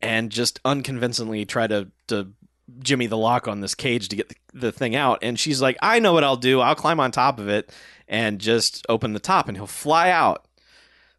and 0.00 0.30
just 0.30 0.60
unconvincingly 0.64 1.44
try 1.44 1.66
to 1.66 1.88
to 2.08 2.32
jimmy 2.80 3.06
the 3.06 3.16
lock 3.18 3.46
on 3.48 3.60
this 3.60 3.74
cage 3.74 4.08
to 4.08 4.16
get 4.16 4.28
the, 4.28 4.36
the 4.54 4.72
thing 4.72 4.94
out, 4.96 5.18
and 5.22 5.38
she's 5.38 5.60
like, 5.60 5.76
"I 5.82 5.98
know 5.98 6.12
what 6.12 6.24
I'll 6.24 6.36
do. 6.36 6.60
I'll 6.60 6.74
climb 6.74 7.00
on 7.00 7.10
top 7.10 7.38
of 7.38 7.48
it 7.48 7.70
and 8.08 8.38
just 8.40 8.84
open 8.88 9.12
the 9.12 9.20
top, 9.20 9.48
and 9.48 9.56
he'll 9.56 9.66
fly 9.66 10.10
out." 10.10 10.46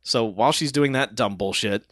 So 0.04 0.24
while 0.26 0.52
she's 0.52 0.72
doing 0.72 0.92
that 0.94 1.16
dumb 1.16 1.36
bullshit, 1.36 1.84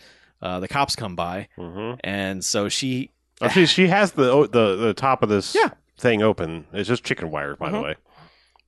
uh, 0.42 0.60
the 0.60 0.68
cops 0.68 0.96
come 0.96 1.16
by, 1.16 1.48
Mhm. 1.58 2.00
and 2.04 2.44
so 2.44 2.70
she 2.70 3.12
Oh, 3.42 3.48
she 3.50 3.66
she 3.66 3.88
has 3.88 4.12
the 4.14 4.48
the 4.48 4.76
the 4.76 4.94
top 4.94 5.24
of 5.24 5.30
this 5.30 5.54
Yeah. 5.56 5.70
thing 5.98 6.22
open. 6.22 6.66
It's 6.74 6.88
just 6.88 7.04
chicken 7.04 7.30
wire, 7.32 7.56
by 7.56 7.72
the 7.72 7.78
Mhm. 7.78 7.84
way. 7.84 7.96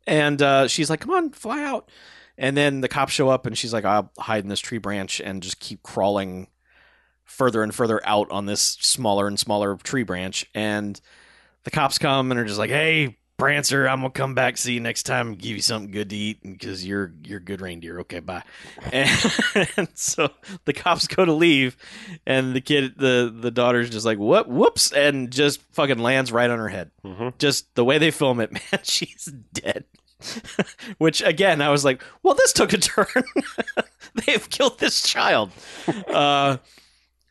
and 0.08 0.40
uh, 0.42 0.68
she's 0.68 0.90
like, 0.90 1.00
"Come 1.00 1.12
on, 1.12 1.32
fly 1.32 1.64
out!" 1.64 1.90
And 2.38 2.56
then 2.58 2.82
the 2.82 2.88
cops 2.88 3.12
show 3.14 3.30
up, 3.30 3.46
and 3.48 3.58
she's 3.58 3.74
like, 3.74 3.86
"I'll 3.86 4.12
hide 4.20 4.44
in 4.44 4.50
this 4.50 4.60
tree 4.60 4.78
branch 4.78 5.20
and 5.20 5.42
just 5.42 5.60
keep 5.60 5.82
crawling 5.84 6.48
further 7.26 7.62
and 7.64 7.74
further 7.74 8.00
out 8.06 8.30
on 8.32 8.46
this 8.46 8.62
smaller 8.62 9.28
and 9.28 9.40
smaller 9.40 9.76
tree 9.78 10.04
branch." 10.04 10.46
And 10.54 11.00
the 11.64 11.72
cops 11.72 11.98
come 11.98 12.32
and 12.32 12.40
are 12.40 12.46
just 12.46 12.60
like, 12.60 12.70
"Hey, 12.70 13.18
Prancer, 13.38 13.86
I'm 13.86 14.00
gonna 14.00 14.12
come 14.12 14.34
back 14.34 14.56
see 14.58 14.76
you 14.76 14.80
next 14.80 15.04
time 15.04 15.28
and 15.28 15.38
give 15.38 15.58
you 15.58 15.62
something 15.62 15.92
good 15.92 16.10
to 16.10 16.16
eat 16.16 16.42
because 16.42 16.86
you're 16.86 17.12
you're 17.24 17.42
good 17.42 17.60
reindeer. 17.60 18.00
Okay, 18.00 18.20
bye." 18.22 18.44
And, 18.94 19.10
and 19.78 19.90
so 19.94 20.30
the 20.64 20.72
cops 20.72 21.06
go 21.08 21.26
to 21.26 21.34
leave, 21.34 21.76
and 22.26 22.56
the 22.56 22.62
kid, 22.62 22.98
the 22.98 23.34
the 23.38 23.52
daughter's 23.52 23.90
just 23.90 24.06
like, 24.06 24.20
"What? 24.20 24.48
Whoops!" 24.48 24.92
and 24.94 25.32
just 25.32 25.62
fucking 25.74 26.00
lands 26.00 26.32
right 26.32 26.50
on 26.50 26.60
her 26.60 26.70
head 26.70 26.92
hmm 27.04 27.30
just 27.38 27.76
the 27.76 27.84
way 27.84 27.98
they 27.98 28.12
film 28.12 28.40
it, 28.40 28.52
man, 28.72 28.82
she's 28.84 29.26
dead. 29.52 29.84
Which 30.98 31.22
again, 31.22 31.62
I 31.62 31.70
was 31.70 31.84
like, 31.84 32.02
well, 32.24 32.36
this 32.36 32.54
took 32.54 32.72
a 32.72 32.78
turn. 32.78 33.24
they 34.16 34.32
have 34.32 34.50
killed 34.50 34.80
this 34.80 35.04
child. 35.04 35.52
Uh, 36.08 36.58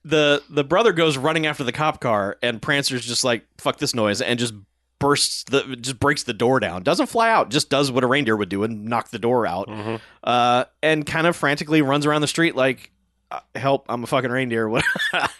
the 0.04 0.42
the 0.50 0.64
brother 0.64 0.92
goes 0.92 1.16
running 1.16 1.46
after 1.46 1.64
the 1.64 1.72
cop 1.72 2.00
car, 2.00 2.36
and 2.42 2.60
Prancer's 2.60 3.04
just 3.06 3.24
like, 3.24 3.44
fuck 3.58 3.78
this 3.78 3.94
noise, 3.94 4.20
and 4.20 4.38
just 4.38 4.54
bursts 5.00 5.44
the 5.44 5.76
just 5.80 5.98
breaks 5.98 6.22
the 6.22 6.32
door 6.34 6.60
down. 6.60 6.82
Doesn't 6.82 7.06
fly 7.06 7.30
out, 7.30 7.50
just 7.50 7.68
does 7.70 7.90
what 7.90 8.04
a 8.04 8.06
reindeer 8.06 8.36
would 8.36 8.48
do 8.48 8.62
and 8.64 8.84
knock 8.86 9.10
the 9.10 9.18
door 9.18 9.46
out. 9.46 9.68
hmm 9.68 9.96
Uh, 10.22 10.64
and 10.82 11.04
kind 11.06 11.26
of 11.26 11.36
frantically 11.36 11.82
runs 11.82 12.06
around 12.06 12.20
the 12.20 12.26
street 12.28 12.54
like, 12.56 12.90
uh, 13.30 13.40
help, 13.54 13.86
I'm 13.88 14.02
a 14.04 14.06
fucking 14.06 14.30
reindeer. 14.30 14.68
What 14.70 14.84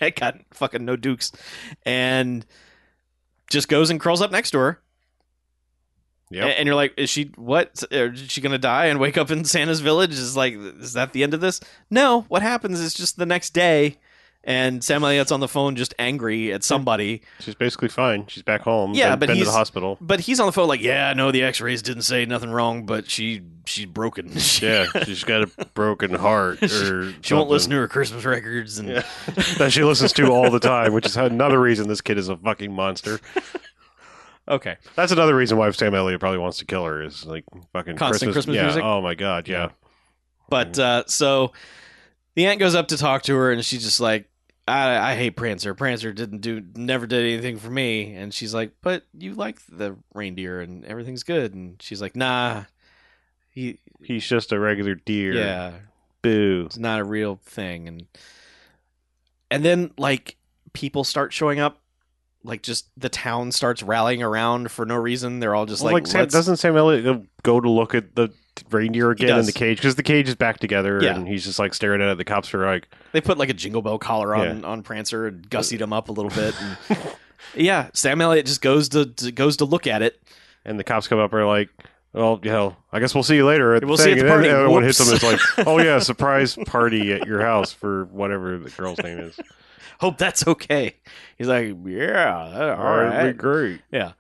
I 0.00 0.10
got 0.10 0.38
fucking 0.52 0.84
no 0.84 0.96
dukes. 0.96 1.30
And 1.86 2.44
just 3.50 3.68
goes 3.68 3.90
and 3.90 4.00
curls 4.00 4.20
up 4.22 4.30
next 4.30 4.50
to 4.52 4.58
her. 4.58 4.80
Yep. 6.30 6.44
A- 6.46 6.58
And 6.58 6.66
you're 6.66 6.74
like, 6.74 6.94
is 6.96 7.10
she 7.10 7.30
what? 7.36 7.82
Is 7.90 8.30
she 8.30 8.40
gonna 8.40 8.58
die 8.58 8.86
and 8.86 8.98
wake 8.98 9.16
up 9.18 9.30
in 9.30 9.44
Santa's 9.44 9.80
village? 9.80 10.12
Is 10.12 10.36
like, 10.36 10.54
is 10.54 10.94
that 10.94 11.12
the 11.12 11.22
end 11.22 11.34
of 11.34 11.40
this? 11.40 11.60
No. 11.90 12.22
What 12.28 12.42
happens 12.42 12.80
is 12.80 12.94
just 12.94 13.16
the 13.18 13.26
next 13.26 13.50
day, 13.50 13.98
and 14.46 14.84
Sam 14.84 15.02
Elliott's 15.02 15.32
on 15.32 15.40
the 15.40 15.48
phone, 15.48 15.74
just 15.74 15.94
angry 15.98 16.52
at 16.52 16.62
somebody. 16.62 17.22
She's 17.40 17.54
basically 17.54 17.88
fine. 17.88 18.26
She's 18.26 18.42
back 18.42 18.60
home. 18.60 18.92
Yeah, 18.94 19.10
been, 19.10 19.18
but 19.20 19.26
been 19.28 19.36
to 19.36 19.44
the 19.44 19.44
he's- 19.46 19.56
hospital. 19.56 19.96
But 20.00 20.20
he's 20.20 20.38
on 20.38 20.46
the 20.46 20.52
phone 20.52 20.68
like, 20.68 20.82
yeah, 20.82 21.12
no, 21.14 21.32
the 21.32 21.42
X-rays 21.42 21.80
didn't 21.82 22.02
say 22.02 22.26
nothing 22.26 22.50
wrong, 22.50 22.84
but 22.86 23.10
she 23.10 23.42
she's 23.66 23.86
broken. 23.86 24.30
Yeah, 24.60 24.86
she's 25.04 25.24
got 25.24 25.42
a 25.42 25.64
broken 25.74 26.14
heart, 26.14 26.62
or 26.62 27.12
she 27.22 27.34
won't 27.34 27.48
listen 27.48 27.70
to 27.70 27.76
her 27.76 27.88
Christmas 27.88 28.24
records, 28.24 28.78
and 28.78 28.88
Yeah. 28.88 29.02
that 29.58 29.72
she 29.72 29.82
listens 29.82 30.12
to 30.14 30.30
all 30.30 30.50
the 30.50 30.60
time, 30.60 30.92
which 30.92 31.06
is 31.06 31.16
another 31.16 31.60
reason 31.60 31.88
this 31.88 32.00
kid 32.00 32.18
is 32.18 32.28
a 32.28 32.36
fucking 32.36 32.72
monster. 32.72 33.20
okay, 34.48 34.76
That's 34.94 35.12
another 35.12 35.34
reason 35.34 35.56
why 35.58 35.70
Sam 35.70 35.94
Elliott 35.94 36.20
probably 36.20 36.38
wants 36.38 36.58
to 36.58 36.64
kill 36.66 36.84
her 36.84 37.02
is 37.02 37.24
like 37.26 37.44
fucking 37.72 37.96
Constant 37.96 38.32
Christmas 38.32 38.56
yeah. 38.56 38.64
music? 38.64 38.84
Oh 38.84 39.00
my 39.00 39.14
god, 39.14 39.48
yeah. 39.48 39.70
But 40.50 40.78
uh, 40.78 41.04
so 41.06 41.52
the 42.34 42.46
aunt 42.46 42.60
goes 42.60 42.74
up 42.74 42.88
to 42.88 42.96
talk 42.98 43.22
to 43.24 43.34
her, 43.34 43.50
and 43.50 43.64
she's 43.64 43.82
just 43.82 44.00
like, 44.00 44.28
I, 44.66 45.12
"I 45.12 45.14
hate 45.16 45.36
Prancer. 45.36 45.74
Prancer 45.74 46.12
didn't 46.12 46.40
do, 46.40 46.62
never 46.74 47.06
did 47.06 47.22
anything 47.24 47.58
for 47.58 47.70
me." 47.70 48.14
And 48.14 48.32
she's 48.32 48.54
like, 48.54 48.72
"But 48.80 49.04
you 49.16 49.34
like 49.34 49.58
the 49.68 49.96
reindeer, 50.14 50.60
and 50.60 50.84
everything's 50.84 51.22
good." 51.22 51.54
And 51.54 51.80
she's 51.82 52.00
like, 52.00 52.16
"Nah, 52.16 52.64
he, 53.50 53.78
He's 54.02 54.26
just 54.26 54.52
a 54.52 54.58
regular 54.58 54.94
deer. 54.94 55.32
yeah, 55.34 55.72
Boo. 56.22 56.64
it's 56.66 56.78
not 56.78 57.00
a 57.00 57.04
real 57.04 57.40
thing." 57.44 57.88
And 57.88 58.06
and 59.50 59.64
then 59.64 59.92
like 59.98 60.36
people 60.72 61.04
start 61.04 61.32
showing 61.32 61.60
up. 61.60 61.80
Like 62.46 62.62
just 62.62 62.88
the 62.98 63.08
town 63.08 63.52
starts 63.52 63.82
rallying 63.82 64.22
around 64.22 64.70
for 64.70 64.84
no 64.84 64.96
reason. 64.96 65.40
They're 65.40 65.54
all 65.54 65.64
just 65.64 65.82
Well, 65.82 65.94
like, 65.94 66.02
like, 66.04 66.10
Sam, 66.12 66.26
doesn't 66.26 66.56
Sam 66.58 66.76
Elliott 66.76 67.04
go- 67.04 67.26
go 67.42 67.58
to 67.60 67.70
look 67.70 67.94
at 67.94 68.14
the 68.16 68.28
reindeer 68.70 69.10
again 69.10 69.30
in 69.30 69.36
does. 69.36 69.46
the 69.46 69.52
cage 69.52 69.78
because 69.78 69.94
the 69.96 70.02
cage 70.02 70.28
is 70.28 70.34
back 70.34 70.58
together 70.58 71.00
Yeah. 71.02 71.14
and 71.16 71.26
he's 71.26 71.44
just 71.44 71.58
like 71.58 71.74
staring 71.74 72.00
at 72.02 72.08
it. 72.08 72.18
The 72.18 72.24
cops 72.24 72.52
are 72.54 72.64
like, 72.66 72.88
They 73.12 73.20
put 73.20 73.38
like 73.38 73.48
a 73.48 73.54
jingle 73.54 73.82
bell 73.82 73.98
collar 73.98 74.34
on 74.34 74.64
on 74.64 74.82
Prancer 74.82 75.26
and 75.26 75.48
gussied 75.50 75.80
him 75.80 75.92
up 75.92 76.08
a 76.08 76.12
little 76.12 76.30
bit. 76.30 76.54
And, 76.60 76.98
yeah, 77.56 77.88
Sam 77.94 78.20
Elliott 78.20 78.46
just 78.46 78.60
goes 78.62 78.88
to, 78.90 79.06
to 79.06 79.32
goes 79.32 79.56
to 79.58 79.64
look 79.64 79.86
at 79.86 80.02
it. 80.02 80.20
and 80.64 80.78
the 80.78 80.84
cops 80.84 81.08
come 81.08 81.18
up 81.18 81.32
and 81.32 81.40
are 81.42 81.46
like, 81.46 81.68
well, 82.12 82.38
you 82.44 82.50
know, 82.52 82.76
I 82.92 83.00
guess 83.00 83.12
we'll 83.12 83.24
see 83.24 83.34
you 83.34 83.44
later. 83.44 83.74
At 83.74 83.84
We'll 83.84 83.96
see 83.96 84.14
thing. 84.14 84.18
you 84.18 84.22
at 84.22 84.26
the 84.28 84.32
And 84.34 84.44
then 84.44 84.50
party. 84.50 84.60
everyone 84.62 84.82
hits 84.84 85.00
him. 85.00 85.06
Whoops. 85.08 85.24
It's 85.24 85.58
like, 85.58 85.66
oh 85.66 85.78
yeah, 85.80 85.98
surprise 86.10 86.56
party 86.66 87.12
at 87.12 87.26
your 87.26 87.40
house 87.40 87.72
for 87.72 88.04
whatever 88.06 88.56
the 88.58 88.70
girl's 88.70 88.98
name 88.98 89.18
is. 89.18 89.38
Hope 90.00 90.18
that's 90.18 90.46
okay. 90.46 90.96
He's 91.38 91.48
like, 91.48 91.74
yeah, 91.86 92.76
all 92.78 92.84
right. 93.02 93.36
great. 93.36 93.80
Yeah. 93.90 94.12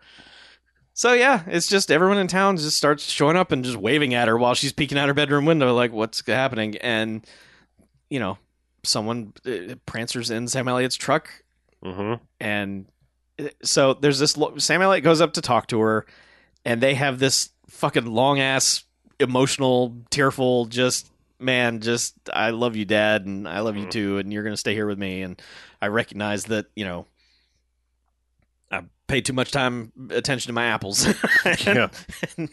So 0.96 1.12
yeah, 1.12 1.42
it's 1.48 1.66
just 1.66 1.90
everyone 1.90 2.18
in 2.18 2.28
town 2.28 2.56
just 2.56 2.76
starts 2.76 3.04
showing 3.10 3.36
up 3.36 3.50
and 3.50 3.64
just 3.64 3.76
waving 3.76 4.14
at 4.14 4.28
her 4.28 4.38
while 4.38 4.54
she's 4.54 4.72
peeking 4.72 4.96
out 4.96 5.08
her 5.08 5.14
bedroom 5.14 5.44
window, 5.44 5.74
like 5.74 5.92
what's 5.92 6.24
happening? 6.26 6.76
And 6.76 7.26
you 8.08 8.20
know, 8.20 8.38
someone 8.84 9.32
uh, 9.44 9.74
prancers 9.86 10.30
in 10.30 10.46
Sam 10.48 10.68
Elliott's 10.68 10.96
truck, 10.96 11.28
Mm-hmm. 11.84 12.22
and 12.40 12.86
uh, 13.38 13.48
so 13.62 13.92
there's 13.94 14.18
this. 14.20 14.36
lo- 14.36 14.56
Sam 14.58 14.80
Elliott 14.82 15.02
goes 15.04 15.20
up 15.20 15.32
to 15.34 15.40
talk 15.40 15.66
to 15.68 15.80
her, 15.80 16.06
and 16.64 16.80
they 16.80 16.94
have 16.94 17.18
this 17.18 17.50
fucking 17.68 18.06
long 18.06 18.38
ass, 18.40 18.84
emotional, 19.18 19.96
tearful, 20.10 20.66
just 20.66 21.10
man, 21.40 21.80
just 21.80 22.14
I 22.32 22.50
love 22.50 22.76
you, 22.76 22.84
Dad, 22.84 23.26
and 23.26 23.48
I 23.48 23.60
love 23.60 23.76
you 23.76 23.86
Mhm. 23.86 23.90
too, 23.90 24.18
and 24.18 24.32
you're 24.32 24.44
gonna 24.44 24.56
stay 24.56 24.74
here 24.74 24.86
with 24.86 24.98
me, 24.98 25.22
and 25.22 25.42
I 25.82 25.88
recognize 25.88 26.44
that 26.44 26.66
you 26.76 26.84
know. 26.84 27.06
Pay 29.06 29.20
too 29.20 29.32
much 29.34 29.50
time 29.52 29.92
attention 30.10 30.48
to 30.48 30.52
my 30.54 30.64
apples, 30.66 31.06
Yeah. 31.66 31.88
and 32.38 32.48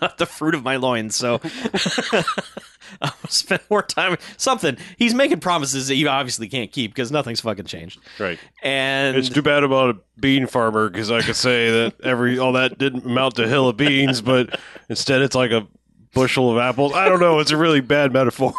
not 0.00 0.18
the 0.18 0.24
fruit 0.26 0.54
of 0.54 0.62
my 0.62 0.76
loins. 0.76 1.16
So 1.16 1.40
I'll 3.02 3.12
spend 3.28 3.62
more 3.68 3.82
time. 3.82 4.16
Something 4.36 4.76
he's 4.98 5.14
making 5.14 5.40
promises 5.40 5.88
that 5.88 5.96
you 5.96 6.08
obviously 6.08 6.48
can't 6.48 6.70
keep 6.70 6.92
because 6.92 7.10
nothing's 7.10 7.40
fucking 7.40 7.64
changed. 7.66 7.98
Right. 8.20 8.38
And 8.62 9.16
It's 9.16 9.28
too 9.28 9.42
bad 9.42 9.64
about 9.64 9.96
a 9.96 9.98
bean 10.20 10.46
farmer 10.46 10.88
because 10.88 11.10
I 11.10 11.22
could 11.22 11.36
say 11.36 11.70
that 11.70 12.00
every 12.02 12.38
all 12.38 12.52
that 12.52 12.78
didn't 12.78 13.04
amount 13.04 13.34
to 13.36 13.44
a 13.44 13.48
hill 13.48 13.68
of 13.68 13.76
beans, 13.76 14.20
but 14.22 14.58
instead 14.88 15.22
it's 15.22 15.34
like 15.34 15.50
a 15.50 15.66
bushel 16.14 16.50
of 16.52 16.58
apples. 16.58 16.94
I 16.94 17.08
don't 17.08 17.20
know. 17.20 17.40
It's 17.40 17.50
a 17.50 17.56
really 17.56 17.80
bad 17.80 18.12
metaphor. 18.12 18.54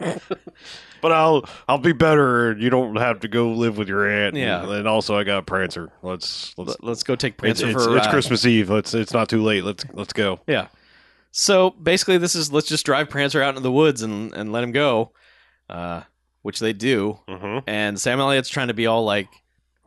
but 1.00 1.12
I'll 1.12 1.44
I'll 1.68 1.78
be 1.78 1.92
better. 1.92 2.56
You 2.58 2.70
don't 2.70 2.96
have 2.96 3.20
to 3.20 3.28
go 3.28 3.50
live 3.50 3.78
with 3.78 3.88
your 3.88 4.08
aunt. 4.08 4.36
Yeah. 4.36 4.62
And, 4.62 4.72
and 4.72 4.88
also 4.88 5.16
I 5.16 5.24
got 5.24 5.46
Prancer. 5.46 5.90
Let's 6.02 6.54
let's. 6.56 6.70
Let- 6.70 6.84
let's 6.84 7.02
go 7.02 7.16
take 7.16 7.34
It's, 7.34 7.60
Prancer 7.60 7.68
it's, 7.68 7.84
for 7.84 7.96
it's 7.96 8.06
uh, 8.06 8.10
Christmas 8.10 8.44
Eve. 8.46 8.70
Let's. 8.70 8.94
It's 8.94 9.12
not 9.12 9.28
too 9.28 9.42
late. 9.42 9.64
Let's 9.64 9.84
let's 9.92 10.12
go. 10.12 10.40
Yeah. 10.46 10.68
So 11.32 11.70
basically, 11.70 12.18
this 12.18 12.34
is 12.34 12.52
let's 12.52 12.66
just 12.66 12.84
drive 12.84 13.08
Prancer 13.08 13.42
out 13.42 13.50
into 13.50 13.60
the 13.60 13.72
woods 13.72 14.02
and 14.02 14.32
and 14.34 14.52
let 14.52 14.64
him 14.64 14.72
go, 14.72 15.12
uh, 15.68 16.02
which 16.42 16.58
they 16.58 16.72
do. 16.72 17.18
Mm-hmm. 17.28 17.58
And 17.68 18.00
Sam 18.00 18.20
Elliott's 18.20 18.48
trying 18.48 18.68
to 18.68 18.74
be 18.74 18.86
all 18.86 19.04
like, 19.04 19.28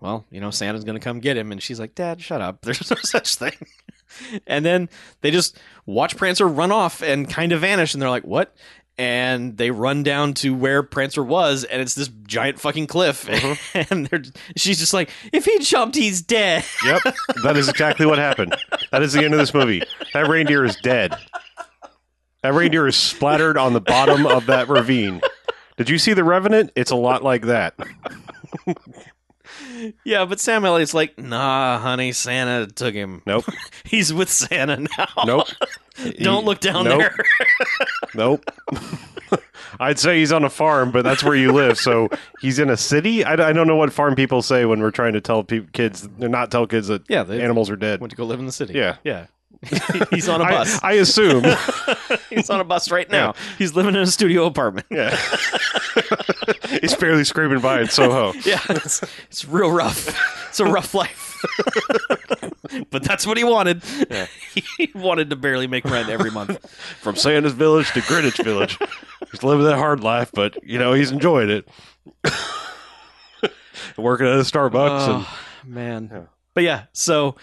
well, 0.04 0.26
you 0.30 0.42
know, 0.42 0.52
Santa's 0.52 0.84
going 0.84 1.00
to 1.00 1.04
come 1.04 1.22
get 1.22 1.38
him. 1.38 1.52
And 1.54 1.64
she's 1.64 1.80
like, 1.80 1.96
Dad, 1.96 2.22
shut 2.22 2.42
up. 2.42 2.62
There's 2.64 2.90
no 2.92 2.98
such 3.04 3.36
thing. 3.36 3.54
and 4.48 4.66
then 4.66 4.90
they 5.22 5.32
just 5.32 5.58
watch 5.86 6.18
Prancer 6.18 6.48
run 6.48 6.72
off 6.72 7.02
and 7.02 7.30
kind 7.30 7.54
of 7.54 7.62
vanish. 7.62 7.94
And 7.94 8.02
they're 8.02 8.10
like, 8.10 8.26
what? 8.26 8.54
And 8.98 9.58
they 9.58 9.72
run 9.72 10.04
down 10.04 10.34
to 10.36 10.54
where 10.54 10.84
Prancer 10.84 11.24
was, 11.24 11.64
and 11.64 11.82
it's 11.82 11.96
this 11.96 12.10
giant 12.28 12.60
fucking 12.60 12.88
cliff. 12.88 13.28
Uh-huh. 13.28 13.84
and 13.90 14.08
they're, 14.08 14.24
she's 14.56 14.80
just 14.80 14.94
like, 14.94 15.10
if 15.32 15.46
he 15.46 15.60
jumped, 15.60 15.96
he's 15.96 16.22
dead. 16.22 16.64
Yep, 16.86 17.16
that 17.44 17.56
is 17.56 17.70
exactly 17.70 18.06
what 18.06 18.18
happened. 18.20 18.56
That 18.92 19.02
is 19.04 19.14
the 19.14 19.24
end 19.24 19.34
of 19.34 19.40
this 19.40 19.54
movie. 19.54 19.82
That 20.14 20.28
reindeer 20.28 20.66
is 20.66 20.76
dead. 20.78 21.16
That 22.42 22.54
reindeer 22.54 22.88
is 22.88 22.98
splattered 22.98 23.58
on 23.58 23.72
the 23.72 23.80
bottom 23.80 24.26
of 24.26 24.48
that 24.48 24.68
ravine. 24.68 25.22
Did 25.78 25.90
you 25.90 25.98
see 25.98 26.14
the 26.14 26.26
Revenant? 26.26 26.72
It's 26.76 26.92
a 26.92 26.96
lot 26.96 27.24
like 27.24 27.44
that. 27.44 27.76
yeah, 30.04 30.26
but 30.26 30.40
Sam 30.40 30.66
Elliott's 30.66 30.94
like, 30.94 31.18
nah, 31.18 31.78
honey, 31.80 32.12
Santa 32.12 32.68
took 32.68 32.94
him. 32.94 33.22
Nope. 33.26 33.46
He's 33.84 34.14
with 34.14 34.30
Santa 34.30 34.78
now. 34.98 35.08
Nope. 35.26 35.48
Don't 36.20 36.46
look 36.46 36.60
down 36.60 36.86
Nope. 36.86 37.00
there. 37.00 37.16
Nope. 38.16 38.44
I'd 39.80 39.98
say 39.98 40.20
he's 40.20 40.32
on 40.32 40.44
a 40.44 40.50
farm, 40.50 40.92
but 40.92 41.04
that's 41.04 41.24
where 41.24 41.34
you 41.36 41.52
live. 41.52 41.80
So 41.80 42.10
he's 42.42 42.60
in 42.60 42.70
a 42.70 42.78
city. 42.78 43.24
I, 43.24 43.34
I 43.34 43.54
don't 43.54 43.66
know 43.66 43.76
what 43.76 43.92
farm 43.92 44.16
people 44.16 44.44
say 44.44 44.66
when 44.66 44.82
we're 44.82 44.92
trying 44.92 45.14
to 45.14 45.22
tell 45.22 45.44
pe- 45.44 45.66
kids, 45.74 46.08
not 46.20 46.52
tell 46.52 46.68
kids 46.68 46.90
that 46.90 47.02
Yeah, 47.10 47.24
animals 47.24 47.72
are 47.72 47.76
dead. 47.76 48.00
went 48.00 48.12
to 48.12 48.16
go 48.18 48.24
live 48.26 48.40
in 48.40 48.46
the 48.46 48.52
city. 48.52 48.74
Yeah. 48.76 48.98
Yeah. 49.04 49.26
He's 50.12 50.28
on 50.30 50.42
a 50.42 50.46
bus. 50.46 50.80
I 50.84 50.94
assume. 50.94 51.44
He's 52.30 52.50
on 52.50 52.60
a 52.60 52.64
bus 52.64 52.92
right 52.92 53.10
now. 53.10 53.34
He's 53.58 53.74
living 53.76 53.96
in 53.96 54.02
a 54.02 54.08
studio 54.08 54.46
apartment. 54.46 54.88
Yeah. 54.90 55.18
he's 56.82 56.96
barely 56.96 57.24
scraping 57.24 57.60
by 57.60 57.82
in 57.82 57.90
Soho. 57.90 58.34
Yeah, 58.46 58.60
it's, 58.70 59.04
it's 59.30 59.46
real 59.46 59.72
rough. 59.72 60.08
It's 60.50 60.60
a 60.60 60.66
rough 60.66 60.94
life. 60.94 61.30
but 62.90 63.04
that's 63.04 63.26
what 63.28 63.38
he 63.38 63.44
wanted. 63.44 63.84
He 64.78 64.90
wanted 64.96 65.30
to 65.30 65.36
barely 65.36 65.68
make 65.68 65.86
rent 65.86 66.10
every 66.10 66.32
month. 66.32 66.70
From 67.02 67.16
Santa's 67.16 67.54
Village 67.54 67.92
to 67.94 68.02
Greenwich 68.02 68.38
Village. 68.38 68.78
He's 69.32 69.44
living 69.44 69.66
that 69.66 69.78
hard 69.78 70.02
life, 70.02 70.32
but, 70.34 70.64
you 70.64 70.78
know, 70.80 70.94
he's 70.94 71.12
enjoying 71.12 71.50
it. 71.50 71.68
Working 73.98 74.28
at 74.28 74.34
a 74.34 74.40
Starbucks. 74.44 75.10
and 75.16 75.26
Oh, 75.26 75.40
man. 75.66 76.10
Yeah. 76.12 76.22
But 76.54 76.64
yeah, 76.64 76.84
so 76.94 77.36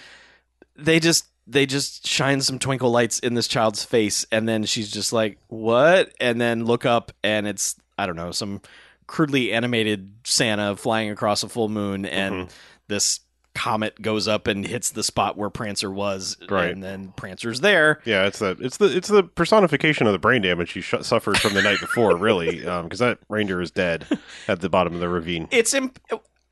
they 0.77 1.01
just 1.01 1.27
they 1.51 1.67
just 1.67 2.07
shine 2.07 2.41
some 2.41 2.59
twinkle 2.59 2.91
lights 2.91 3.19
in 3.19 3.35
this 3.35 3.49
child's 3.49 3.85
face 3.85 4.25
and 4.31 4.49
then 4.49 4.65
she's 4.65 4.91
just 4.91 5.13
like, 5.13 5.39
"What?" 5.49 6.13
and 6.21 6.41
then 6.41 6.65
look 6.65 6.87
up 6.87 7.13
and 7.25 7.47
it's 7.47 7.77
I 7.99 8.07
don't 8.07 8.17
know, 8.17 8.31
some 8.33 8.61
crudely 9.07 9.53
animated 9.53 10.13
Santa 10.25 10.77
flying 10.77 11.11
across 11.11 11.43
a 11.43 11.49
full 11.49 11.69
moon 11.69 12.07
and 12.07 12.35
Mm-hmm. 12.35 12.51
this 12.89 13.21
comet 13.53 14.01
goes 14.01 14.29
up 14.29 14.47
and 14.47 14.65
hits 14.65 14.91
the 14.91 15.03
spot 15.03 15.37
where 15.37 15.51
Prancer 15.51 15.91
was 15.91 16.37
Right. 16.49 16.71
and 16.71 16.83
then 16.83 17.13
Prancer's 17.17 17.61
there. 17.61 18.01
Yeah, 18.05 18.27
it's 18.27 18.39
the 18.39 18.57
it's 18.61 18.77
the 18.77 18.97
it's 18.97 19.09
the 19.09 19.25
personification 19.25 20.07
of 20.07 20.13
the 20.13 20.21
brain 20.21 20.41
damage 20.43 20.73
he 20.73 20.81
sh- 20.81 20.95
suffered 21.03 21.37
from 21.39 21.55
the 21.55 21.63
night 21.63 21.79
before, 21.81 22.17
really, 22.17 22.61
because 22.61 23.01
that 23.01 23.19
reindeer 23.29 23.61
is 23.61 23.73
dead 23.73 24.07
at 24.47 24.61
the 24.61 24.69
bottom 24.69 24.95
of 24.95 25.01
the 25.01 25.09
ravine. 25.09 25.49
It's 25.51 25.75
imp- 25.75 25.99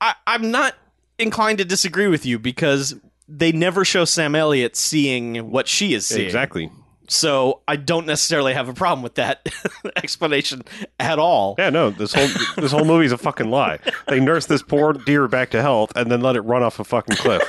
I, 0.01 0.13
I'm 0.27 0.51
not 0.51 0.75
inclined 1.17 1.57
to 1.59 1.65
disagree 1.65 2.07
with 2.07 2.25
you 2.25 2.37
because 2.37 2.95
they 3.29 3.51
never 3.51 3.85
show 3.85 4.05
Sam 4.05 4.33
Elliott 4.35 4.75
seeing 4.75 5.51
what 5.51 5.67
she 5.67 5.93
is 5.93 6.07
seeing. 6.07 6.25
Exactly. 6.25 6.71
So 7.07 7.61
I 7.67 7.75
don't 7.75 8.05
necessarily 8.05 8.53
have 8.53 8.69
a 8.69 8.73
problem 8.73 9.01
with 9.01 9.15
that 9.15 9.47
explanation 9.95 10.63
at 10.99 11.17
all. 11.19 11.55
Yeah, 11.57 11.69
no, 11.69 11.89
this 11.91 12.13
whole 12.13 12.27
this 12.57 12.71
whole 12.71 12.85
movie's 12.85 13.11
a 13.11 13.17
fucking 13.17 13.49
lie. 13.49 13.79
They 14.07 14.19
nurse 14.19 14.45
this 14.45 14.61
poor 14.61 14.93
deer 14.93 15.27
back 15.27 15.49
to 15.51 15.61
health 15.61 15.91
and 15.95 16.11
then 16.11 16.21
let 16.21 16.35
it 16.35 16.41
run 16.41 16.61
off 16.63 16.79
a 16.79 16.83
fucking 16.83 17.17
cliff. 17.17 17.41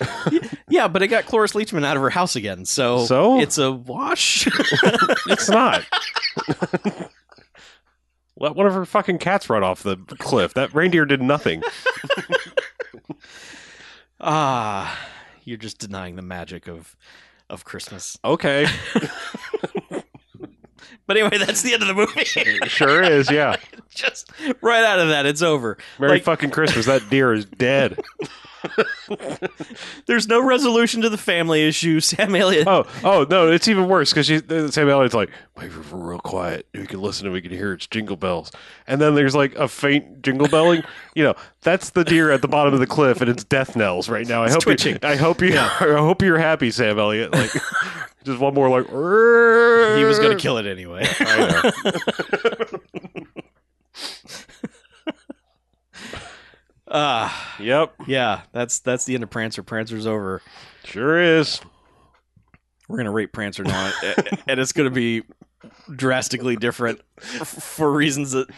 Yeah, 0.70 0.86
but 0.86 1.02
it 1.02 1.08
got 1.08 1.26
Cloris 1.26 1.54
Leachman 1.54 1.84
out 1.84 1.96
of 1.96 2.02
her 2.04 2.10
house 2.10 2.36
again, 2.36 2.64
so, 2.66 3.04
So? 3.06 3.40
it's 3.40 3.58
a 3.58 3.72
wash. 3.72 4.46
It's 5.26 5.48
not. 5.48 5.84
Let 8.38 8.54
one 8.54 8.66
of 8.66 8.74
her 8.74 8.84
fucking 8.84 9.18
cats 9.18 9.50
run 9.50 9.64
off 9.64 9.82
the 9.82 9.96
cliff. 10.18 10.54
That 10.54 10.72
reindeer 10.72 11.04
did 11.04 11.20
nothing. 11.20 11.62
Ah, 14.20 14.98
you're 15.44 15.56
just 15.58 15.78
denying 15.78 16.16
the 16.16 16.22
magic 16.22 16.68
of 16.68 16.96
of 17.50 17.64
Christmas. 17.64 18.18
Okay, 18.24 18.66
But 21.08 21.16
anyway, 21.16 21.38
that's 21.38 21.62
the 21.62 21.72
end 21.72 21.82
of 21.82 21.88
the 21.88 21.94
movie. 21.94 22.24
sure 22.68 23.02
is. 23.02 23.30
Yeah, 23.30 23.56
just 23.90 24.30
right 24.60 24.84
out 24.84 24.98
of 24.98 25.08
that, 25.08 25.24
it's 25.24 25.40
over. 25.40 25.78
Merry 25.98 26.12
Like, 26.12 26.22
fucking 26.22 26.50
Christmas. 26.50 26.84
That 26.84 27.08
deer 27.08 27.32
is 27.32 27.46
dead. 27.46 27.98
there's 30.06 30.28
no 30.28 30.44
resolution 30.44 31.00
to 31.00 31.08
the 31.08 31.16
family 31.16 31.66
issue. 31.66 32.00
Sam 32.00 32.34
Elliott. 32.34 32.68
Oh, 32.68 32.86
oh 33.02 33.26
no, 33.30 33.50
it's 33.50 33.68
even 33.68 33.88
worse 33.88 34.12
because 34.12 34.26
Sam 34.26 34.88
Elliott's 34.90 35.14
like, 35.14 35.30
wait 35.56 35.72
for 35.72 35.96
real 35.96 36.18
quiet. 36.18 36.66
We 36.74 36.86
can 36.86 37.00
listen 37.00 37.24
and 37.24 37.32
we 37.32 37.40
can 37.40 37.52
hear 37.52 37.72
its 37.72 37.86
jingle 37.86 38.16
bells. 38.16 38.52
And 38.86 39.00
then 39.00 39.14
there's 39.14 39.34
like 39.34 39.54
a 39.54 39.66
faint 39.66 40.20
jingle 40.20 40.48
belling. 40.48 40.82
You 41.18 41.24
know, 41.24 41.34
that's 41.62 41.90
the 41.90 42.04
deer 42.04 42.30
at 42.30 42.42
the 42.42 42.48
bottom 42.48 42.72
of 42.72 42.78
the 42.78 42.86
cliff, 42.86 43.20
and 43.20 43.28
it's 43.28 43.42
death 43.42 43.74
knells 43.74 44.08
right 44.08 44.24
now. 44.24 44.44
I 44.44 44.50
hope 44.50 44.62
twitching. 44.62 44.98
You, 45.02 45.08
I 45.08 45.16
hope 45.16 45.42
you. 45.42 45.52
I 45.58 45.96
hope 45.98 46.22
you're 46.22 46.38
happy, 46.38 46.70
Sam 46.70 46.96
Elliott. 46.96 47.32
Like, 47.32 47.50
just 48.24 48.38
one 48.38 48.54
more 48.54 48.68
like. 48.68 48.86
he 48.86 50.04
was 50.04 50.20
going 50.20 50.36
to 50.36 50.40
kill 50.40 50.58
it 50.58 50.66
anyway. 50.66 51.04
Ah, 56.90 57.54
yep, 57.60 57.92
yeah, 58.06 58.40
that's 58.52 58.78
that's 58.78 59.04
the 59.04 59.12
end 59.12 59.22
of 59.22 59.28
Prancer. 59.28 59.62
Prancer's 59.62 60.06
over. 60.06 60.40
sure 60.84 61.20
is. 61.20 61.60
We're 62.88 62.96
gonna 62.96 63.10
rate 63.10 63.30
Prancer 63.30 63.62
now, 63.62 63.92
and 64.46 64.58
it's 64.58 64.72
gonna 64.72 64.88
be 64.88 65.22
drastically 65.94 66.56
different 66.56 67.02
for 67.20 67.92
reasons 67.92 68.32
that 68.32 68.48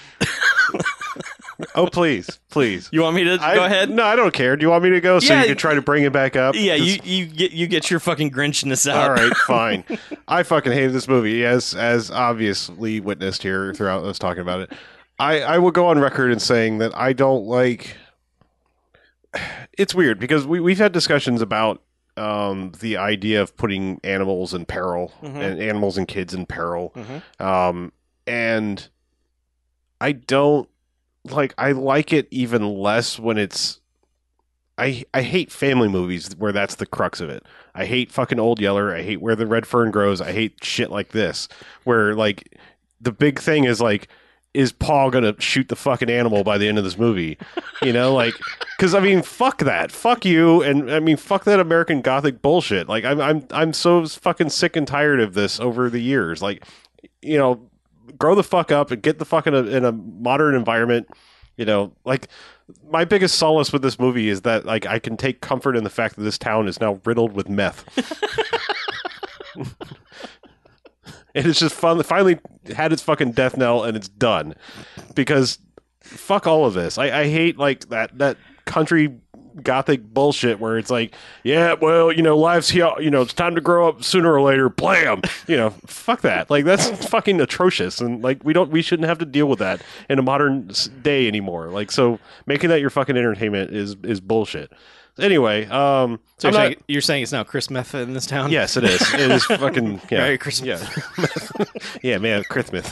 Oh 1.74 1.86
please, 1.86 2.38
please. 2.50 2.88
you 2.92 3.02
want 3.02 3.16
me 3.16 3.24
to 3.24 3.38
I- 3.40 3.54
go 3.54 3.64
ahead. 3.64 3.90
No, 3.90 4.04
I 4.04 4.16
don't 4.16 4.32
care. 4.32 4.56
Do 4.56 4.62
you 4.64 4.70
want 4.70 4.84
me 4.84 4.90
to 4.90 5.00
go 5.00 5.18
so 5.18 5.32
Yeah, 5.32 5.42
you 5.42 5.48
can 5.48 5.56
try 5.56 5.74
to 5.74 5.82
bring 5.82 6.04
it 6.04 6.12
back 6.12 6.36
up? 6.36 6.54
Yeah, 6.54 6.74
you 6.74 6.98
you 7.04 7.26
get 7.26 7.52
you 7.52 7.66
get 7.66 7.90
your 7.90 8.00
fucking 8.00 8.30
Grinchness 8.30 8.90
out. 8.90 9.10
All 9.10 9.14
right, 9.26 9.36
fine. 9.46 9.84
I 10.28 10.42
fucking 10.42 10.72
hated 10.72 10.92
this 10.92 11.08
movie, 11.08 11.44
as 11.44 11.74
as 11.74 12.10
obviously 12.10 13.00
witnessed 13.00 13.42
here 13.42 13.74
throughout 13.74 14.04
us 14.04 14.18
talking 14.18 14.42
about 14.42 14.60
it. 14.60 14.72
I 15.18 15.40
I 15.42 15.58
will 15.58 15.70
go 15.70 15.86
on 15.88 15.98
record 15.98 16.32
in 16.32 16.38
saying 16.38 16.78
that 16.78 16.96
I 16.96 17.12
don't 17.12 17.44
like. 17.46 17.96
It's 19.78 19.94
weird 19.94 20.18
because 20.18 20.46
we 20.46 20.60
we've 20.60 20.78
had 20.78 20.92
discussions 20.92 21.40
about 21.40 21.82
um, 22.16 22.72
the 22.80 22.96
idea 22.96 23.40
of 23.40 23.56
putting 23.56 24.00
animals 24.02 24.52
in 24.52 24.64
peril 24.66 25.12
Mhm. 25.22 25.36
and 25.40 25.60
animals 25.62 25.96
and 25.96 26.06
kids 26.08 26.34
in 26.34 26.44
peril, 26.46 26.92
Mhm. 26.96 27.40
um, 27.44 27.92
and 28.26 28.88
I 30.00 30.12
don't 30.12 30.68
like. 31.32 31.54
I 31.58 31.72
like 31.72 32.12
it 32.12 32.28
even 32.30 32.62
less 32.74 33.18
when 33.18 33.38
it's. 33.38 33.80
I 34.78 35.04
I 35.12 35.22
hate 35.22 35.52
family 35.52 35.88
movies 35.88 36.34
where 36.36 36.52
that's 36.52 36.76
the 36.76 36.86
crux 36.86 37.20
of 37.20 37.28
it. 37.28 37.44
I 37.74 37.84
hate 37.84 38.10
fucking 38.10 38.40
Old 38.40 38.60
Yeller. 38.60 38.94
I 38.94 39.02
hate 39.02 39.20
Where 39.20 39.36
the 39.36 39.46
Red 39.46 39.66
Fern 39.66 39.90
Grows. 39.90 40.20
I 40.20 40.32
hate 40.32 40.64
shit 40.64 40.90
like 40.90 41.10
this, 41.10 41.48
where 41.84 42.14
like 42.14 42.58
the 43.00 43.12
big 43.12 43.38
thing 43.38 43.64
is 43.64 43.80
like, 43.80 44.08
is 44.52 44.72
Paul 44.72 45.10
gonna 45.10 45.34
shoot 45.40 45.68
the 45.68 45.76
fucking 45.76 46.10
animal 46.10 46.42
by 46.42 46.58
the 46.58 46.68
end 46.68 46.78
of 46.78 46.84
this 46.84 46.98
movie? 46.98 47.38
You 47.82 47.92
know, 47.92 48.14
like, 48.14 48.34
because 48.76 48.94
I 48.94 49.00
mean, 49.00 49.22
fuck 49.22 49.58
that, 49.58 49.92
fuck 49.92 50.24
you, 50.24 50.62
and 50.62 50.90
I 50.90 51.00
mean, 51.00 51.16
fuck 51.16 51.44
that 51.44 51.60
American 51.60 52.00
Gothic 52.00 52.42
bullshit. 52.42 52.88
Like, 52.88 53.04
I'm 53.04 53.20
I'm 53.20 53.46
I'm 53.50 53.72
so 53.72 54.06
fucking 54.06 54.50
sick 54.50 54.76
and 54.76 54.86
tired 54.86 55.20
of 55.20 55.34
this 55.34 55.60
over 55.60 55.88
the 55.88 56.00
years. 56.00 56.42
Like, 56.42 56.64
you 57.22 57.38
know, 57.38 57.69
grow 58.18 58.34
the 58.34 58.42
fuck 58.42 58.72
up 58.72 58.90
and 58.90 59.02
get 59.02 59.18
the 59.18 59.24
fuck 59.24 59.46
in 59.46 59.54
a, 59.54 59.62
in 59.64 59.84
a 59.84 59.92
modern 59.92 60.54
environment. 60.54 61.08
You 61.56 61.64
know, 61.66 61.92
like 62.04 62.28
my 62.90 63.04
biggest 63.04 63.36
solace 63.36 63.72
with 63.72 63.82
this 63.82 63.98
movie 63.98 64.28
is 64.28 64.42
that 64.42 64.64
like 64.64 64.86
I 64.86 64.98
can 64.98 65.16
take 65.16 65.40
comfort 65.40 65.76
in 65.76 65.84
the 65.84 65.90
fact 65.90 66.16
that 66.16 66.22
this 66.22 66.38
town 66.38 66.68
is 66.68 66.80
now 66.80 67.00
riddled 67.04 67.32
with 67.32 67.48
meth. 67.48 67.84
and 71.34 71.46
it's 71.46 71.58
just 71.58 71.74
fun 71.74 72.02
finally 72.02 72.38
had 72.74 72.92
its 72.92 73.02
fucking 73.02 73.32
death 73.32 73.56
knell 73.56 73.84
and 73.84 73.96
it's 73.96 74.08
done. 74.08 74.54
Because 75.14 75.58
fuck 76.00 76.46
all 76.46 76.64
of 76.64 76.74
this. 76.74 76.98
I, 76.98 77.20
I 77.20 77.24
hate 77.28 77.58
like 77.58 77.88
that 77.88 78.16
that 78.18 78.36
country 78.64 79.18
gothic 79.62 80.02
bullshit 80.02 80.60
where 80.60 80.78
it's 80.78 80.90
like, 80.90 81.14
yeah, 81.44 81.74
well, 81.80 82.12
you 82.12 82.22
know, 82.22 82.36
life's 82.36 82.70
here, 82.70 82.90
you 83.00 83.10
know, 83.10 83.22
it's 83.22 83.32
time 83.34 83.54
to 83.54 83.60
grow 83.60 83.88
up 83.88 84.02
sooner 84.04 84.32
or 84.32 84.40
later. 84.42 84.68
Blam, 84.68 85.22
you 85.46 85.56
know, 85.56 85.70
fuck 85.86 86.20
that. 86.22 86.50
Like 86.50 86.64
that's 86.64 86.88
fucking 87.08 87.40
atrocious, 87.40 88.00
and 88.00 88.22
like 88.22 88.42
we 88.44 88.52
don't, 88.52 88.70
we 88.70 88.82
shouldn't 88.82 89.08
have 89.08 89.18
to 89.18 89.24
deal 89.26 89.46
with 89.46 89.58
that 89.60 89.82
in 90.08 90.18
a 90.18 90.22
modern 90.22 90.70
day 91.02 91.26
anymore. 91.28 91.68
Like 91.68 91.90
so, 91.90 92.18
making 92.46 92.70
that 92.70 92.80
your 92.80 92.90
fucking 92.90 93.16
entertainment 93.16 93.70
is 93.72 93.96
is 94.02 94.20
bullshit. 94.20 94.72
Anyway, 95.18 95.66
um, 95.66 96.18
So 96.38 96.48
you're, 96.48 96.52
not- 96.52 96.58
saying, 96.66 96.76
you're 96.88 97.00
saying 97.02 97.22
it's 97.24 97.32
now 97.32 97.44
Chris 97.44 97.68
Meth 97.68 97.94
in 97.94 98.14
this 98.14 98.24
town? 98.26 98.50
yes, 98.50 98.76
it 98.78 98.84
is. 98.84 99.02
It 99.12 99.30
is 99.30 99.44
fucking 99.44 100.00
yeah, 100.10 100.18
Merry 100.18 100.38
Christmas. 100.38 100.80
yeah, 101.18 101.64
yeah, 102.02 102.18
man, 102.18 102.42
Christmas. 102.44 102.90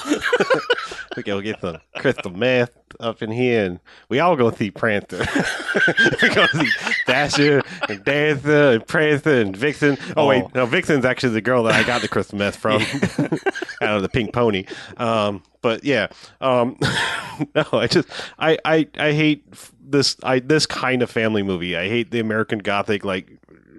okay, 1.16 1.32
we'll 1.32 1.40
get 1.40 1.60
the 1.62 1.80
crystal 1.96 2.30
meth. 2.32 2.70
Up 3.00 3.22
in 3.22 3.30
here, 3.30 3.64
and 3.64 3.80
we 4.08 4.20
all 4.20 4.36
go 4.36 4.50
see 4.50 4.70
Prancer. 4.70 5.18
we 6.22 6.28
go 6.34 6.46
see 6.46 6.68
Dasher 7.06 7.62
and 7.88 8.04
Dancer 8.04 8.72
and 8.72 8.86
Prancer 8.86 9.40
and 9.40 9.56
Vixen. 9.56 9.96
Oh, 10.16 10.26
wait, 10.26 10.44
Oh. 10.44 10.50
no, 10.54 10.66
Vixen's 10.66 11.04
actually 11.04 11.32
the 11.34 11.40
girl 11.40 11.62
that 11.64 11.74
I 11.74 11.82
got 11.84 12.02
the 12.02 12.08
crystal 12.08 12.38
meth 12.38 12.56
from 12.56 12.82
out 13.82 13.96
of 13.96 14.02
the 14.02 14.08
pink 14.08 14.32
pony. 14.32 14.64
Um, 14.96 15.42
but 15.62 15.84
yeah, 15.84 16.08
um, 16.40 16.76
no, 17.54 17.64
I 17.72 17.86
just 17.86 18.08
I 18.38 18.58
I 18.64 18.88
I 18.98 19.12
hate 19.12 19.44
this 19.80 20.16
I 20.22 20.38
this 20.40 20.66
kind 20.66 21.02
of 21.02 21.10
family 21.10 21.42
movie. 21.42 21.76
I 21.76 21.88
hate 21.88 22.10
the 22.10 22.20
American 22.20 22.58
Gothic 22.60 23.04
like 23.04 23.28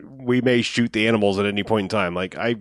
we 0.04 0.42
may 0.42 0.62
shoot 0.62 0.92
the 0.94 1.08
animals 1.08 1.40
at 1.40 1.46
any 1.46 1.64
point 1.64 1.86
in 1.86 1.90
time. 1.90 2.14
Like 2.14 2.38
I 2.38 2.56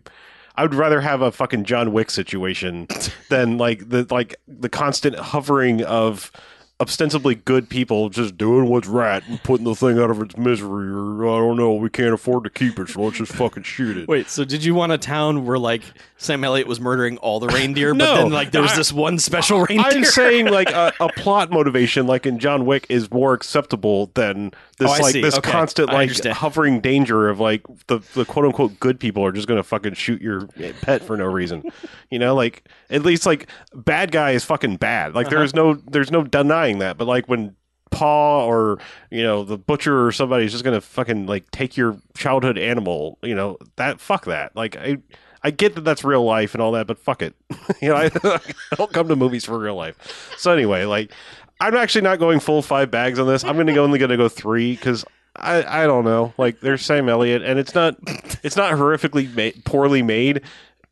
I 0.59 0.63
would 0.63 0.75
rather 0.75 1.01
have 1.01 1.23
a 1.23 1.31
fucking 1.31 1.65
John 1.65 1.93
Wick 1.93 2.11
situation 2.11 2.89
than 3.29 3.59
like 3.59 3.91
the 3.91 4.05
like 4.11 4.35
the 4.49 4.69
constant 4.69 5.15
hovering 5.17 5.85
of 5.85 6.33
ostensibly 6.81 7.37
good 7.37 7.69
people 7.69 8.09
just 8.09 8.37
doing 8.37 8.69
what's 8.69 8.89
right 8.89 9.23
and 9.29 9.41
putting 9.43 9.65
the 9.65 9.75
thing 9.75 9.99
out 10.01 10.11
of 10.11 10.21
its 10.21 10.37
misery 10.37 10.89
or 10.89 11.29
I 11.29 11.39
don't 11.39 11.57
know, 11.57 11.75
we 11.75 11.91
can't 11.91 12.13
afford 12.13 12.43
to 12.45 12.51
keep 12.51 12.79
it, 12.79 12.89
so 12.89 13.03
let's 13.03 13.19
just 13.19 13.33
fucking 13.33 13.65
shoot 13.65 13.97
it. 13.99 14.09
Wait, 14.09 14.29
so 14.29 14.45
did 14.45 14.65
you 14.65 14.75
want 14.75 14.91
a 14.91 14.99
town 14.99 15.45
where 15.47 15.59
like 15.59 15.83
Sam 16.17 16.43
Elliott 16.43 16.67
was 16.67 16.81
murdering 16.81 17.19
all 17.19 17.39
the 17.39 17.49
reindeer, 17.49 17.95
but 17.95 18.15
then 18.23 18.33
like 18.33 18.51
there 18.51 18.63
was 18.63 18.73
I- 18.73 18.77
this 18.77 18.93
one 18.93 19.19
special 19.21 19.61
reindeer? 19.61 19.87
I'm 19.99 20.05
saying 20.05 20.47
like 20.47 20.71
a, 20.73 20.93
a 20.99 21.09
plot 21.13 21.51
motivation, 21.53 22.09
like 22.09 22.27
in 22.27 22.41
John 22.41 22.67
Wick, 22.67 22.87
is 22.89 23.11
more 23.13 23.33
acceptable 23.33 24.11
than 24.15 24.51
this 24.79 24.91
Oh, 24.99 25.03
like 25.03 25.13
see. 25.13 25.21
this 25.23 25.37
Okay. 25.39 25.51
constant 25.51 25.89
like 25.93 26.11
hovering 26.25 26.81
danger 26.81 27.29
of 27.29 27.41
like 27.41 27.63
the 27.89 27.99
the 28.15 28.25
quote 28.25 28.45
unquote 28.47 28.79
good 28.81 28.99
people 29.01 29.25
are 29.25 29.33
just 29.33 29.49
gonna 29.49 29.63
fucking 29.63 29.95
shoot 29.95 30.21
your 30.23 30.47
pet 30.83 31.03
for 31.03 31.17
no 31.17 31.25
reason. 31.33 31.63
you 32.11 32.19
know, 32.19 32.35
like 32.35 32.65
at 32.91 33.03
least 33.03 33.27
like 33.27 33.49
bad 33.75 34.11
guy 34.13 34.31
is 34.33 34.45
fucking 34.45 34.77
bad. 34.77 35.15
Like 35.15 35.27
Uh-huh. 35.27 35.37
there's 35.37 35.55
no 35.55 35.75
there's 35.75 36.11
no 36.11 36.23
denying 36.23 36.79
that. 36.79 36.97
But 36.97 37.07
like 37.09 37.29
when 37.29 37.55
Paw 37.91 38.45
or 38.47 38.79
you 39.11 39.23
know 39.23 39.45
the 39.45 39.57
butcher 39.57 40.07
or 40.07 40.13
somebody 40.13 40.45
is 40.45 40.53
just 40.53 40.63
gonna 40.63 40.81
fucking 40.81 41.27
like 41.27 41.51
take 41.51 41.77
your 41.77 41.97
childhood 42.17 42.59
animal, 42.59 43.19
you 43.23 43.35
know 43.35 43.57
that 43.77 44.01
fuck 44.01 44.27
that. 44.27 44.55
Like 44.55 44.77
I. 44.77 44.99
I 45.41 45.53
get 45.53 45.77
that 45.77 45.83
that's 45.83 46.03
real 46.03 46.25
life 46.25 46.53
and 46.57 46.61
all 46.61 46.73
that, 46.73 46.89
but 46.89 46.99
fuck 46.99 47.23
it. 47.23 47.33
you 47.81 47.91
know, 47.91 47.95
I, 47.95 48.11
I 48.25 48.41
don't 48.77 48.93
come 48.93 49.07
to 49.07 49.15
movies 49.15 49.45
for 49.45 49.57
real 49.57 49.77
life. 49.77 50.35
So 50.37 50.51
anyway, 50.51 50.85
like, 50.85 51.13
I'm 51.61 51.75
actually 51.75 52.03
not 52.03 52.19
going 52.19 52.41
full 52.41 52.63
five 52.63 52.91
bags 52.91 53.19
on 53.19 53.27
this. 53.27 53.45
I'm 53.45 53.55
going 53.55 53.67
to 53.67 53.73
go 53.73 53.85
only 53.85 53.99
going 53.99 54.11
to 54.11 54.17
go 54.17 54.29
three 54.29 54.75
because 54.77 55.05
I 55.35 55.83
I 55.83 55.87
don't 55.87 56.05
know. 56.05 56.33
Like, 56.39 56.61
there's 56.61 56.85
Sam 56.85 57.09
Elliott, 57.09 57.43
and 57.43 57.59
it's 57.59 57.75
not 57.75 57.97
it's 58.43 58.57
not 58.57 58.73
horrifically 58.75 59.35
ma- 59.35 59.61
poorly 59.65 60.03
made. 60.03 60.43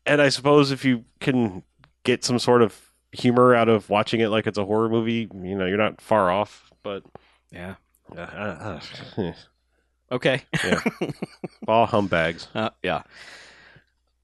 And 0.05 0.21
I 0.21 0.29
suppose 0.29 0.71
if 0.71 0.85
you 0.85 1.05
can 1.19 1.63
get 2.03 2.23
some 2.23 2.39
sort 2.39 2.61
of 2.61 2.79
humor 3.11 3.55
out 3.55 3.69
of 3.69 3.89
watching 3.89 4.21
it 4.21 4.29
like 4.29 4.47
it's 4.47 4.57
a 4.57 4.65
horror 4.65 4.89
movie, 4.89 5.29
you 5.33 5.57
know, 5.57 5.65
you're 5.65 5.77
not 5.77 6.01
far 6.01 6.31
off. 6.31 6.71
But 6.83 7.03
yeah. 7.51 7.75
uh, 8.15 8.21
uh, 8.21 8.79
uh, 9.17 9.33
Okay. 10.11 10.41
all 11.67 11.85
humbags. 11.85 12.47
Uh, 12.55 12.69
yeah. 12.81 13.03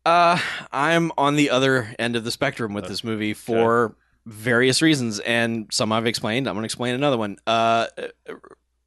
Uh, 0.06 0.40
I'm 0.72 1.12
on 1.18 1.36
the 1.36 1.50
other 1.50 1.94
end 2.00 2.16
of 2.16 2.24
the 2.24 2.32
spectrum 2.32 2.74
with 2.74 2.88
this 2.88 3.04
movie 3.04 3.34
for 3.34 3.96
various 4.26 4.82
reasons, 4.82 5.20
and 5.20 5.68
some 5.72 5.92
I've 5.92 6.06
explained. 6.06 6.48
I'm 6.48 6.56
going 6.56 6.64
to 6.64 6.66
explain 6.66 6.96
another 6.96 7.18
one. 7.18 7.38
Uh, 7.46 7.88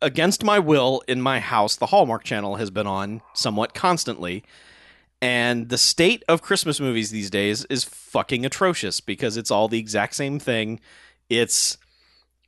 against 0.01 0.45
my 0.45 0.59
will, 0.59 1.03
in 1.09 1.21
my 1.21 1.41
house, 1.41 1.77
the 1.77 1.87
Hallmark 1.87 2.25
Channel 2.25 2.57
has 2.57 2.71
been 2.71 2.87
on 2.87 3.23
somewhat 3.35 3.75
constantly, 3.75 4.45
and 5.21 5.69
the 5.69 5.79
state 5.79 6.23
of 6.29 6.43
Christmas 6.43 6.81
movies 6.81 7.11
these 7.11 7.31
days 7.31 7.65
is 7.67 7.85
fucking 7.85 8.45
atrocious 8.45 9.01
because 9.01 9.37
it's 9.37 9.51
all 9.51 9.69
the 9.69 9.79
exact 9.79 10.15
same 10.15 10.39
thing. 10.39 10.81
It's 11.29 11.79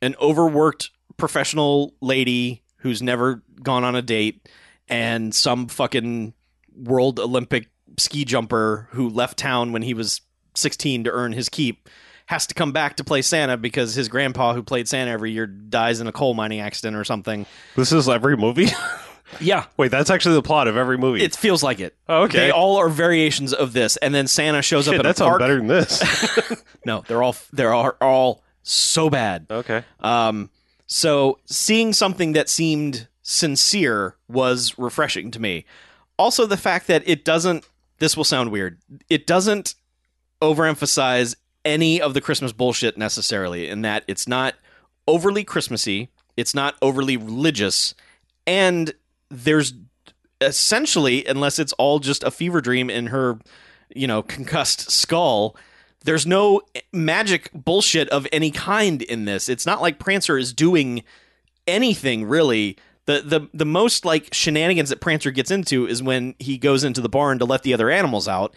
an 0.01 0.15
overworked 0.21 0.91
professional 1.17 1.93
lady 2.01 2.63
who's 2.77 3.01
never 3.01 3.43
gone 3.61 3.83
on 3.83 3.95
a 3.95 4.01
date 4.01 4.47
and 4.87 5.33
some 5.33 5.67
fucking 5.67 6.33
world 6.75 7.19
Olympic 7.19 7.69
ski 7.97 8.23
jumper 8.23 8.87
who 8.91 9.09
left 9.09 9.37
town 9.37 9.71
when 9.71 9.81
he 9.81 9.93
was 9.93 10.21
16 10.55 11.03
to 11.03 11.11
earn 11.11 11.33
his 11.33 11.49
keep 11.49 11.89
has 12.29 12.45
to 12.45 12.53
come 12.53 12.71
back 12.71 12.95
to 12.97 13.03
play 13.03 13.23
Santa 13.23 13.57
because 13.57 13.95
his 13.95 14.07
grandpa 14.07 14.53
who 14.53 14.61
played 14.61 14.87
Santa 14.87 15.09
every 15.09 15.31
year 15.31 15.47
dies 15.47 15.99
in 15.99 16.05
a 16.05 16.11
coal 16.11 16.35
mining 16.35 16.59
accident 16.59 16.95
or 16.95 17.03
something. 17.03 17.47
This 17.75 17.91
is 17.91 18.07
every 18.07 18.37
movie. 18.37 18.67
Yeah, 19.39 19.65
Wait, 19.77 19.91
that's 19.91 20.09
actually 20.09 20.33
the 20.33 20.41
plot 20.41 20.67
of 20.67 20.75
every 20.75 20.97
movie. 20.97 21.23
it 21.23 21.35
feels 21.35 21.61
like 21.61 21.79
it. 21.79 21.95
oh, 22.07 22.23
okay. 22.23 22.39
They 22.39 22.51
all 22.51 22.77
are 22.77 22.89
variations 22.89 23.53
of 23.53 23.73
this 23.73 23.95
and 23.97 24.11
then 24.11 24.25
Santa 24.25 24.63
shows 24.63 24.85
Shit, 24.85 24.95
up 24.95 25.05
at 25.05 25.15
that 25.17 25.23
a 25.23 25.27
park. 25.29 25.39
better 25.39 25.57
than 25.57 25.67
this. 25.67 26.01
No, 26.85 27.03
they're 27.07 27.21
all 27.21 27.35
they're 27.53 27.71
all, 27.71 27.91
all 28.01 28.43
so 28.63 29.07
bad. 29.07 29.45
okay. 29.51 29.83
Um, 29.99 30.49
so 30.87 31.37
seeing 31.45 31.93
something 31.93 32.33
that 32.33 32.49
seemed 32.49 33.07
sincere 33.21 34.15
was 34.27 34.73
refreshing 34.79 35.29
to 35.29 35.39
me. 35.39 35.65
Also, 36.17 36.47
the 36.47 36.57
fact 36.57 36.87
that 36.87 37.03
it 37.07 37.23
doesn't, 37.23 37.67
this 37.99 38.17
will 38.17 38.23
sound 38.23 38.51
weird, 38.51 38.79
it 39.11 39.27
doesn't 39.27 39.75
overemphasize 40.41 41.35
any 41.65 42.01
of 42.01 42.13
the 42.13 42.21
Christmas 42.21 42.51
bullshit 42.51 42.97
necessarily, 42.97 43.67
in 43.67 43.81
that 43.81 44.03
it's 44.07 44.27
not 44.27 44.55
overly 45.07 45.43
Christmassy, 45.43 46.09
it's 46.37 46.53
not 46.53 46.75
overly 46.81 47.17
religious, 47.17 47.93
and 48.47 48.93
there's 49.29 49.73
essentially, 50.41 51.25
unless 51.25 51.59
it's 51.59 51.73
all 51.73 51.99
just 51.99 52.23
a 52.23 52.31
fever 52.31 52.61
dream 52.61 52.89
in 52.89 53.07
her, 53.07 53.39
you 53.93 54.07
know, 54.07 54.21
concussed 54.21 54.89
skull, 54.89 55.55
there's 56.05 56.25
no 56.25 56.61
magic 56.93 57.49
bullshit 57.53 58.07
of 58.09 58.25
any 58.31 58.51
kind 58.51 59.01
in 59.01 59.25
this. 59.25 59.49
It's 59.49 59.65
not 59.65 59.81
like 59.81 59.99
Prancer 59.99 60.37
is 60.37 60.53
doing 60.53 61.03
anything 61.67 62.25
really. 62.25 62.77
The, 63.05 63.21
the 63.21 63.49
the 63.53 63.65
most 63.65 64.05
like 64.05 64.33
shenanigans 64.33 64.89
that 64.89 65.01
Prancer 65.01 65.31
gets 65.31 65.51
into 65.51 65.87
is 65.87 66.01
when 66.01 66.35
he 66.39 66.57
goes 66.57 66.83
into 66.83 67.01
the 67.01 67.09
barn 67.09 67.39
to 67.39 67.45
let 67.45 67.63
the 67.63 67.73
other 67.73 67.89
animals 67.89 68.27
out. 68.27 68.53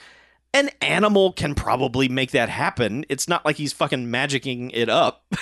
An 0.55 0.68
animal 0.82 1.32
can 1.32 1.55
probably 1.55 2.09
make 2.09 2.32
that 2.32 2.48
happen. 2.50 3.05
It's 3.09 3.26
not 3.26 3.44
like 3.44 3.57
he's 3.57 3.72
fucking 3.72 4.07
magicking 4.09 4.70
it 4.74 4.88
up. 4.88 5.24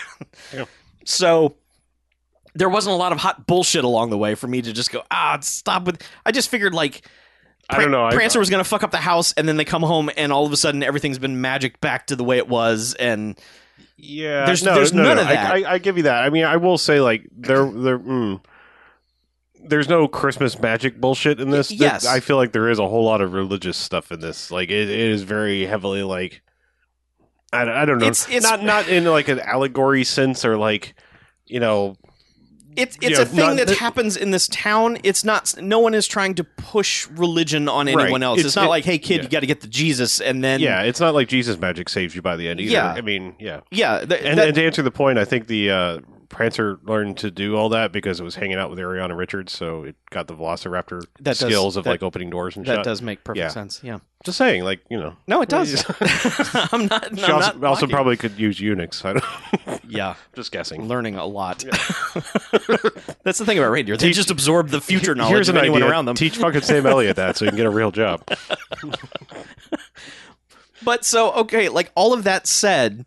Yeah. 0.54 0.64
So 1.04 1.56
there 2.54 2.68
wasn't 2.68 2.94
a 2.94 2.96
lot 2.96 3.10
of 3.12 3.18
hot 3.18 3.46
bullshit 3.46 3.84
along 3.84 4.10
the 4.10 4.18
way 4.18 4.34
for 4.34 4.46
me 4.46 4.62
to 4.62 4.72
just 4.72 4.90
go, 4.92 5.02
ah, 5.10 5.38
stop 5.40 5.84
with. 5.84 6.02
I 6.24 6.30
just 6.32 6.48
figured 6.48 6.74
like 6.74 7.02
I 7.68 7.78
don't 7.80 7.90
know. 7.90 8.04
I- 8.06 8.12
Prancer 8.14 8.38
was 8.38 8.50
going 8.50 8.62
to 8.62 8.68
fuck 8.68 8.82
up 8.82 8.90
the 8.90 8.96
house, 8.98 9.32
and 9.34 9.48
then 9.48 9.56
they 9.56 9.64
come 9.64 9.82
home, 9.82 10.10
and 10.16 10.32
all 10.32 10.46
of 10.46 10.52
a 10.52 10.56
sudden 10.56 10.82
everything's 10.82 11.18
been 11.18 11.40
magic 11.40 11.80
back 11.80 12.06
to 12.08 12.16
the 12.16 12.24
way 12.24 12.36
it 12.38 12.48
was, 12.48 12.94
and 12.94 13.38
Yeah, 13.96 14.44
There's- 14.46 14.62
no, 14.62 14.74
there's 14.74 14.92
no, 14.92 15.02
none 15.04 15.16
no. 15.16 15.22
of 15.22 15.28
that. 15.28 15.52
I, 15.52 15.62
I, 15.62 15.72
I 15.74 15.78
give 15.78 15.96
you 15.96 16.04
that. 16.04 16.24
I 16.24 16.30
mean, 16.30 16.44
I 16.44 16.56
will 16.56 16.78
say 16.78 17.00
like 17.00 17.26
there, 17.36 17.64
there. 17.70 17.98
Mm, 17.98 18.40
there's 19.64 19.88
no 19.88 20.08
Christmas 20.08 20.58
magic 20.60 21.00
bullshit 21.00 21.40
in 21.40 21.50
this. 21.50 21.70
Yes. 21.70 22.06
I 22.06 22.20
feel 22.20 22.36
like 22.36 22.52
there 22.52 22.68
is 22.68 22.78
a 22.78 22.88
whole 22.88 23.04
lot 23.04 23.20
of 23.20 23.32
religious 23.32 23.76
stuff 23.76 24.10
in 24.12 24.20
this. 24.20 24.50
Like 24.50 24.70
it, 24.70 24.88
it 24.88 24.98
is 24.98 25.22
very 25.22 25.66
heavily 25.66 26.02
like. 26.02 26.42
I, 27.52 27.64
don't- 27.64 27.74
I 27.76 27.84
don't 27.84 27.98
know. 27.98 28.06
It's- 28.06 28.26
it's- 28.28 28.42
not 28.42 28.62
not 28.62 28.88
in 28.88 29.04
like 29.04 29.28
an 29.28 29.40
allegory 29.40 30.04
sense 30.04 30.44
or 30.44 30.56
like, 30.56 30.94
you 31.46 31.58
know, 31.58 31.96
it's 32.76 32.96
it's 33.02 33.18
Yeah, 33.18 33.22
a 33.22 33.26
thing 33.26 33.56
that 33.56 33.66
th- 33.66 33.78
happens 33.80 34.16
in 34.16 34.30
this 34.30 34.46
town. 34.46 34.98
It's 35.02 35.24
not. 35.24 35.54
No 35.60 35.80
one 35.80 35.92
is 35.92 36.06
trying 36.06 36.36
to 36.36 36.44
push 36.44 37.08
religion 37.08 37.68
on 37.68 37.86
Right. 37.86 37.98
anyone 38.04 38.22
else. 38.22 38.38
It's, 38.38 38.46
It's- 38.50 38.56
not 38.56 38.66
it- 38.66 38.68
like, 38.68 38.84
hey 38.84 38.98
kid, 38.98 39.16
yeah. 39.16 39.22
you 39.24 39.28
got 39.28 39.40
to 39.40 39.46
get 39.46 39.60
the 39.62 39.66
Jesus, 39.66 40.20
and 40.20 40.44
then 40.44 40.60
yeah, 40.60 40.82
it's 40.82 41.00
not 41.00 41.12
like 41.12 41.26
Jesus 41.26 41.58
magic 41.58 41.88
saves 41.88 42.14
you 42.14 42.22
by 42.22 42.36
the 42.36 42.48
end 42.48 42.60
either. 42.60 42.70
Yeah. 42.70 42.92
I 42.92 43.00
mean, 43.00 43.34
yeah. 43.40 43.60
yeah. 43.72 44.04
th- 44.04 44.20
And, 44.24 44.38
that- 44.38 44.46
and 44.46 44.54
to 44.54 44.64
answer 44.64 44.82
the 44.82 44.92
point, 44.92 45.18
I 45.18 45.24
think 45.24 45.48
the 45.48 45.70
uh, 45.72 45.98
Prancer 46.30 46.78
learned 46.84 47.18
to 47.18 47.30
do 47.30 47.56
all 47.56 47.68
that 47.70 47.90
because 47.92 48.20
it 48.20 48.22
was 48.22 48.36
hanging 48.36 48.56
out 48.56 48.70
with 48.70 48.78
Ariana 48.78 49.16
Richards, 49.16 49.52
so 49.52 49.82
it 49.82 49.96
got 50.10 50.28
the 50.28 50.34
Velociraptor 50.34 51.02
That 51.18 51.36
does- 51.36 51.38
skills 51.40 51.76
of 51.76 51.84
that- 51.84 51.90
like 51.90 52.02
opening 52.02 52.30
doors 52.30 52.56
and 52.56 52.64
that 52.66 52.76
shit. 52.76 52.84
does 52.84 53.02
make 53.02 53.24
perfect 53.24 53.38
Yeah. 53.40 53.48
sense. 53.48 53.80
Yeah. 53.82 53.98
Just 54.24 54.38
saying, 54.38 54.62
like 54.64 54.80
you 54.88 54.98
know, 54.98 55.16
No, 55.26 55.42
it 55.42 55.48
does. 55.48 55.84
I'm 56.72 56.86
not. 56.86 57.06
I'm 57.10 57.16
she 57.16 57.24
also, 57.24 57.58
not 57.58 57.64
also 57.64 57.86
probably 57.86 58.16
could 58.16 58.38
use 58.38 58.58
Unix. 58.60 59.04
I 59.04 59.14
don't, 59.14 59.80
Yeah, 59.90 60.14
just 60.34 60.52
guessing. 60.52 60.86
learning 60.88 61.16
a 61.16 61.26
lot. 61.26 61.64
That's 63.24 63.38
the 63.38 63.44
thing 63.44 63.58
about 63.58 63.70
reindeer. 63.72 63.96
They 63.96 64.08
Teach- 64.08 64.16
just 64.16 64.30
absorb 64.30 64.68
the 64.68 64.80
future 64.80 65.14
knowledge 65.14 65.32
Here's 65.34 65.48
of 65.48 65.56
an 65.56 65.62
anyone 65.62 65.82
idea: 65.82 65.90
around 65.92 66.04
them. 66.04 66.14
teach 66.16 66.36
fucking 66.36 66.60
Sam 66.62 66.86
Elliott 66.86 67.16
that, 67.16 67.36
so 67.38 67.44
you 67.44 67.50
can 67.50 67.56
get 67.56 67.66
a 67.66 67.70
real 67.70 67.90
job. 67.90 68.22
But 70.82 71.04
so 71.04 71.32
okay, 71.32 71.68
like 71.68 71.90
all 71.94 72.12
of 72.14 72.24
that 72.24 72.46
said, 72.46 73.04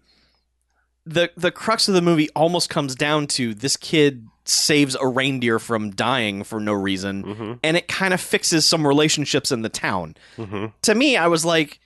the 1.05 1.31
the 1.35 1.51
crux 1.51 1.87
of 1.87 1.93
the 1.93 2.01
movie 2.01 2.29
almost 2.35 2.69
comes 2.69 2.95
down 2.95 3.27
to 3.27 3.53
this 3.53 3.77
kid 3.77 4.27
saves 4.45 4.95
a 4.95 5.07
reindeer 5.07 5.57
from 5.59 5.91
dying 5.91 6.43
for 6.43 6.59
no 6.59 6.73
reason, 6.73 7.23
hmm 7.23 7.53
and 7.63 7.77
it 7.77 7.87
kind 7.87 8.13
of 8.13 8.21
fixes 8.21 8.65
some 8.65 8.85
relationships 8.85 9.51
in 9.51 9.61
the 9.61 9.69
town. 9.69 10.15
hmm 10.35 10.67
To 10.83 10.95
me, 10.95 11.17
I 11.17 11.27
was 11.27 11.45
like, 11.45 11.79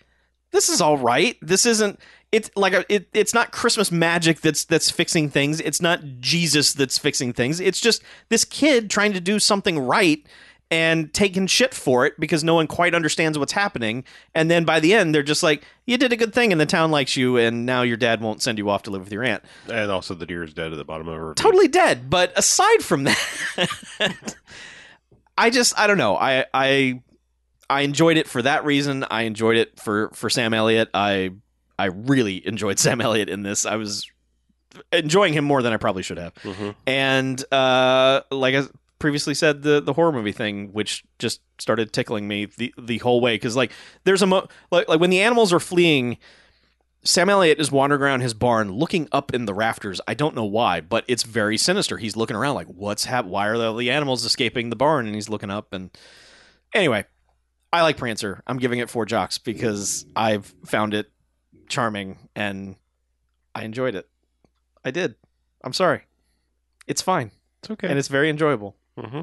this 0.51 0.69
is 0.69 0.81
all 0.81 0.97
right. 0.97 1.37
This 1.41 1.65
isn't 1.65 1.99
it's 2.31 2.49
like 2.57 2.73
a, 2.73 2.83
it, 2.93 3.07
it's 3.13 3.33
not 3.33 3.51
Christmas 3.51 3.91
magic 3.91 4.41
that's 4.41 4.65
that's 4.65 4.91
fixing 4.91 5.29
things. 5.29 5.61
It's 5.61 5.81
not 5.81 6.01
Jesus 6.19 6.73
that's 6.73 6.97
fixing 6.97 7.31
things. 7.33 7.59
It's 7.59 7.79
just 7.79 8.03
this 8.29 8.43
kid 8.43 8.89
trying 8.89 9.13
to 9.13 9.21
do 9.21 9.39
something 9.39 9.79
right 9.79 10.25
and 10.69 11.13
taking 11.13 11.47
shit 11.47 11.73
for 11.73 12.05
it 12.05 12.19
because 12.19 12.43
no 12.43 12.55
one 12.55 12.67
quite 12.67 12.93
understands 12.93 13.37
what's 13.39 13.53
happening. 13.53 14.03
And 14.35 14.51
then 14.51 14.65
by 14.65 14.79
the 14.79 14.93
end, 14.93 15.15
they're 15.15 15.23
just 15.23 15.43
like, 15.43 15.63
"You 15.85 15.97
did 15.97 16.11
a 16.11 16.17
good 16.17 16.33
thing, 16.33 16.51
and 16.51 16.59
the 16.59 16.65
town 16.65 16.91
likes 16.91 17.15
you, 17.15 17.37
and 17.37 17.65
now 17.65 17.83
your 17.83 17.95
dad 17.97 18.19
won't 18.21 18.41
send 18.41 18.57
you 18.57 18.69
off 18.69 18.83
to 18.83 18.91
live 18.91 19.03
with 19.03 19.13
your 19.13 19.23
aunt." 19.23 19.43
And 19.71 19.89
also, 19.89 20.13
the 20.13 20.25
deer 20.25 20.43
is 20.43 20.53
dead 20.53 20.71
at 20.73 20.77
the 20.77 20.83
bottom 20.83 21.07
of 21.07 21.17
her. 21.17 21.33
Totally 21.35 21.67
dead. 21.69 22.09
But 22.09 22.33
aside 22.37 22.83
from 22.83 23.05
that, 23.05 23.17
I 25.37 25.49
just 25.49 25.77
I 25.77 25.87
don't 25.87 25.97
know. 25.97 26.15
I 26.17 26.45
I 26.53 27.01
I 27.69 27.81
enjoyed 27.81 28.17
it 28.17 28.27
for 28.27 28.41
that 28.41 28.65
reason. 28.65 29.05
I 29.09 29.23
enjoyed 29.23 29.57
it 29.57 29.79
for 29.79 30.09
for 30.13 30.29
Sam 30.29 30.53
Elliott. 30.53 30.89
I 30.93 31.31
I 31.79 31.85
really 31.85 32.45
enjoyed 32.47 32.79
Sam 32.79 33.01
Elliott 33.01 33.29
in 33.29 33.43
this. 33.43 33.65
I 33.65 33.75
was 33.75 34.09
enjoying 34.91 35.33
him 35.33 35.43
more 35.45 35.61
than 35.61 35.73
I 35.73 35.77
probably 35.77 36.03
should 36.03 36.17
have. 36.17 36.33
Mhm. 36.35 36.75
And 36.85 37.53
uh, 37.53 38.21
like 38.31 38.55
I 38.55 38.63
previously 38.99 39.33
said, 39.33 39.61
the 39.63 39.79
the 39.81 39.93
horror 39.93 40.11
movie 40.11 40.31
thing, 40.31 40.73
which 40.73 41.03
just 41.19 41.41
started 41.59 41.93
tickling 41.93 42.27
me 42.27 42.45
the 42.45 42.73
the 42.77 42.97
whole 42.99 43.21
way, 43.21 43.35
because 43.35 43.55
like 43.55 43.71
there's 44.03 44.21
a 44.21 44.27
mo- 44.27 44.47
like 44.71 44.87
like 44.87 44.99
when 44.99 45.09
the 45.09 45.21
animals 45.21 45.51
are 45.53 45.59
fleeing. 45.59 46.17
Sam 47.03 47.29
Elliott 47.29 47.59
is 47.59 47.71
wandering 47.71 48.01
around 48.01 48.19
his 48.21 48.33
barn, 48.33 48.71
looking 48.71 49.07
up 49.13 49.33
in 49.33 49.45
the 49.45 49.53
rafters. 49.53 50.01
I 50.09 50.13
don't 50.13 50.35
know 50.35 50.43
why, 50.43 50.81
but 50.81 51.05
it's 51.07 51.23
very 51.23 51.55
sinister. 51.55 51.97
He's 51.97 52.17
looking 52.17 52.35
around 52.35 52.55
like, 52.55 52.67
"What's 52.67 53.05
hap- 53.05 53.25
Why 53.25 53.47
are 53.47 53.57
the, 53.57 53.73
the 53.73 53.91
animals 53.91 54.25
escaping 54.25 54.69
the 54.71 54.75
barn?" 54.75 55.05
And 55.05 55.15
he's 55.15 55.29
looking 55.29 55.49
up. 55.51 55.71
And 55.71 55.91
anyway, 56.73 57.05
I 57.71 57.83
like 57.83 57.95
Prancer. 57.97 58.41
I'm 58.45 58.57
giving 58.57 58.79
it 58.79 58.89
four 58.89 59.05
jocks 59.05 59.37
because 59.37 60.05
I've 60.17 60.53
found 60.65 60.93
it 60.93 61.09
charming 61.69 62.29
and 62.35 62.75
I 63.55 63.63
enjoyed 63.63 63.95
it. 63.95 64.09
I 64.83 64.91
did. 64.91 65.15
I'm 65.63 65.73
sorry. 65.73 66.01
It's 66.87 67.01
fine 67.01 67.31
It's 67.61 67.69
okay. 67.71 67.87
and 67.87 67.97
it's 67.99 68.07
very 68.09 68.29
enjoyable. 68.29 68.75
Hmm 68.97 69.21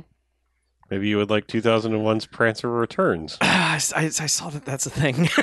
Maybe 0.90 1.08
you 1.08 1.16
would 1.16 1.30
like 1.30 1.46
2001's 1.46 2.26
Prancer 2.26 2.70
Returns. 2.70 3.38
I, 3.40 3.80
I, 3.96 4.04
I 4.04 4.10
saw 4.10 4.50
that 4.50 4.64
that's 4.64 4.86
a 4.86 4.90
thing. 4.90 5.28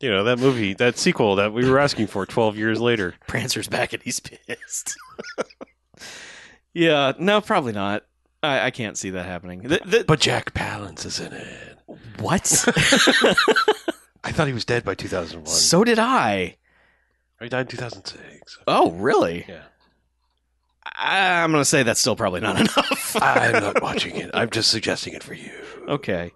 You 0.00 0.10
know, 0.10 0.22
that 0.22 0.38
movie, 0.38 0.74
that 0.74 0.96
sequel 0.96 1.34
that 1.34 1.52
we 1.52 1.68
were 1.68 1.80
asking 1.80 2.06
for 2.06 2.24
12 2.24 2.56
years 2.56 2.80
later. 2.80 3.14
Prancer's 3.26 3.66
back 3.66 3.92
and 3.92 4.00
he's 4.00 4.20
pissed. 4.20 4.96
yeah, 6.72 7.14
no, 7.18 7.40
probably 7.40 7.72
not. 7.72 8.04
I, 8.40 8.66
I 8.66 8.70
can't 8.70 8.96
see 8.96 9.10
that 9.10 9.26
happening. 9.26 9.62
The- 9.62 9.80
the- 9.84 10.04
But 10.06 10.20
Jack 10.20 10.54
Palance 10.54 11.04
is 11.04 11.18
in 11.18 11.32
it. 11.32 11.78
what? 12.20 12.42
I 14.22 14.30
thought 14.30 14.46
he 14.46 14.52
was 14.52 14.64
dead 14.64 14.84
by 14.84 14.94
2001. 14.94 15.46
so 15.46 15.82
did 15.82 15.98
I. 15.98 16.58
he 17.40 17.48
died 17.48 17.62
in 17.62 17.66
2006. 17.66 18.58
Oh, 18.68 18.92
really? 18.92 19.46
Yeah. 19.48 19.62
I, 20.98 21.42
I'm 21.42 21.52
going 21.52 21.60
to 21.60 21.64
say 21.64 21.82
that's 21.84 22.00
still 22.00 22.16
probably 22.16 22.40
not 22.40 22.60
enough. 22.60 23.16
I'm 23.20 23.52
not 23.52 23.82
watching 23.82 24.16
it. 24.16 24.30
I'm 24.34 24.50
just 24.50 24.70
suggesting 24.70 25.14
it 25.14 25.22
for 25.22 25.34
you. 25.34 25.52
okay. 25.86 26.32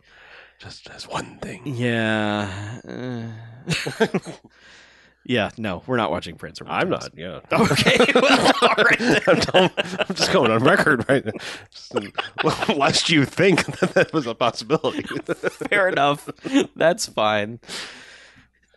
Just 0.58 0.88
as 0.90 1.08
one 1.08 1.38
thing. 1.38 1.62
Yeah. 1.66 2.78
uh, 2.88 4.06
yeah, 5.24 5.50
no, 5.58 5.82
we're 5.88 5.96
not 5.96 6.12
watching 6.12 6.36
Prancer. 6.36 6.64
I'm 6.68 6.88
not, 6.88 7.10
yeah. 7.16 7.40
Okay, 7.52 7.98
well, 8.14 8.52
all 8.62 8.84
right. 8.84 9.54
I'm, 9.56 9.70
I'm 9.76 10.14
just 10.14 10.32
going 10.32 10.52
on 10.52 10.62
record 10.62 11.04
right 11.08 11.24
now. 11.24 11.32
Just, 11.72 12.68
lest 12.76 13.10
you 13.10 13.24
think 13.24 13.66
that 13.80 13.94
that 13.94 14.12
was 14.12 14.28
a 14.28 14.36
possibility. 14.36 15.02
Fair 15.02 15.88
enough. 15.88 16.28
That's 16.76 17.06
fine. 17.06 17.58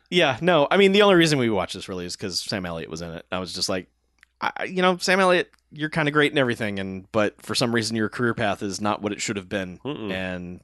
Yeah, 0.09 0.37
no. 0.41 0.67
I 0.71 0.77
mean, 0.77 0.91
the 0.91 1.03
only 1.03 1.15
reason 1.15 1.37
we 1.37 1.51
watched 1.51 1.75
this 1.75 1.87
really 1.87 2.05
is 2.05 2.15
because 2.15 2.39
Sam 2.39 2.65
Elliott 2.65 2.89
was 2.89 3.01
in 3.03 3.11
it. 3.11 3.25
I 3.31 3.37
was 3.37 3.53
just 3.53 3.69
like, 3.69 3.87
I, 4.41 4.65
you 4.65 4.81
know, 4.81 4.97
Sam 4.97 5.19
Elliott, 5.19 5.49
you're 5.71 5.89
kind 5.89 6.07
of 6.07 6.13
great 6.13 6.31
and 6.31 6.39
everything, 6.39 6.79
and 6.79 7.09
but 7.11 7.41
for 7.41 7.55
some 7.55 7.73
reason 7.73 7.95
your 7.95 8.09
career 8.09 8.33
path 8.33 8.61
is 8.61 8.79
not 8.81 9.01
what 9.01 9.11
it 9.11 9.21
should 9.21 9.37
have 9.37 9.49
been. 9.49 9.79
Mm-mm. 9.79 10.11
And 10.11 10.61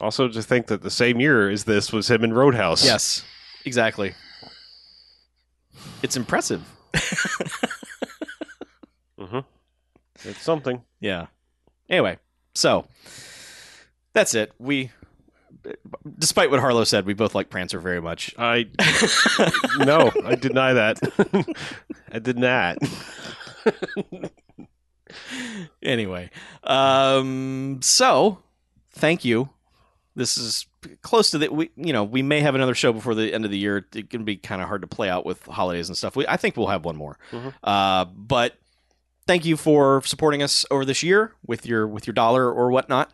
also, 0.00 0.28
to 0.28 0.42
think 0.42 0.68
that 0.68 0.82
the 0.82 0.90
same 0.90 1.20
year 1.20 1.50
as 1.50 1.64
this 1.64 1.92
was 1.92 2.10
him 2.10 2.24
in 2.24 2.32
Roadhouse. 2.32 2.84
yes, 2.84 3.24
exactly. 3.64 4.14
It's 6.02 6.16
impressive. 6.16 6.62
hmm 9.18 9.40
It's 10.24 10.40
something. 10.42 10.82
Yeah. 11.00 11.26
Anyway, 11.88 12.18
so 12.54 12.86
that's 14.12 14.34
it. 14.34 14.52
We, 14.58 14.90
despite 16.18 16.50
what 16.50 16.60
Harlow 16.60 16.84
said, 16.84 17.06
we 17.06 17.14
both 17.14 17.34
like 17.34 17.50
Prancer 17.50 17.78
very 17.80 18.00
much. 18.00 18.34
I 18.38 18.66
no, 19.78 20.10
I 20.24 20.34
deny 20.34 20.72
that. 20.74 20.98
I 22.12 22.18
did 22.18 22.38
not. 22.38 22.78
anyway, 25.82 26.30
um, 26.64 27.80
so 27.82 28.38
thank 28.92 29.24
you. 29.24 29.50
This 30.16 30.36
is 30.36 30.66
close 31.02 31.30
to 31.30 31.38
the 31.38 31.48
we 31.52 31.70
you 31.76 31.92
know 31.92 32.04
we 32.04 32.22
may 32.22 32.40
have 32.40 32.54
another 32.54 32.74
show 32.74 32.92
before 32.92 33.14
the 33.14 33.32
end 33.32 33.44
of 33.44 33.50
the 33.50 33.58
year. 33.58 33.86
It 33.94 34.10
can 34.10 34.24
be 34.24 34.36
kind 34.36 34.60
of 34.60 34.68
hard 34.68 34.82
to 34.82 34.88
play 34.88 35.08
out 35.08 35.24
with 35.24 35.44
holidays 35.46 35.88
and 35.88 35.96
stuff. 35.96 36.16
We, 36.16 36.26
I 36.26 36.36
think 36.36 36.56
we'll 36.56 36.66
have 36.68 36.84
one 36.84 36.96
more. 36.96 37.18
Mhm. 37.30 37.54
Uh, 37.62 38.04
but 38.06 38.54
thank 39.26 39.44
you 39.44 39.56
for 39.56 40.02
supporting 40.04 40.42
us 40.42 40.64
over 40.70 40.84
this 40.84 41.02
year 41.02 41.34
with 41.46 41.64
your 41.66 41.86
with 41.86 42.06
your 42.06 42.14
dollar 42.14 42.50
or 42.50 42.70
whatnot. 42.70 43.12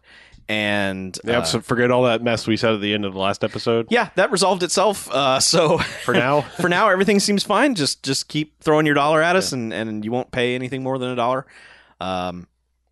And 0.49 1.19
Yeah, 1.25 1.39
uh, 1.41 1.45
so 1.45 1.61
forget 1.61 1.91
all 1.91 2.05
that 2.05 2.23
mess 2.23 2.47
we 2.47 2.57
said 2.57 2.75
at 2.75 2.81
the 2.81 2.95
end 2.95 3.05
of 3.05 3.13
the 3.13 3.19
last 3.19 3.43
episode. 3.43 3.87
yeah, 3.91 4.11
that 4.15 4.31
resolved 4.31 4.63
itself. 4.63 5.11
Uh, 5.11 5.41
so 5.41 5.79
For 5.79 6.15
now, 6.15 6.41
for 6.61 6.69
now, 6.69 6.89
everything 6.89 7.19
seems 7.21 7.43
fine. 7.43 7.75
Just 7.75 8.03
just 8.03 8.29
keep 8.29 8.63
throwing 8.63 8.87
your 8.87 8.95
dollar 8.95 9.23
at 9.23 9.35
us, 9.37 9.53
and, 9.53 9.73
and 9.73 10.05
you 10.05 10.13
won't 10.13 10.31
pay 10.31 10.55
anything 10.55 10.83
more 10.83 10.99
than 10.99 11.11
a 11.11 11.17
dollar. 11.17 11.47
Um, 12.01 12.47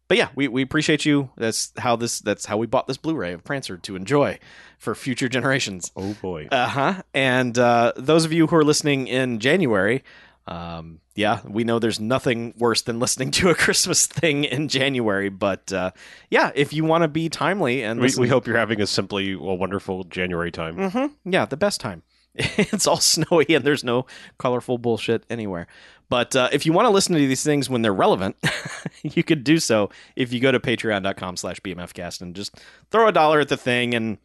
but 0.09 0.19
yeah, 0.19 0.29
we, 0.35 0.49
we 0.49 0.63
appreciate 0.63 1.05
you. 1.05 1.31
That's 1.37 1.73
how 1.79 1.97
this 1.97 2.21
that's 2.21 2.45
how 2.47 2.57
we 2.59 2.67
bought 2.67 2.87
this 2.87 2.97
Blu-ray 2.99 3.33
of 3.33 3.43
Prancer 3.45 3.77
to 3.79 3.97
enjoy 3.97 4.39
for 4.79 4.95
future 4.95 5.29
generations. 5.29 5.91
oh 5.97 6.15
boy, 6.21 6.49
Uh 6.53 6.69
huh. 6.69 7.03
And 7.15 7.59
uh, 7.59 7.93
those 7.97 8.25
of 8.25 8.33
you 8.33 8.47
who 8.49 8.57
are 8.57 8.65
listening 8.65 9.07
in 9.07 9.39
January, 9.39 10.03
um, 10.47 11.01
yeah, 11.15 11.41
we 11.47 11.65
know 11.65 11.79
there's 11.79 12.01
nothing 12.01 12.55
worse 12.59 12.83
than 12.83 12.99
listening 13.01 13.31
to 13.33 13.51
a 13.51 13.55
Christmas 13.55 14.07
thing 14.07 14.45
in 14.45 14.69
January. 14.69 15.29
But 15.29 15.73
uh, 15.73 15.93
yeah, 16.31 16.51
if 16.55 16.73
you 16.73 16.85
want 16.85 17.03
to 17.03 17.09
be 17.09 17.29
timely 17.29 17.83
and 17.83 18.01
we, 18.01 18.11
we 18.19 18.29
hope 18.29 18.47
you're 18.47 18.59
having 18.59 18.81
a 18.81 18.87
simply 18.87 19.33
a 19.33 19.39
wonderful 19.39 20.05
January 20.05 20.51
time. 20.51 20.77
Mm-hmm. 20.77 21.33
Yeah, 21.33 21.47
the 21.47 21.57
best 21.57 21.81
time. 21.81 22.03
it's 22.35 22.87
all 22.87 22.99
snowy 22.99 23.47
and 23.49 23.65
there's 23.65 23.85
no 23.85 24.07
colorful 24.39 24.77
bullshit 24.77 25.25
anywhere. 25.31 25.67
But 26.11 26.37
uh, 26.37 26.49
if 26.53 26.67
you 26.67 26.73
want 26.73 26.87
to 26.87 26.91
listen 26.91 27.15
to 27.15 27.21
these 27.21 27.45
things 27.45 27.71
when 27.71 27.83
they're 27.83 27.95
relevant, 27.95 28.37
you 29.03 29.23
could 29.23 29.45
do 29.45 29.59
so 29.59 29.91
if 30.17 30.33
you 30.33 30.41
go 30.41 30.53
to 30.53 30.61
patreon.com 30.61 31.37
slash 31.37 31.61
bmfcast 31.61 32.21
and 32.21 32.35
just 32.35 32.57
throw 32.91 33.09
a 33.09 33.13
dollar 33.13 33.41
at 33.41 33.49
the 33.49 33.57
thing. 33.57 33.95
And 33.95 34.19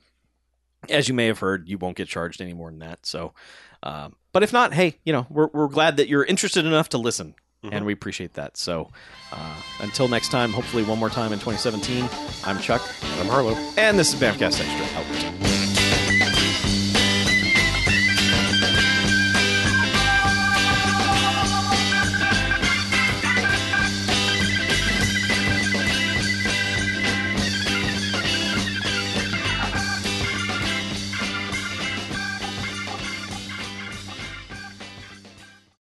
as 0.89 1.07
you 1.07 1.13
may 1.13 1.27
have 1.27 1.39
heard, 1.39 1.69
you 1.69 1.77
won't 1.77 1.95
get 1.97 2.07
charged 2.07 2.41
any 2.41 2.53
more 2.53 2.69
than 2.69 2.79
that. 2.79 3.05
So, 3.05 3.33
um, 3.83 4.15
but 4.31 4.43
if 4.43 4.53
not, 4.53 4.73
hey, 4.73 4.97
you 5.03 5.13
know, 5.13 5.25
we're, 5.29 5.47
we're 5.53 5.67
glad 5.67 5.97
that 5.97 6.07
you're 6.07 6.23
interested 6.23 6.65
enough 6.65 6.89
to 6.89 6.97
listen. 6.97 7.35
Mhm. 7.63 7.69
And 7.73 7.85
we 7.85 7.91
appreciate 7.91 8.35
that. 8.35 8.55
So 8.55 8.89
uh, 9.33 9.55
until 9.81 10.07
next 10.07 10.29
time, 10.29 10.53
hopefully 10.53 10.83
one 10.83 10.97
more 10.97 11.09
time 11.09 11.33
in 11.33 11.39
2017, 11.39 12.07
I'm 12.45 12.57
Chuck. 12.59 12.81
I'm 13.19 13.27
Harlow. 13.27 13.55
And 13.75 13.99
this 13.99 14.13
is 14.13 14.19
Bamcast 14.19 14.61
Extra. 14.61 15.49
Out. 15.51 15.58